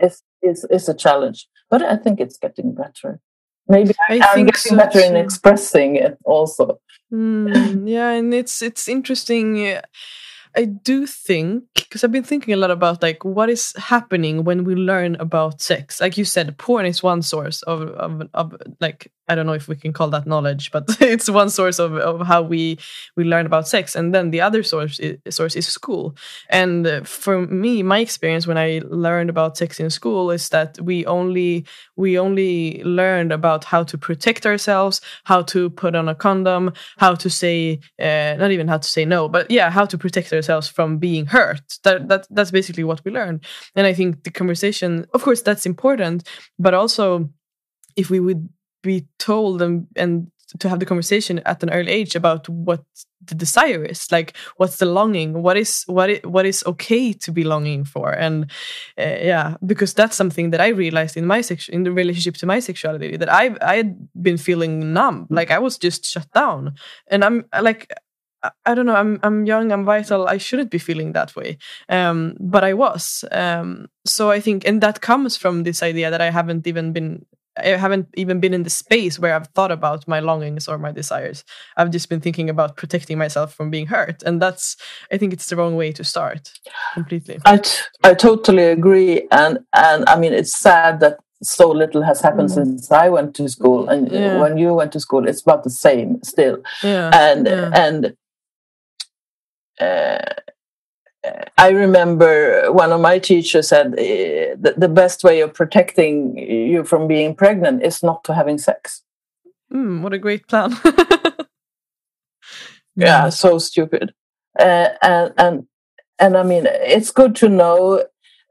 is 0.00 0.22
is 0.42 0.66
is 0.70 0.88
a 0.88 0.94
challenge 0.94 1.48
but 1.70 1.82
i 1.82 1.96
think 1.96 2.20
it's 2.20 2.36
getting 2.36 2.74
better 2.74 3.20
maybe 3.68 3.94
I 4.08 4.16
am 4.16 4.46
getting 4.46 4.54
so 4.54 4.76
better 4.76 5.00
too. 5.00 5.06
in 5.06 5.16
expressing 5.16 5.96
it 5.96 6.18
also 6.24 6.80
mm, 7.12 7.88
yeah 7.88 8.10
and 8.10 8.34
it's 8.34 8.60
it's 8.60 8.88
interesting 8.88 9.80
I 10.56 10.64
do 10.64 11.06
think 11.06 11.64
because 11.74 12.02
I've 12.02 12.10
been 12.10 12.24
thinking 12.24 12.52
a 12.52 12.56
lot 12.56 12.72
about 12.72 13.02
like 13.02 13.24
what 13.24 13.48
is 13.48 13.72
happening 13.76 14.42
when 14.42 14.64
we 14.64 14.74
learn 14.74 15.14
about 15.16 15.60
sex. 15.60 16.00
Like 16.00 16.18
you 16.18 16.24
said, 16.24 16.58
porn 16.58 16.86
is 16.86 17.02
one 17.02 17.22
source 17.22 17.62
of 17.62 17.82
of, 17.90 18.28
of 18.34 18.56
like 18.80 19.12
I 19.30 19.36
don't 19.36 19.46
know 19.46 19.52
if 19.52 19.68
we 19.68 19.76
can 19.76 19.92
call 19.92 20.10
that 20.10 20.26
knowledge, 20.26 20.72
but 20.72 20.84
it's 21.00 21.30
one 21.30 21.50
source 21.50 21.78
of, 21.78 21.94
of 21.94 22.26
how 22.26 22.42
we 22.42 22.78
we 23.16 23.22
learn 23.24 23.46
about 23.46 23.68
sex. 23.68 23.94
And 23.94 24.12
then 24.12 24.30
the 24.30 24.40
other 24.40 24.64
source 24.64 24.98
is, 24.98 25.18
source 25.30 25.54
is 25.54 25.68
school. 25.68 26.16
And 26.48 26.86
uh, 26.86 27.02
for 27.04 27.46
me, 27.46 27.84
my 27.84 28.00
experience 28.00 28.46
when 28.48 28.58
I 28.58 28.80
learned 28.88 29.30
about 29.30 29.56
sex 29.56 29.78
in 29.78 29.88
school 29.90 30.32
is 30.32 30.48
that 30.48 30.80
we 30.80 31.06
only 31.06 31.64
we 31.96 32.18
only 32.18 32.82
learned 32.82 33.32
about 33.32 33.62
how 33.64 33.84
to 33.84 33.96
protect 33.96 34.46
ourselves, 34.46 35.00
how 35.24 35.42
to 35.42 35.70
put 35.70 35.94
on 35.94 36.08
a 36.08 36.14
condom, 36.14 36.72
how 36.98 37.14
to 37.14 37.30
say 37.30 37.78
uh, 38.00 38.34
not 38.36 38.50
even 38.50 38.66
how 38.66 38.78
to 38.78 38.88
say 38.88 39.04
no, 39.04 39.28
but 39.28 39.48
yeah, 39.48 39.70
how 39.70 39.84
to 39.84 39.96
protect 39.96 40.32
ourselves 40.32 40.68
from 40.68 40.98
being 40.98 41.26
hurt. 41.26 41.62
That, 41.84 42.08
that 42.08 42.26
that's 42.30 42.50
basically 42.50 42.84
what 42.84 43.04
we 43.04 43.12
learned. 43.12 43.44
And 43.76 43.86
I 43.86 43.94
think 43.94 44.24
the 44.24 44.30
conversation, 44.32 45.06
of 45.14 45.22
course, 45.22 45.42
that's 45.42 45.66
important, 45.66 46.28
but 46.58 46.74
also 46.74 47.30
if 47.96 48.10
we 48.10 48.20
would 48.20 48.48
be 48.82 49.06
told 49.18 49.62
and, 49.62 49.86
and 49.96 50.30
to 50.58 50.68
have 50.68 50.80
the 50.80 50.86
conversation 50.86 51.40
at 51.46 51.62
an 51.62 51.70
early 51.70 51.92
age 51.92 52.16
about 52.16 52.48
what 52.48 52.82
the 53.24 53.34
desire 53.34 53.84
is 53.84 54.10
like 54.10 54.36
what's 54.56 54.78
the 54.78 54.86
longing 54.86 55.42
what 55.42 55.56
is 55.56 55.84
what 55.86 56.10
is, 56.10 56.20
what 56.24 56.46
is 56.46 56.64
okay 56.66 57.12
to 57.12 57.30
be 57.30 57.44
longing 57.44 57.84
for 57.84 58.10
and 58.10 58.50
uh, 58.98 59.02
yeah 59.02 59.56
because 59.64 59.92
that's 59.94 60.16
something 60.16 60.50
that 60.50 60.60
i 60.60 60.68
realized 60.68 61.16
in 61.16 61.26
my 61.26 61.40
sex 61.40 61.68
in 61.68 61.82
the 61.82 61.92
relationship 61.92 62.34
to 62.34 62.46
my 62.46 62.58
sexuality 62.58 63.16
that 63.16 63.30
i 63.30 63.54
i 63.60 63.76
had 63.76 64.08
been 64.20 64.38
feeling 64.38 64.92
numb 64.92 65.26
like 65.30 65.50
i 65.50 65.58
was 65.58 65.78
just 65.78 66.04
shut 66.04 66.26
down 66.32 66.74
and 67.08 67.24
i'm 67.24 67.44
like 67.60 67.92
I 68.64 68.74
don't 68.74 68.86
know. 68.86 68.94
I'm 68.94 69.20
I'm 69.22 69.44
young. 69.44 69.70
I'm 69.70 69.84
vital. 69.84 70.26
I 70.26 70.38
shouldn't 70.38 70.70
be 70.70 70.78
feeling 70.78 71.12
that 71.12 71.36
way, 71.36 71.58
um, 71.90 72.36
but 72.40 72.64
I 72.64 72.72
was. 72.72 73.22
Um, 73.30 73.88
so 74.06 74.30
I 74.30 74.40
think, 74.40 74.66
and 74.66 74.80
that 74.80 75.02
comes 75.02 75.36
from 75.36 75.64
this 75.64 75.82
idea 75.82 76.10
that 76.10 76.22
I 76.22 76.30
haven't 76.30 76.66
even 76.66 76.94
been 76.94 77.26
I 77.62 77.76
haven't 77.76 78.08
even 78.14 78.40
been 78.40 78.54
in 78.54 78.62
the 78.62 78.70
space 78.70 79.18
where 79.18 79.34
I've 79.34 79.48
thought 79.48 79.70
about 79.70 80.06
my 80.08 80.20
longings 80.20 80.68
or 80.68 80.78
my 80.78 80.92
desires. 80.92 81.44
I've 81.76 81.90
just 81.90 82.08
been 82.08 82.20
thinking 82.20 82.50
about 82.50 82.76
protecting 82.76 83.18
myself 83.18 83.54
from 83.54 83.70
being 83.70 83.86
hurt, 83.86 84.22
and 84.22 84.40
that's 84.40 84.76
I 85.12 85.18
think 85.18 85.32
it's 85.32 85.46
the 85.46 85.56
wrong 85.56 85.76
way 85.76 85.92
to 85.92 86.04
start. 86.04 86.52
Completely. 86.94 87.38
I, 87.44 87.58
t- 87.58 87.82
I 88.04 88.14
totally 88.14 88.64
agree, 88.64 89.26
and 89.30 89.58
and 89.74 90.08
I 90.08 90.18
mean 90.18 90.32
it's 90.32 90.56
sad 90.56 91.00
that 91.00 91.18
so 91.42 91.70
little 91.70 92.02
has 92.02 92.20
happened 92.20 92.50
mm. 92.50 92.54
since 92.54 92.90
I 92.92 93.08
went 93.08 93.34
to 93.36 93.48
school, 93.48 93.88
and 93.88 94.10
yeah. 94.10 94.38
when 94.38 94.58
you 94.58 94.74
went 94.74 94.92
to 94.92 95.00
school, 95.00 95.26
it's 95.28 95.42
about 95.42 95.64
the 95.64 95.70
same 95.70 96.22
still. 96.22 96.58
Yeah. 96.82 97.10
And 97.12 97.46
yeah. 97.46 97.70
and. 97.74 98.16
Uh, 99.80 100.34
I 101.58 101.70
remember 101.70 102.72
one 102.72 102.92
of 102.92 103.00
my 103.00 103.18
teachers 103.18 103.68
said 103.68 103.88
uh, 103.88 104.56
the, 104.58 104.90
best 104.90 105.22
way 105.22 105.40
of 105.40 105.52
protecting 105.52 106.38
you 106.38 106.84
from 106.84 107.06
being 107.06 107.34
pregnant 107.34 107.82
is 107.82 108.02
not 108.02 108.24
to 108.24 108.34
having 108.34 108.56
sex. 108.56 109.02
Mm, 109.72 110.00
what 110.00 110.14
a 110.14 110.18
great 110.18 110.48
plan! 110.48 110.74
yeah, 112.96 113.28
so 113.28 113.58
stupid. 113.58 114.14
Uh, 114.58 114.88
and 115.02 115.34
and 115.36 115.66
and 116.18 116.36
I 116.36 116.42
mean, 116.42 116.66
it's 116.66 117.10
good 117.10 117.36
to 117.36 117.48
know 117.48 118.04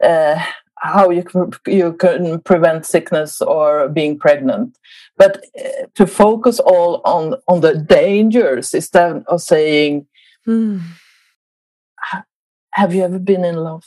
uh, 0.04 0.46
how 0.76 1.10
you 1.10 1.24
can, 1.24 1.52
you 1.68 1.94
can 1.94 2.40
prevent 2.42 2.86
sickness 2.86 3.42
or 3.42 3.90
being 3.90 4.20
pregnant, 4.20 4.78
but 5.18 5.44
uh, 5.60 5.88
to 5.96 6.06
focus 6.06 6.60
all 6.60 7.02
on 7.04 7.36
on 7.48 7.62
the 7.62 7.76
dangers 7.76 8.76
instead 8.76 9.24
of 9.28 9.42
saying. 9.42 10.06
Mm 10.48 10.82
have 12.80 12.94
you 12.96 13.04
ever 13.04 13.20
been 13.20 13.44
in 13.44 13.58
love? 13.58 13.84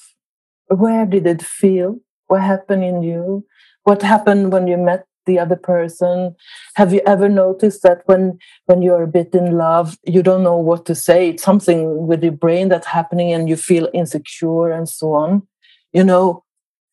Where 0.66 1.06
did 1.06 1.26
it 1.26 1.40
feel? 1.40 1.98
What 2.26 2.42
happened 2.42 2.84
in 2.84 3.02
you? 3.02 3.46
What 3.84 4.02
happened 4.02 4.52
when 4.52 4.66
you 4.66 4.76
met 4.76 5.06
the 5.24 5.38
other 5.38 5.56
person? 5.56 6.36
Have 6.74 6.92
you 6.92 7.00
ever 7.06 7.26
noticed 7.26 7.82
that 7.84 8.02
when 8.04 8.38
when 8.66 8.82
you're 8.82 9.04
a 9.04 9.14
bit 9.18 9.34
in 9.34 9.56
love, 9.56 9.96
you 10.04 10.22
don't 10.22 10.42
know 10.42 10.58
what 10.58 10.84
to 10.86 10.94
say? 10.94 11.30
It's 11.30 11.42
something 11.42 12.06
with 12.06 12.22
your 12.22 12.36
brain 12.44 12.68
that's 12.68 12.86
happening 12.86 13.32
and 13.32 13.48
you 13.48 13.56
feel 13.56 13.88
insecure 13.94 14.70
and 14.70 14.86
so 14.86 15.14
on. 15.14 15.48
You 15.94 16.04
know, 16.04 16.44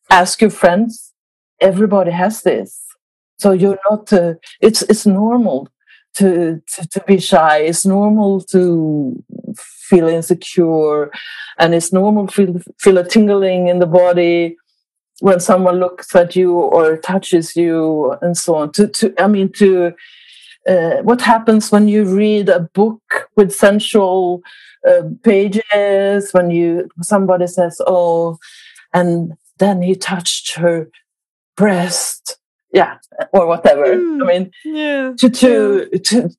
ask 0.08 0.40
your 0.40 0.54
friends. 0.62 1.12
Everybody 1.60 2.12
has 2.12 2.40
this. 2.42 2.70
So 3.38 3.52
you're 3.52 3.82
not, 3.90 4.10
uh, 4.10 4.34
it's, 4.62 4.80
it's 4.82 5.04
normal 5.06 5.68
to, 6.16 6.62
to, 6.72 6.88
to 6.88 7.00
be 7.06 7.18
shy. 7.20 7.58
It's 7.58 7.84
normal 7.84 8.40
to 8.54 9.22
feel 9.90 10.08
insecure, 10.08 11.10
and 11.58 11.74
it's 11.74 11.92
normal 11.92 12.26
to 12.28 12.32
feel, 12.32 12.60
feel 12.78 12.98
a 12.98 13.04
tingling 13.06 13.68
in 13.68 13.78
the 13.80 13.86
body 13.86 14.56
when 15.20 15.40
someone 15.40 15.78
looks 15.80 16.14
at 16.14 16.34
you 16.34 16.54
or 16.54 16.96
touches 16.96 17.56
you, 17.56 18.16
and 18.22 18.36
so 18.36 18.54
on. 18.54 18.72
To, 18.72 18.86
to 18.88 19.14
I 19.18 19.26
mean, 19.26 19.52
to 19.58 19.92
uh, 20.68 21.02
what 21.02 21.20
happens 21.20 21.70
when 21.72 21.88
you 21.88 22.04
read 22.04 22.48
a 22.48 22.60
book 22.60 23.28
with 23.36 23.52
sensual 23.52 24.42
uh, 24.88 25.02
pages? 25.22 26.30
When 26.32 26.50
you 26.50 26.88
somebody 27.02 27.46
says, 27.46 27.80
"Oh," 27.86 28.38
and 28.94 29.32
then 29.58 29.82
he 29.82 29.94
touched 29.94 30.54
her 30.56 30.88
breast 31.56 32.38
yeah 32.72 32.96
or 33.32 33.46
whatever 33.46 33.84
mm, 33.96 34.22
i 34.22 34.26
mean 34.26 34.50
yeah, 34.64 35.12
to 35.18 35.28
to 35.28 35.88
yeah. 35.92 35.98
to 35.98 36.30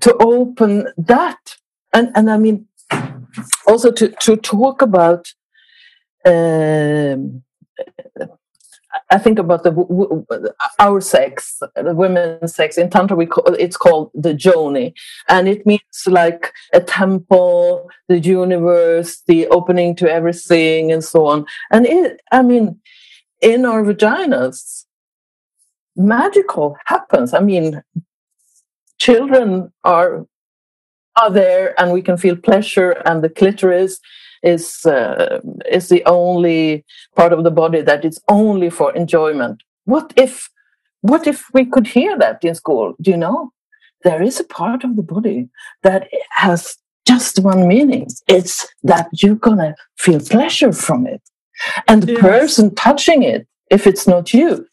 to 0.00 0.16
open 0.18 0.88
that 0.96 1.56
and 1.92 2.10
and 2.14 2.30
i 2.30 2.36
mean 2.36 2.66
also 3.66 3.90
to 3.92 4.08
to 4.20 4.36
talk 4.36 4.82
about 4.82 5.32
um, 6.24 7.42
I 9.10 9.18
think 9.18 9.38
about 9.38 9.64
the 9.64 10.54
our 10.78 11.00
sex, 11.00 11.60
the 11.74 11.94
women's 11.94 12.54
sex 12.54 12.78
in 12.78 12.90
tantra. 12.90 13.16
We 13.16 13.26
call 13.26 13.44
it's 13.54 13.76
called 13.76 14.10
the 14.14 14.34
yoni, 14.34 14.94
and 15.28 15.48
it 15.48 15.66
means 15.66 16.06
like 16.06 16.52
a 16.72 16.80
temple, 16.80 17.90
the 18.08 18.18
universe, 18.18 19.22
the 19.26 19.48
opening 19.48 19.96
to 19.96 20.10
everything, 20.10 20.92
and 20.92 21.02
so 21.02 21.26
on. 21.26 21.46
And 21.70 21.86
it, 21.86 22.20
I 22.32 22.42
mean, 22.42 22.80
in 23.42 23.64
our 23.64 23.82
vaginas, 23.82 24.84
magical 25.96 26.76
happens. 26.86 27.34
I 27.34 27.40
mean, 27.40 27.82
children 28.98 29.72
are 29.82 30.26
are 31.20 31.30
there, 31.30 31.78
and 31.80 31.92
we 31.92 32.02
can 32.02 32.16
feel 32.16 32.36
pleasure, 32.36 32.92
and 33.06 33.22
the 33.22 33.28
clitoris 33.28 34.00
is 34.42 34.84
uh, 34.84 35.40
is 35.70 35.88
the 35.88 36.04
only 36.04 36.84
part 37.16 37.32
of 37.32 37.44
the 37.44 37.50
body 37.50 37.82
that 37.82 38.04
is 38.04 38.20
only 38.28 38.70
for 38.70 38.94
enjoyment. 38.94 39.62
What 39.84 40.12
if 40.16 40.48
what 41.00 41.26
if 41.26 41.46
we 41.52 41.64
could 41.64 41.86
hear 41.86 42.18
that 42.18 42.44
in 42.44 42.54
school? 42.54 42.94
Do 43.00 43.10
you 43.10 43.16
know? 43.16 43.52
There 44.02 44.22
is 44.22 44.38
a 44.38 44.44
part 44.44 44.84
of 44.84 44.96
the 44.96 45.02
body 45.02 45.48
that 45.82 46.08
has 46.30 46.76
just 47.06 47.38
one 47.38 47.66
meaning. 47.68 48.06
It's 48.28 48.66
that 48.82 49.08
you're 49.12 49.34
gonna 49.34 49.74
feel 49.96 50.20
pleasure 50.20 50.72
from 50.72 51.06
it. 51.06 51.22
And 51.88 52.02
the 52.02 52.12
yes. 52.12 52.20
person 52.20 52.74
touching 52.74 53.22
it, 53.22 53.46
if 53.70 53.86
it's 53.86 54.06
not 54.06 54.34
you, 54.34 54.66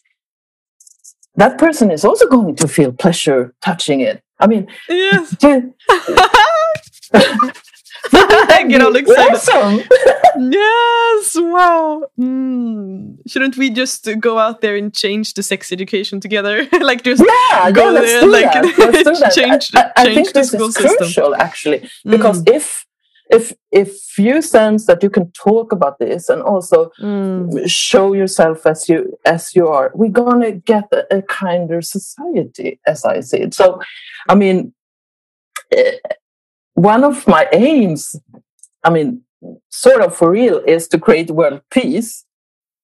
that 1.35 1.57
person 1.57 1.91
is 1.91 2.03
also 2.03 2.27
going 2.27 2.55
to 2.57 2.67
feel 2.67 2.91
pleasure 2.91 3.53
touching 3.61 4.01
it. 4.01 4.21
I 4.41 4.47
mean, 4.47 4.67
yes. 4.89 5.35
I 8.13 8.65
get 8.67 8.81
all 8.81 8.95
excited. 8.95 9.33
Awesome. 9.35 9.77
yes, 10.51 11.35
wow. 11.37 12.03
Mm. 12.19 13.17
Shouldn't 13.27 13.57
we 13.57 13.69
just 13.69 14.07
go 14.19 14.39
out 14.39 14.61
there 14.61 14.75
and 14.75 14.93
change 14.93 15.35
the 15.35 15.43
sex 15.43 15.71
education 15.71 16.19
together? 16.19 16.67
like 16.81 17.03
just 17.03 17.23
yeah, 17.23 17.69
go 17.71 17.93
yeah, 17.93 18.01
there, 18.01 18.27
like 18.27 18.51
that. 18.51 18.63
Let's 18.77 19.03
do 19.03 19.15
that. 19.17 19.33
change, 19.33 19.71
I, 19.75 19.91
I, 19.95 20.05
change 20.05 20.15
think 20.15 20.27
the 20.33 20.39
this 20.39 20.51
school 20.51 20.67
is 20.67 20.75
system. 20.75 20.97
crucial 20.97 21.35
actually, 21.35 21.89
because 22.03 22.43
Mm. 22.43 22.55
if 22.55 22.85
if 23.31 23.53
if 23.71 24.17
you 24.17 24.41
sense 24.41 24.85
that 24.87 25.01
you 25.03 25.09
can 25.09 25.31
talk 25.31 25.71
about 25.71 25.97
this 25.99 26.29
and 26.29 26.41
also 26.43 26.91
Mm. 26.99 27.67
show 27.67 28.13
yourself 28.13 28.65
as 28.65 28.89
you 28.89 29.17
as 29.25 29.55
you 29.55 29.67
are, 29.67 29.91
we're 29.95 30.11
gonna 30.23 30.51
get 30.51 30.85
a, 30.91 31.17
a 31.17 31.21
kinder 31.21 31.81
society, 31.81 32.79
as 32.85 33.05
I 33.05 33.21
see 33.21 33.41
it. 33.45 33.53
So, 33.53 33.79
I 34.29 34.35
mean, 34.35 34.73
eh, 35.71 35.97
one 36.73 37.03
of 37.03 37.27
my 37.27 37.47
aims, 37.53 38.15
I 38.83 38.89
mean, 38.89 39.23
sort 39.69 40.01
of 40.01 40.15
for 40.15 40.31
real, 40.31 40.59
is 40.67 40.87
to 40.89 40.99
create 40.99 41.31
world 41.31 41.61
peace. 41.71 42.25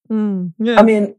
Mm. 0.09 0.53
Yeah. 0.59 0.79
I 0.79 0.83
mean, 0.83 1.15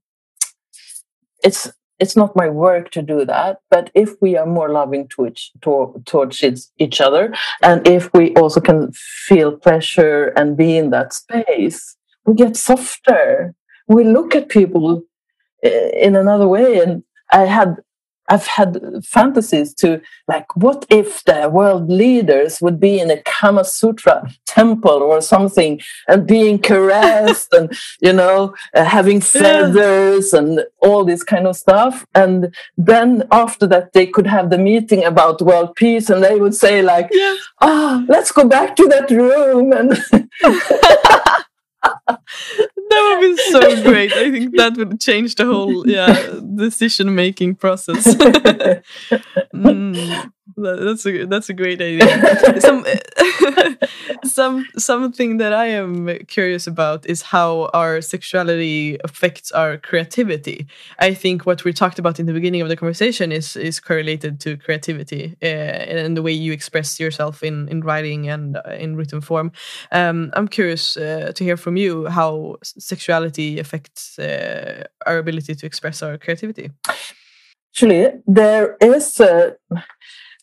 it's 1.44 1.70
it's 1.98 2.16
not 2.16 2.36
my 2.36 2.48
work 2.48 2.90
to 2.92 3.02
do 3.02 3.24
that, 3.24 3.58
but 3.70 3.90
if 3.94 4.10
we 4.20 4.36
are 4.36 4.46
more 4.46 4.70
loving 4.70 5.08
to 5.08 5.26
each, 5.26 5.50
to, 5.62 6.00
towards 6.06 6.42
each, 6.78 7.00
other, 7.00 7.34
and 7.62 7.86
if 7.86 8.12
we 8.12 8.34
also 8.34 8.60
can 8.60 8.92
feel 8.92 9.56
pleasure 9.56 10.26
and 10.36 10.56
be 10.56 10.76
in 10.76 10.90
that 10.90 11.12
space, 11.12 11.96
we 12.24 12.34
get 12.34 12.56
softer. 12.56 13.54
We 13.88 14.04
look 14.04 14.34
at 14.34 14.48
people 14.48 15.02
eh, 15.64 15.90
in 15.94 16.14
another 16.14 16.46
way. 16.46 16.78
And 16.78 17.02
I 17.32 17.46
had 17.46 17.76
I've 18.28 18.46
had 18.46 18.80
fantasies 19.04 19.74
to 19.74 20.00
like, 20.26 20.54
what 20.56 20.86
if 20.90 21.24
the 21.24 21.48
world 21.48 21.88
leaders 21.90 22.60
would 22.60 22.78
be 22.78 23.00
in 23.00 23.10
a 23.10 23.22
Kama 23.22 23.64
Sutra 23.64 24.28
temple 24.46 25.02
or 25.02 25.20
something 25.20 25.80
and 26.08 26.26
being 26.26 26.58
caressed 26.58 27.52
and, 27.52 27.72
you 28.00 28.12
know, 28.12 28.54
uh, 28.74 28.84
having 28.84 29.20
feathers 29.20 30.32
yeah. 30.32 30.38
and 30.38 30.64
all 30.80 31.04
this 31.04 31.22
kind 31.22 31.46
of 31.46 31.56
stuff. 31.56 32.06
And 32.14 32.54
then 32.76 33.24
after 33.30 33.66
that, 33.68 33.92
they 33.92 34.06
could 34.06 34.26
have 34.26 34.50
the 34.50 34.58
meeting 34.58 35.04
about 35.04 35.42
world 35.42 35.74
peace 35.76 36.10
and 36.10 36.22
they 36.22 36.38
would 36.40 36.54
say, 36.54 36.82
like, 36.82 37.10
ah, 37.60 38.02
oh, 38.02 38.04
let's 38.08 38.32
go 38.32 38.44
back 38.46 38.76
to 38.76 38.86
that 38.88 39.10
room. 39.10 39.72
And 39.72 39.96
that 41.82 42.18
would 42.88 43.20
be 43.20 43.36
so 43.50 43.82
great. 43.90 44.12
I 44.12 44.30
think 44.30 44.56
that 44.56 44.76
would 44.76 45.00
change 45.00 45.34
the 45.36 45.46
whole 45.46 45.88
yeah 45.88 46.40
decision 46.56 47.14
making 47.14 47.56
process. 47.56 48.06
mm 49.54 50.32
that's 50.58 51.06
a 51.06 51.24
that's 51.26 51.48
a 51.48 51.54
great 51.54 51.80
idea. 51.80 52.60
some 52.60 52.84
some 54.24 54.66
something 54.76 55.38
that 55.38 55.52
I 55.52 55.66
am 55.66 56.18
curious 56.26 56.66
about 56.66 57.06
is 57.06 57.22
how 57.22 57.70
our 57.74 58.00
sexuality 58.00 58.98
affects 59.04 59.52
our 59.52 59.76
creativity. 59.76 60.66
I 60.98 61.14
think 61.14 61.46
what 61.46 61.64
we 61.64 61.72
talked 61.72 61.98
about 61.98 62.18
in 62.20 62.26
the 62.26 62.32
beginning 62.32 62.62
of 62.62 62.68
the 62.68 62.76
conversation 62.76 63.32
is 63.32 63.56
is 63.56 63.80
correlated 63.80 64.40
to 64.40 64.56
creativity 64.56 65.36
uh, 65.42 65.46
and 65.46 66.16
the 66.16 66.22
way 66.22 66.32
you 66.32 66.52
express 66.52 67.00
yourself 67.00 67.42
in 67.42 67.68
in 67.68 67.80
writing 67.80 68.28
and 68.28 68.56
uh, 68.56 68.70
in 68.78 68.96
written 68.96 69.20
form. 69.20 69.52
Um, 69.92 70.30
I'm 70.34 70.48
curious 70.48 70.96
uh, 70.96 71.32
to 71.34 71.44
hear 71.44 71.56
from 71.56 71.76
you 71.76 72.06
how 72.06 72.56
sexuality 72.62 73.58
affects 73.58 74.18
uh, 74.18 74.84
our 75.06 75.18
ability 75.18 75.54
to 75.54 75.66
express 75.66 76.02
our 76.02 76.18
creativity. 76.18 76.70
Actually, 77.72 78.10
there 78.26 78.76
is 78.80 79.20
a 79.20 79.56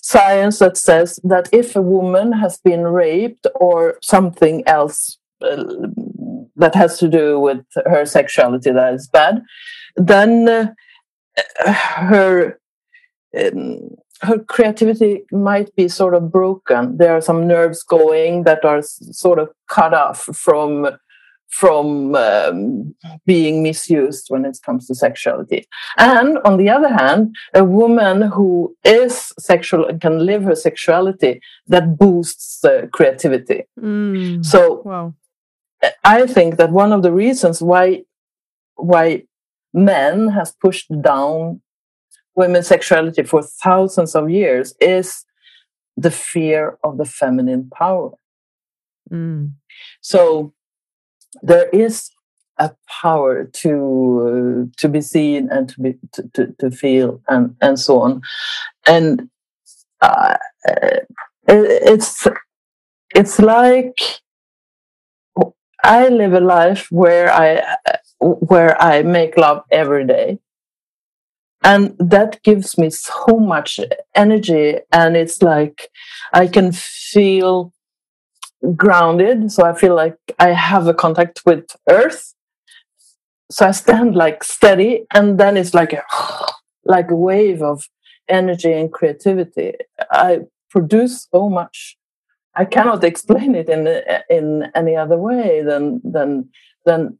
science 0.05 0.59
that 0.59 0.77
says 0.77 1.19
that 1.23 1.49
if 1.51 1.75
a 1.75 1.81
woman 1.81 2.31
has 2.31 2.59
been 2.59 2.83
raped 2.83 3.47
or 3.55 3.97
something 4.03 4.63
else 4.67 5.17
uh, 5.41 5.63
that 6.55 6.75
has 6.75 6.99
to 6.99 7.07
do 7.07 7.39
with 7.39 7.65
her 7.87 8.05
sexuality 8.05 8.69
that 8.71 8.93
is 8.93 9.07
bad, 9.07 9.41
then 9.95 10.47
uh, 10.47 11.73
her 11.73 12.59
um, 13.35 13.95
her 14.21 14.39
creativity 14.39 15.23
might 15.31 15.75
be 15.75 15.87
sort 15.87 16.13
of 16.13 16.31
broken. 16.31 16.97
There 16.97 17.15
are 17.17 17.21
some 17.21 17.47
nerves 17.47 17.83
going 17.83 18.43
that 18.43 18.63
are 18.63 18.81
sort 18.83 19.39
of 19.39 19.49
cut 19.67 19.93
off 19.93 20.21
from 20.45 20.87
from 21.59 22.15
um, 22.15 22.93
being 23.25 23.63
misused 23.63 24.25
when 24.27 24.43
it 24.43 24.57
comes 24.65 24.87
to 24.87 24.93
sexuality. 24.93 25.65
And 25.97 26.37
on 26.39 26.57
the 26.57 26.69
other 26.69 26.89
hand, 26.89 27.33
a 27.53 27.63
woman 27.63 28.23
who 28.23 28.75
is 28.83 29.31
sexual 29.39 29.85
and 29.87 30.01
can 30.01 30.25
live 30.25 30.43
her 30.43 30.55
sexuality 30.55 31.39
that 31.67 31.97
boosts 31.97 32.63
uh, 32.65 32.87
creativity. 32.91 33.63
Mm. 33.79 34.43
So 34.43 34.81
wow. 34.83 35.13
I 36.03 36.25
think 36.25 36.57
that 36.57 36.71
one 36.71 36.91
of 36.91 37.03
the 37.03 37.13
reasons 37.13 37.61
why 37.61 38.03
why 38.75 39.23
men 39.73 40.27
has 40.27 40.51
pushed 40.51 40.91
down 41.01 41.61
women's 42.35 42.67
sexuality 42.67 43.23
for 43.23 43.41
thousands 43.41 44.13
of 44.13 44.29
years 44.29 44.75
is 44.81 45.23
the 45.95 46.11
fear 46.11 46.77
of 46.83 46.97
the 46.97 47.05
feminine 47.05 47.69
power. 47.69 48.11
Mm. 49.09 49.53
So 50.01 50.53
there 51.41 51.69
is 51.69 52.09
a 52.57 52.71
power 52.87 53.45
to 53.45 54.67
uh, 54.69 54.71
to 54.77 54.89
be 54.89 55.01
seen 55.01 55.49
and 55.51 55.69
to 55.69 55.81
be 55.81 55.95
to, 56.13 56.23
to, 56.33 56.55
to, 56.59 56.71
feel 56.71 57.21
and 57.27 57.55
and 57.61 57.79
so 57.79 57.99
on. 57.99 58.21
And 58.87 59.29
uh, 60.01 60.37
it's 61.47 62.27
it's 63.13 63.39
like 63.39 63.99
i 65.83 66.07
live 66.07 66.33
a 66.33 66.39
life 66.39 66.87
where 66.89 67.31
i 67.31 67.61
where 68.19 68.81
i 68.81 69.01
make 69.03 69.37
love 69.37 69.63
every 69.71 70.05
day. 70.05 70.39
And 71.63 71.95
that 71.97 72.43
gives 72.43 72.77
me 72.77 72.91
so 72.91 73.39
much 73.39 73.79
energy 74.13 74.77
and 74.91 75.17
it's 75.17 75.41
like 75.41 75.89
i 76.33 76.47
can 76.47 76.71
feel 76.71 77.73
grounded 78.75 79.51
so 79.51 79.63
i 79.65 79.73
feel 79.73 79.95
like 79.95 80.17
i 80.39 80.49
have 80.49 80.87
a 80.87 80.93
contact 80.93 81.41
with 81.45 81.65
earth. 81.89 82.33
So 83.51 83.67
i 83.67 83.71
stand 83.71 84.15
like 84.15 84.43
steady 84.43 85.05
and 85.13 85.39
then 85.39 85.55
it's 85.57 85.73
like 85.73 85.93
a 85.93 86.03
like 86.85 87.11
a 87.11 87.15
wave 87.15 87.61
of 87.61 87.87
energy 88.27 88.71
and 88.71 88.91
creativity. 88.91 89.73
I 90.11 90.41
produce 90.69 91.27
so 91.31 91.49
much. 91.49 91.97
I 92.55 92.65
cannot 92.65 93.03
explain 93.03 93.55
it 93.55 93.69
in 93.69 93.87
in 94.29 94.71
any 94.75 94.95
other 94.95 95.17
way 95.17 95.61
than 95.61 96.01
than 96.03 96.49
than 96.85 97.19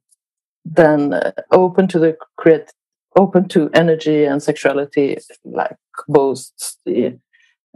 than 0.63 1.13
uh, 1.13 1.31
open 1.51 1.87
to 1.89 1.99
the 1.99 2.17
create 2.37 2.71
open 3.17 3.47
to 3.49 3.69
energy 3.73 4.25
and 4.25 4.41
sexuality 4.41 5.17
like 5.43 5.77
both 6.07 6.51
the 6.85 7.17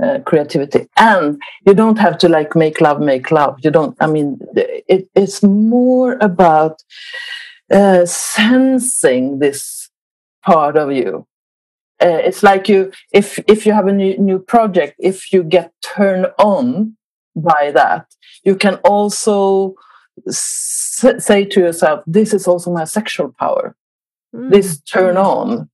uh, 0.03 0.19
creativity. 0.25 0.87
And 0.97 1.41
you 1.65 1.73
don't 1.73 1.97
have 1.99 2.17
to 2.19 2.29
like 2.29 2.55
make 2.55 2.81
love 2.81 2.99
make 2.99 3.31
love. 3.31 3.57
You 3.63 3.71
don't 3.71 3.95
i 3.99 4.07
mean 4.07 4.39
it, 4.55 5.09
it's 5.15 5.43
more 5.43 6.17
about 6.21 6.81
uh, 7.71 8.05
sensing 8.05 9.39
this 9.39 9.89
part 10.45 10.75
of 10.77 10.91
you. 10.91 11.27
Uh, 12.01 12.21
it's 12.23 12.43
like 12.43 12.69
you 12.69 12.91
if 13.11 13.39
if 13.47 13.65
you 13.65 13.73
have 13.73 13.87
a 13.87 13.91
new, 13.93 14.17
new 14.17 14.39
project 14.39 14.95
if 14.99 15.33
you 15.33 15.43
get 15.43 15.71
turned 15.81 16.27
on 16.37 16.95
by 17.35 17.71
that 17.73 18.05
you 18.43 18.55
can 18.55 18.75
also 18.83 19.75
s- 20.27 21.05
say 21.17 21.43
to 21.45 21.59
yourself 21.59 22.01
this 22.07 22.33
is 22.33 22.47
also 22.47 22.71
my 22.71 22.85
sexual 22.85 23.33
power. 23.39 23.75
Mm. 24.35 24.51
this 24.51 24.79
turn 24.81 25.17
on. 25.17 25.69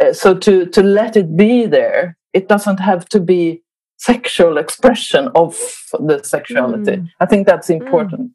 Uh, 0.00 0.12
so 0.12 0.34
to 0.34 0.66
to 0.66 0.82
let 0.82 1.16
it 1.16 1.36
be 1.36 1.64
there 1.66 2.16
it 2.36 2.48
doesn't 2.48 2.80
have 2.80 3.08
to 3.08 3.18
be 3.18 3.62
sexual 3.96 4.58
expression 4.58 5.28
of 5.34 5.56
the 5.98 6.22
sexuality. 6.22 6.96
Mm. 6.96 7.08
I 7.18 7.26
think 7.26 7.46
that's 7.46 7.68
mm. 7.68 7.80
important. 7.80 8.32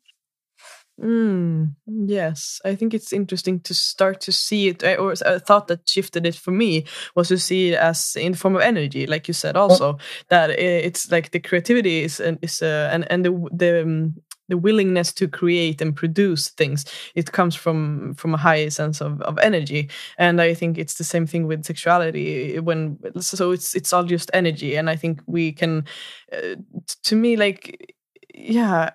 Mm. 0.99 1.73
Yes, 1.85 2.59
I 2.65 2.75
think 2.75 2.93
it's 2.93 3.13
interesting 3.13 3.59
to 3.61 3.73
start 3.73 4.21
to 4.21 4.31
see 4.31 4.69
it. 4.69 4.83
Or 4.83 5.13
a 5.25 5.39
thought 5.39 5.67
that 5.67 5.87
shifted 5.87 6.25
it 6.25 6.35
for 6.35 6.51
me 6.51 6.85
was 7.15 7.27
to 7.27 7.37
see 7.37 7.69
it 7.69 7.75
as 7.75 8.15
in 8.15 8.33
form 8.33 8.55
of 8.55 8.61
energy, 8.61 9.05
like 9.07 9.27
you 9.27 9.33
said. 9.33 9.55
Also, 9.55 9.93
mm. 9.93 9.99
that 10.29 10.49
it's 10.49 11.11
like 11.11 11.31
the 11.31 11.39
creativity 11.39 12.03
is 12.03 12.19
is 12.41 12.61
uh, 12.61 12.89
and 12.91 13.05
and 13.11 13.25
the 13.25 13.31
the 13.51 13.81
um, 13.81 14.15
the 14.51 14.57
willingness 14.57 15.13
to 15.13 15.29
create 15.29 15.81
and 15.81 15.95
produce 15.95 16.49
things. 16.49 16.85
It 17.15 17.31
comes 17.31 17.55
from 17.55 18.13
from 18.15 18.33
a 18.33 18.37
high 18.37 18.67
sense 18.69 18.99
of, 19.01 19.21
of 19.21 19.39
energy. 19.39 19.89
And 20.17 20.41
i 20.41 20.53
think 20.53 20.77
it's 20.77 20.95
the 20.95 21.05
same 21.05 21.25
thing 21.25 21.47
with 21.47 21.65
sexuality. 21.65 22.59
When 22.59 22.99
so 23.19 23.51
it's 23.51 23.73
it's 23.73 23.93
all 23.93 24.03
just 24.03 24.29
energy. 24.33 24.75
And 24.75 24.89
i 24.89 24.97
think 24.97 25.21
we 25.25 25.53
can 25.53 25.85
uh, 26.31 26.55
to 27.03 27.15
me 27.15 27.37
like 27.37 27.95
yeah 28.35 28.89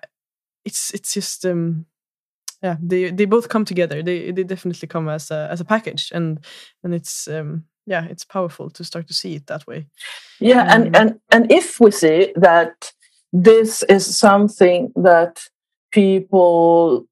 it's 0.63 0.93
it's 0.93 1.13
just 1.13 1.45
um 1.45 1.85
yeah 2.63 2.77
they 2.81 3.11
they 3.11 3.25
both 3.25 3.49
come 3.49 3.65
together. 3.65 4.03
They 4.03 4.31
they 4.31 4.43
definitely 4.43 4.87
come 4.87 5.09
as 5.09 5.31
a 5.31 5.47
as 5.51 5.59
a 5.59 5.65
package. 5.65 6.11
And 6.13 6.45
and 6.83 6.93
it's 6.93 7.27
um 7.27 7.65
yeah 7.87 8.05
it's 8.05 8.25
powerful 8.25 8.69
to 8.69 8.83
start 8.83 9.07
to 9.07 9.13
see 9.13 9.35
it 9.35 9.47
that 9.47 9.65
way. 9.65 9.87
Yeah 10.39 10.61
um, 10.61 10.83
and 10.83 10.95
and 10.95 11.19
and 11.31 11.51
if 11.51 11.79
we 11.79 11.91
see 11.91 12.31
that 12.35 12.93
this 13.33 13.83
is 13.83 14.17
something 14.17 14.91
that 14.95 15.47
people 15.91 17.07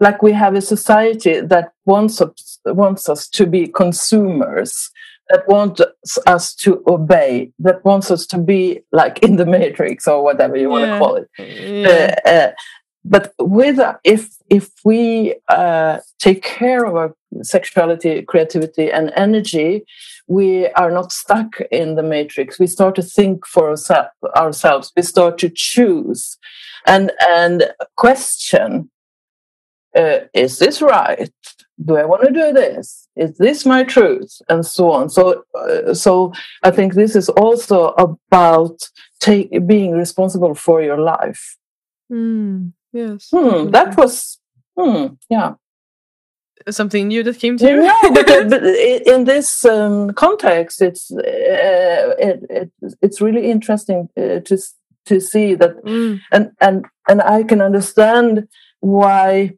like 0.00 0.22
we 0.22 0.32
have 0.32 0.54
a 0.54 0.60
society 0.60 1.40
that 1.40 1.72
wants 1.84 2.20
us, 2.20 2.58
wants 2.66 3.08
us 3.08 3.28
to 3.28 3.46
be 3.46 3.66
consumers 3.66 4.90
that 5.28 5.46
wants 5.48 5.80
us 6.26 6.54
to 6.54 6.82
obey 6.86 7.50
that 7.58 7.84
wants 7.84 8.10
us 8.10 8.26
to 8.26 8.38
be 8.38 8.80
like 8.92 9.18
in 9.20 9.36
the 9.36 9.46
matrix 9.46 10.06
or 10.06 10.22
whatever 10.22 10.56
you 10.56 10.64
yeah. 10.64 10.68
want 10.68 10.84
to 10.84 10.98
call 10.98 11.16
it 11.16 11.28
yeah. 11.38 12.14
uh, 12.24 12.28
uh, 12.28 12.52
but 13.08 13.32
with 13.38 13.78
if 14.04 14.28
if 14.50 14.70
we 14.84 15.34
uh, 15.48 15.98
take 16.18 16.42
care 16.42 16.84
of 16.84 16.94
our 16.96 17.14
sexuality 17.42 18.22
creativity 18.22 18.90
and 18.90 19.12
energy 19.16 19.84
we 20.28 20.68
are 20.70 20.90
not 20.90 21.12
stuck 21.12 21.60
in 21.70 21.94
the 21.94 22.02
matrix. 22.02 22.58
We 22.58 22.66
start 22.66 22.96
to 22.96 23.02
think 23.02 23.46
for 23.46 23.74
ourselves. 24.36 24.92
We 24.96 25.02
start 25.02 25.38
to 25.38 25.50
choose. 25.54 26.36
And 26.86 27.12
and 27.28 27.70
question 27.96 28.90
uh, 29.96 30.18
is 30.34 30.58
this 30.58 30.82
right? 30.82 31.30
Do 31.84 31.96
i 31.96 32.04
want 32.04 32.22
to 32.22 32.32
do 32.32 32.52
this? 32.52 33.08
Is 33.16 33.36
this 33.38 33.64
my 33.66 33.84
truth? 33.84 34.40
And 34.48 34.64
so 34.64 34.90
on. 34.90 35.08
So 35.10 35.44
uh, 35.54 35.94
so 35.94 36.32
i 36.62 36.70
think 36.70 36.94
this 36.94 37.16
is 37.16 37.28
also 37.30 37.88
about 37.98 38.88
take, 39.20 39.66
being 39.66 39.92
responsible 39.92 40.54
for 40.54 40.82
your 40.82 40.98
life. 40.98 41.56
Mm, 42.10 42.72
yes 42.92 43.28
hmm, 43.30 43.70
that 43.70 43.96
was 43.96 44.38
hmm, 44.76 45.06
yeah 45.28 45.54
something 46.70 47.08
new 47.08 47.22
that 47.22 47.38
came 47.38 47.56
to 47.58 47.68
you? 47.68 47.82
No, 47.82 48.00
but, 48.12 48.30
uh, 48.30 48.44
but 48.48 48.64
in 48.64 49.24
this 49.24 49.64
um, 49.64 50.12
context, 50.12 50.82
it's 50.82 51.10
uh, 51.10 52.14
it, 52.18 52.40
it, 52.50 52.70
it's 53.02 53.20
really 53.20 53.50
interesting 53.50 54.08
uh, 54.16 54.40
to 54.40 54.58
to 55.06 55.20
see 55.20 55.54
that, 55.54 55.84
mm. 55.84 56.20
and 56.32 56.52
and 56.60 56.86
and 57.08 57.22
I 57.22 57.44
can 57.44 57.60
understand 57.60 58.48
why 58.80 59.52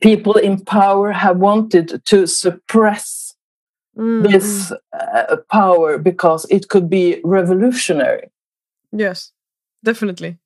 people 0.00 0.34
in 0.34 0.60
power 0.60 1.12
have 1.12 1.38
wanted 1.38 2.04
to 2.04 2.26
suppress 2.26 3.34
mm. 3.96 4.30
this 4.30 4.72
uh, 4.92 5.36
power 5.50 5.98
because 5.98 6.46
it 6.50 6.68
could 6.68 6.88
be 6.88 7.20
revolutionary. 7.24 8.30
Yes, 8.92 9.32
definitely. 9.82 10.38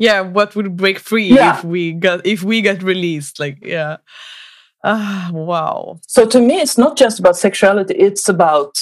Yeah, 0.00 0.22
what 0.22 0.56
would 0.56 0.78
break 0.78 0.98
free 0.98 1.28
yeah. 1.28 1.58
if 1.58 1.62
we 1.62 1.92
got 1.92 2.26
if 2.26 2.42
we 2.42 2.62
got 2.62 2.82
released? 2.82 3.38
Like, 3.38 3.58
yeah. 3.60 3.98
Ah, 4.82 5.30
wow. 5.30 6.00
So 6.08 6.26
to 6.26 6.40
me, 6.40 6.58
it's 6.58 6.78
not 6.78 6.96
just 6.96 7.20
about 7.20 7.36
sexuality; 7.36 7.94
it's 7.94 8.26
about 8.26 8.78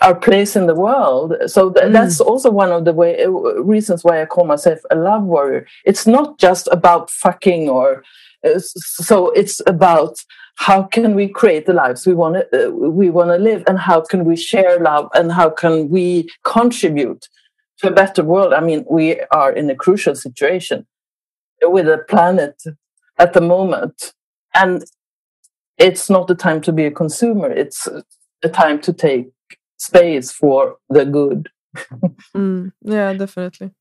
our 0.00 0.14
place 0.14 0.56
in 0.56 0.66
the 0.66 0.74
world. 0.74 1.34
So 1.46 1.70
th- 1.70 1.86
mm. 1.86 1.92
that's 1.92 2.20
also 2.20 2.50
one 2.50 2.72
of 2.72 2.86
the 2.86 2.94
way, 2.94 3.22
uh, 3.22 3.28
reasons 3.28 4.02
why 4.02 4.22
I 4.22 4.24
call 4.24 4.46
myself 4.46 4.80
a 4.90 4.96
love 4.96 5.24
warrior. 5.24 5.66
It's 5.84 6.06
not 6.06 6.38
just 6.38 6.68
about 6.72 7.10
fucking 7.10 7.68
or 7.68 8.02
uh, 8.42 8.58
so 8.58 9.30
it's 9.32 9.60
about 9.66 10.24
how 10.56 10.84
can 10.84 11.14
we 11.14 11.28
create 11.28 11.66
the 11.66 11.74
lives 11.74 12.06
we 12.06 12.14
want 12.14 12.34
to 12.36 12.66
uh, 12.66 12.70
we 12.70 13.10
want 13.10 13.28
to 13.28 13.36
live 13.36 13.62
and 13.66 13.78
how 13.78 14.00
can 14.00 14.24
we 14.24 14.36
share 14.36 14.78
love 14.80 15.10
and 15.14 15.32
how 15.32 15.50
can 15.50 15.90
we 15.90 16.28
contribute 16.44 17.28
to 17.82 17.88
a 17.88 17.92
better 17.92 18.24
world 18.24 18.52
i 18.52 18.60
mean 18.60 18.84
we 18.88 19.20
are 19.30 19.52
in 19.52 19.68
a 19.70 19.74
crucial 19.74 20.14
situation 20.14 20.86
with 21.62 21.86
the 21.86 21.98
planet 21.98 22.62
at 23.18 23.32
the 23.32 23.40
moment. 23.40 24.12
And 24.54 24.84
it's 25.78 26.10
not 26.10 26.28
the 26.28 26.34
time 26.34 26.60
to 26.62 26.72
be 26.72 26.84
a 26.86 26.90
consumer. 26.90 27.50
It's 27.50 27.88
a 28.42 28.48
time 28.48 28.80
to 28.82 28.92
take 28.92 29.30
space 29.76 30.32
for 30.32 30.76
the 30.88 31.04
good. 31.04 31.48
Mm, 32.36 32.72
yeah 32.82 33.12
definitely. 33.12 33.72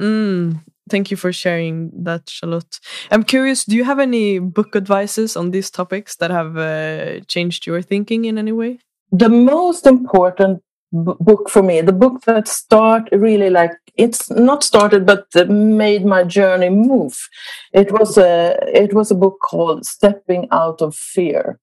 Mm, 0.00 0.60
thank 0.90 1.12
you 1.12 1.16
for 1.16 1.32
sharing 1.32 1.90
that 2.02 2.28
charlotte. 2.28 2.80
I'm 3.12 3.22
curious 3.22 3.64
do 3.64 3.76
you 3.76 3.84
have 3.84 4.00
any 4.00 4.40
book 4.40 4.74
advices 4.74 5.36
on 5.36 5.52
these 5.52 5.70
topics 5.70 6.16
that 6.16 6.32
have 6.32 6.56
uh, 6.56 7.20
changed 7.28 7.66
your 7.66 7.82
thinking 7.82 8.24
in 8.24 8.36
any 8.36 8.50
way? 8.50 8.80
The 9.12 9.28
most 9.28 9.86
important 9.86 10.63
book 10.94 11.50
for 11.50 11.62
me. 11.62 11.80
The 11.80 11.92
book 11.92 12.22
that 12.22 12.48
start 12.48 13.08
really 13.12 13.50
like 13.50 13.72
it's 13.96 14.30
not 14.30 14.62
started 14.62 15.06
but 15.06 15.26
made 15.48 16.04
my 16.04 16.24
journey 16.24 16.70
move. 16.70 17.28
It 17.72 17.92
was 17.92 18.16
a 18.16 18.56
it 18.62 18.94
was 18.94 19.10
a 19.10 19.14
book 19.14 19.38
called 19.42 19.84
stepping 19.84 20.48
out 20.50 20.80
of 20.80 20.94
fear 20.94 21.58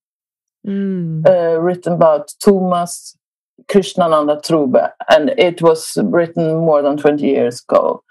mm. 0.65 1.27
uh, 1.27 1.59
written 1.59 1.93
about 1.93 2.33
thomas 2.43 3.17
krishnananda 3.67 4.41
trobe 4.43 4.89
and 5.09 5.29
it 5.37 5.61
was 5.61 5.97
written 6.05 6.55
more 6.57 6.81
than 6.81 6.97
20 6.97 7.25
years 7.25 7.63
ago 7.67 8.03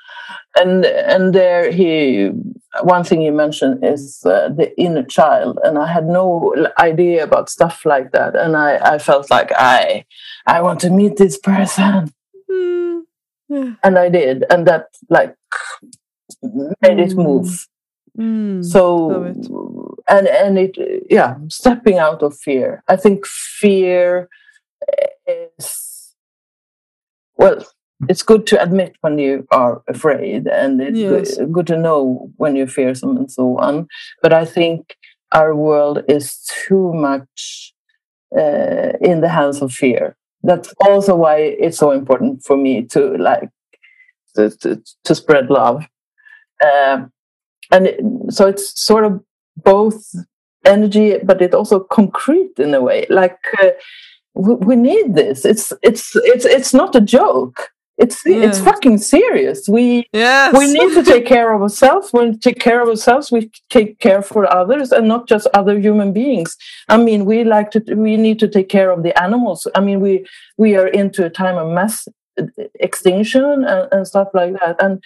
and 0.57 0.85
and 0.85 1.35
there 1.35 1.71
he 1.71 2.31
one 2.83 3.05
thing 3.05 3.21
he 3.21 3.31
mentioned 3.31 3.85
is 3.85 4.23
uh, 4.25 4.49
the 4.49 4.73
inner 4.81 5.03
child 5.03 5.59
and 5.65 5.79
i 5.79 5.87
had 5.87 6.07
no 6.07 6.55
idea 6.79 7.23
about 7.25 7.51
stuff 7.51 7.85
like 7.85 8.13
that 8.13 8.37
and 8.37 8.57
i 8.57 8.77
i 8.95 8.99
felt 8.99 9.31
like 9.31 9.51
i 9.57 10.05
i 10.47 10.61
want 10.61 10.81
to 10.81 10.91
meet 10.91 11.17
this 11.17 11.39
person 11.39 12.13
mm. 12.51 13.03
yeah. 13.49 13.75
and 13.83 13.99
i 13.99 14.09
did 14.09 14.45
and 14.51 14.67
that 14.67 14.87
like 15.09 15.35
made 16.43 16.99
mm. 16.99 17.11
it 17.11 17.17
move 17.17 17.67
mm. 18.19 18.65
so 18.65 19.25
it. 19.25 19.37
and 20.09 20.29
and 20.29 20.59
it 20.59 20.77
yeah 21.11 21.37
stepping 21.49 21.99
out 21.99 22.23
of 22.23 22.37
fear 22.37 22.83
i 22.89 22.97
think 22.97 23.27
fear 23.27 24.29
is 25.27 26.15
well 27.37 27.65
it's 28.09 28.23
good 28.23 28.47
to 28.47 28.63
admit 28.63 28.97
when 29.03 29.19
you 29.19 29.47
are 29.51 29.83
afraid 29.89 30.47
and 30.47 30.81
it's 30.81 30.99
yes. 30.99 31.37
good, 31.37 31.53
good, 31.53 31.67
to 31.67 31.77
know 31.77 32.31
when 32.37 32.57
you're 32.57 32.67
fearsome 32.67 33.17
and 33.17 33.31
so 33.31 33.59
on. 33.59 33.89
But 34.23 34.33
i 34.33 34.45
think 34.45 34.97
our 35.33 35.55
world 35.55 36.03
is 36.09 36.43
too 36.67 36.93
much 36.95 37.75
uh, 38.37 38.93
in 39.01 39.21
the 39.21 39.29
hands 39.29 39.63
of 39.63 39.73
fear. 39.73 40.17
That's 40.43 40.73
also 40.87 41.15
why 41.15 41.37
it's 41.37 41.79
so 41.79 41.91
important 41.91 42.43
for 42.45 42.57
me 42.57 42.83
to 42.87 43.17
like 43.17 43.51
to, 44.35 44.51
to, 44.59 44.83
to 45.05 45.15
spread 45.15 45.51
love. 45.51 45.85
Um, 46.65 47.13
and 47.71 47.87
it, 47.87 48.01
so 48.31 48.47
it's 48.47 48.83
sort 48.83 49.05
of 49.05 49.21
both 49.57 50.03
energy 50.65 51.17
but 51.23 51.41
it 51.41 51.55
also 51.55 51.81
concrete 51.81 52.59
in 52.59 52.75
a 52.75 52.81
way. 52.81 53.07
Like 53.11 53.39
uh, 53.63 53.71
we, 54.35 54.55
we 54.55 54.77
need 54.77 55.15
this. 55.15 55.45
It's 55.45 55.73
it's 55.83 56.13
it's 56.17 56.45
it's 56.45 56.75
not 56.75 56.97
a 56.97 57.01
joke 57.01 57.71
it's 58.01 58.25
yeah. 58.25 58.47
it's 58.47 58.59
fucking 58.59 58.99
serious. 58.99 59.69
We 59.69 60.09
yes. 60.13 60.57
we 60.57 60.73
need 60.73 60.95
to 60.95 61.05
take 61.05 61.27
care 61.27 61.53
of 61.53 61.61
ourselves. 61.61 62.13
When 62.13 62.31
we 62.31 62.39
take 62.39 62.59
care 62.59 62.81
of 62.81 62.89
ourselves, 62.89 63.31
we 63.31 63.51
take 63.69 63.99
care 63.99 64.23
for 64.23 64.51
others, 64.51 64.91
and 64.91 65.07
not 65.07 65.29
just 65.29 65.47
other 65.53 65.79
human 65.79 66.13
beings. 66.13 66.57
I 66.89 66.97
mean, 66.97 67.27
we 67.27 67.45
like 67.45 67.71
to 67.73 67.81
we 67.95 68.17
need 68.17 68.39
to 68.39 68.49
take 68.49 68.71
care 68.71 68.91
of 68.91 69.03
the 69.03 69.13
animals. 69.23 69.67
I 69.75 69.81
mean, 69.81 70.01
we 70.01 70.27
we 70.57 70.77
are 70.77 70.89
into 70.89 71.27
a 71.27 71.31
time 71.31 71.59
of 71.59 71.71
mass 71.73 72.09
extinction 72.81 73.45
and, 73.45 73.89
and 73.93 74.07
stuff 74.07 74.29
like 74.33 74.55
that. 74.61 74.83
And 74.83 75.03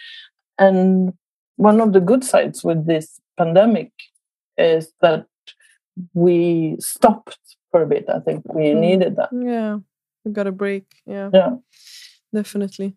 and 0.58 1.12
one 1.56 1.80
of 1.80 1.92
the 1.92 2.00
good 2.00 2.22
sides 2.22 2.62
with 2.62 2.86
this 2.86 3.20
pandemic 3.36 3.90
is 4.56 4.92
that 5.00 5.26
we 6.12 6.76
stopped 6.78 7.38
for 7.72 7.82
a 7.82 7.86
bit. 7.86 8.04
I 8.08 8.20
think 8.20 8.44
we 8.54 8.66
mm. 8.66 8.80
needed 8.80 9.16
that. 9.16 9.30
Yeah, 9.32 9.78
we 10.24 10.30
got 10.30 10.46
a 10.46 10.52
break. 10.52 10.84
Yeah. 11.06 11.30
Yeah 11.34 11.56
definitely. 12.34 12.96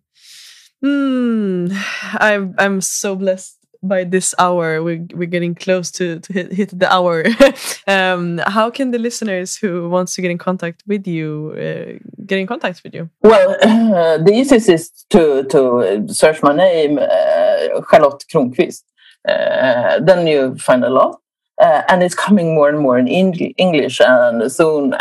Hmm. 0.82 1.68
I'm 2.20 2.56
I'm 2.58 2.82
so 2.82 3.16
blessed 3.16 3.58
by 3.84 4.04
this 4.04 4.34
hour. 4.40 4.84
We're 4.84 5.06
we're 5.14 5.30
getting 5.30 5.56
close 5.56 5.92
to, 5.92 6.20
to 6.20 6.34
hit, 6.34 6.54
hit 6.54 6.80
the 6.80 6.92
hour. 6.92 7.26
um, 7.88 8.40
how 8.46 8.70
can 8.70 8.92
the 8.92 9.00
listeners 9.00 9.56
who 9.56 9.90
wants 9.90 10.16
to 10.16 10.22
get 10.22 10.32
in 10.32 10.38
contact 10.38 10.84
with 10.88 11.08
you 11.08 11.54
uh, 11.54 12.00
get 12.26 12.40
in 12.40 12.48
contact 12.48 12.82
with 12.84 12.94
you? 12.94 13.10
Well, 13.22 13.56
uh, 13.62 14.18
the 14.26 14.34
easiest 14.34 14.70
is 14.70 14.90
to 15.10 15.44
to 15.46 16.06
search 16.14 16.44
my 16.44 16.56
name, 16.56 17.00
uh, 17.00 17.82
Charlotte 17.90 18.24
Cronquist. 18.32 18.84
Uh, 19.28 20.00
then 20.00 20.28
you 20.28 20.56
find 20.58 20.84
a 20.84 20.90
lot. 20.90 21.20
Uh, 21.60 21.82
and 21.90 22.04
it's 22.04 22.14
coming 22.14 22.54
more 22.54 22.70
and 22.70 22.78
more 22.78 23.00
in 23.00 23.08
English, 23.08 24.00
and 24.00 24.52
soon 24.52 24.94
uh, 24.94 25.00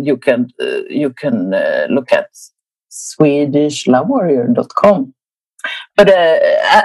you 0.00 0.16
can 0.16 0.48
you 0.88 1.10
can 1.10 1.50
look 1.90 2.12
at 2.12 2.28
swedishlovewarrior.com. 2.98 5.14
But 5.96 6.08
uh, 6.08 6.38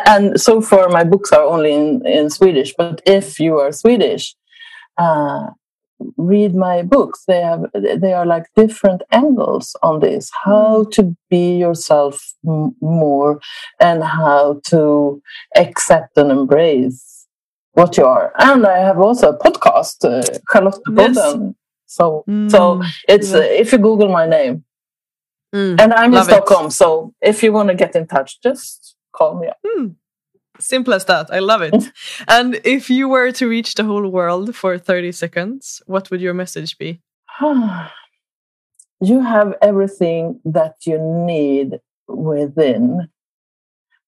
and 0.07 0.39
so 0.39 0.61
far 0.61 0.89
my 0.89 1.03
books 1.03 1.31
are 1.31 1.43
only 1.43 1.73
in, 1.73 2.05
in 2.05 2.29
Swedish. 2.29 2.73
But 2.77 3.01
if 3.05 3.39
you 3.39 3.57
are 3.59 3.71
Swedish, 3.71 4.35
uh, 4.97 5.47
read 6.17 6.55
my 6.55 6.81
books. 6.81 7.23
They 7.27 7.41
have 7.41 7.65
they 7.73 8.13
are 8.13 8.25
like 8.25 8.45
different 8.55 9.03
angles 9.11 9.75
on 9.83 9.99
this: 9.99 10.31
how 10.43 10.85
to 10.91 11.15
be 11.29 11.57
yourself 11.57 12.33
more, 12.43 13.39
and 13.79 14.03
how 14.03 14.61
to 14.67 15.21
accept 15.55 16.17
and 16.17 16.31
embrace 16.31 17.27
what 17.73 17.97
you 17.97 18.05
are. 18.05 18.33
And 18.39 18.65
I 18.65 18.79
have 18.79 18.99
also 18.99 19.31
a 19.31 19.37
podcast, 19.37 20.05
uh, 20.05 20.39
Charlotte 20.51 20.79
yes. 20.91 21.17
So 21.85 22.23
mm, 22.27 22.49
so 22.49 22.81
it's 23.07 23.33
uh, 23.33 23.39
if 23.39 23.71
you 23.71 23.77
Google 23.77 24.09
my 24.09 24.25
name, 24.25 24.63
Mm, 25.53 25.79
and 25.79 25.93
I'm 25.93 26.13
in 26.13 26.23
Stockholm, 26.23 26.67
it. 26.67 26.71
so 26.71 27.13
if 27.21 27.43
you 27.43 27.53
want 27.53 27.69
to 27.69 27.75
get 27.75 27.95
in 27.95 28.07
touch, 28.07 28.41
just 28.41 28.95
call 29.11 29.39
me 29.39 29.47
up. 29.47 29.57
Mm. 29.65 29.95
Simple 30.59 30.93
as 30.93 31.05
that. 31.05 31.31
I 31.31 31.39
love 31.39 31.61
it. 31.61 31.91
and 32.27 32.59
if 32.63 32.89
you 32.89 33.07
were 33.07 33.31
to 33.33 33.47
reach 33.47 33.75
the 33.75 33.83
whole 33.83 34.07
world 34.07 34.55
for 34.55 34.77
30 34.77 35.11
seconds, 35.11 35.81
what 35.85 36.09
would 36.09 36.21
your 36.21 36.33
message 36.33 36.77
be? 36.77 37.01
you 39.01 39.21
have 39.21 39.55
everything 39.61 40.39
that 40.45 40.75
you 40.85 40.97
need 40.99 41.79
within. 42.07 43.09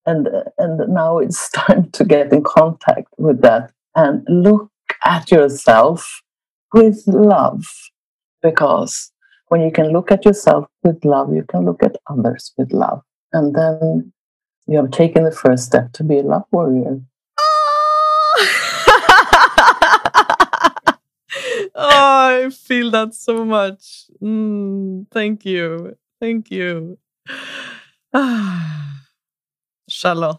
And, 0.05 0.27
and 0.57 0.93
now 0.93 1.17
it's 1.17 1.49
time 1.55 1.89
to 1.91 2.05
get 2.05 2.31
in 2.31 2.43
contact 2.43 3.07
with 3.17 3.41
that 3.41 3.71
and 3.95 4.25
look 4.29 4.71
at 5.03 5.31
yourself 5.31 6.21
with 6.73 7.03
love 7.07 7.65
because 8.41 9.11
when 9.47 9.61
you 9.61 9.71
can 9.71 9.91
look 9.91 10.11
at 10.11 10.25
yourself 10.25 10.65
with 10.83 11.03
love, 11.05 11.33
you 11.33 11.43
can 11.43 11.65
look 11.65 11.83
at 11.83 11.97
others 12.09 12.53
with 12.57 12.71
love. 12.73 13.01
And 13.33 13.55
then 13.55 14.11
you 14.67 14.77
have 14.77 14.91
taken 14.91 15.23
the 15.23 15.31
first 15.31 15.65
step 15.65 15.91
to 15.93 16.03
be 16.03 16.19
a 16.19 16.23
love 16.23 16.45
warrior. 16.51 17.01
oh, 21.75 21.75
I 21.75 22.49
feel 22.51 22.91
that 22.91 23.13
so 23.13 23.45
much. 23.45 24.05
Mm, 24.21 25.07
thank 25.11 25.45
you. 25.45 25.95
Thank 26.19 26.49
you. 26.49 26.97
Charlotte, 29.87 30.37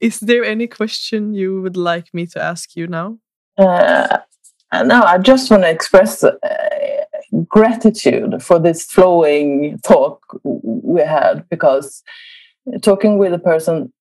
is 0.00 0.20
there 0.20 0.44
any 0.44 0.66
question 0.66 1.32
you 1.32 1.62
would 1.62 1.76
like 1.76 2.12
me 2.12 2.26
to 2.26 2.42
ask 2.42 2.76
you 2.76 2.86
now? 2.86 3.18
Uh, 3.56 4.18
now 4.72 5.04
I 5.04 5.18
just 5.18 5.50
want 5.50 5.62
to 5.62 5.70
express 5.70 6.22
uh, 6.22 6.34
gratitude 7.48 8.42
for 8.42 8.58
this 8.58 8.84
flowing 8.84 9.78
talk 9.84 10.20
we 10.42 11.00
had 11.00 11.48
because 11.48 12.02
talking 12.82 13.18
with 13.18 13.32
a 13.32 13.38
person 13.38 13.92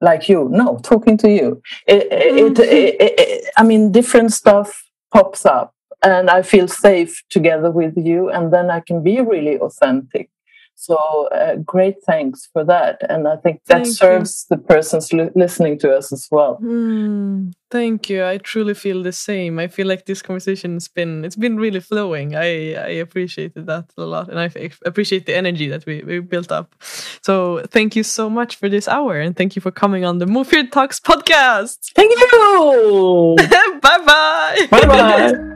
like 0.00 0.28
you, 0.28 0.48
no, 0.50 0.78
talking 0.82 1.16
to 1.16 1.30
you, 1.30 1.62
it, 1.86 2.06
it, 2.12 2.54
mm-hmm. 2.54 2.62
it, 2.62 2.96
it 3.18 3.50
I 3.56 3.62
mean, 3.62 3.92
different 3.92 4.32
stuff 4.32 4.84
pops 5.12 5.46
up 5.46 5.74
and 6.02 6.30
I 6.30 6.42
feel 6.42 6.68
safe 6.68 7.22
together 7.30 7.70
with 7.70 7.96
you, 7.96 8.28
and 8.28 8.52
then 8.52 8.70
I 8.70 8.80
can 8.80 9.02
be 9.02 9.20
really 9.20 9.58
authentic. 9.58 10.28
So 10.78 11.28
uh, 11.32 11.56
great 11.56 12.02
thanks 12.04 12.48
for 12.52 12.62
that, 12.64 13.00
and 13.08 13.26
I 13.26 13.36
think 13.36 13.64
that 13.64 13.84
thank 13.84 13.96
serves 13.96 14.46
you. 14.50 14.56
the 14.56 14.62
persons 14.62 15.10
li 15.10 15.30
listening 15.34 15.78
to 15.78 15.96
us 15.96 16.12
as 16.12 16.28
well. 16.30 16.58
Mm, 16.62 17.54
thank 17.70 18.10
you. 18.10 18.22
I 18.22 18.36
truly 18.36 18.74
feel 18.74 19.02
the 19.02 19.12
same. 19.12 19.58
I 19.58 19.68
feel 19.68 19.86
like 19.86 20.04
this 20.04 20.20
conversation 20.20 20.74
has 20.74 20.86
been 20.86 21.24
it's 21.24 21.34
been 21.34 21.56
really 21.56 21.80
flowing. 21.80 22.36
I 22.36 22.74
I 22.74 22.92
appreciated 23.00 23.66
that 23.66 23.86
a 23.96 24.04
lot, 24.04 24.28
and 24.28 24.38
I 24.38 24.50
appreciate 24.84 25.24
the 25.24 25.34
energy 25.34 25.66
that 25.68 25.86
we 25.86 26.02
we 26.02 26.20
built 26.20 26.52
up. 26.52 26.74
So 27.22 27.62
thank 27.70 27.96
you 27.96 28.02
so 28.02 28.28
much 28.28 28.56
for 28.56 28.68
this 28.68 28.86
hour, 28.86 29.18
and 29.18 29.34
thank 29.34 29.56
you 29.56 29.62
for 29.62 29.72
coming 29.72 30.04
on 30.04 30.18
the 30.18 30.26
Mofjärd 30.26 30.70
Talks 30.72 31.00
podcast. 31.00 31.78
Thank 31.94 32.12
you. 32.12 33.36
bye 33.80 33.98
bye. 34.04 34.66
Bye 34.70 34.86
bye. 34.86 35.55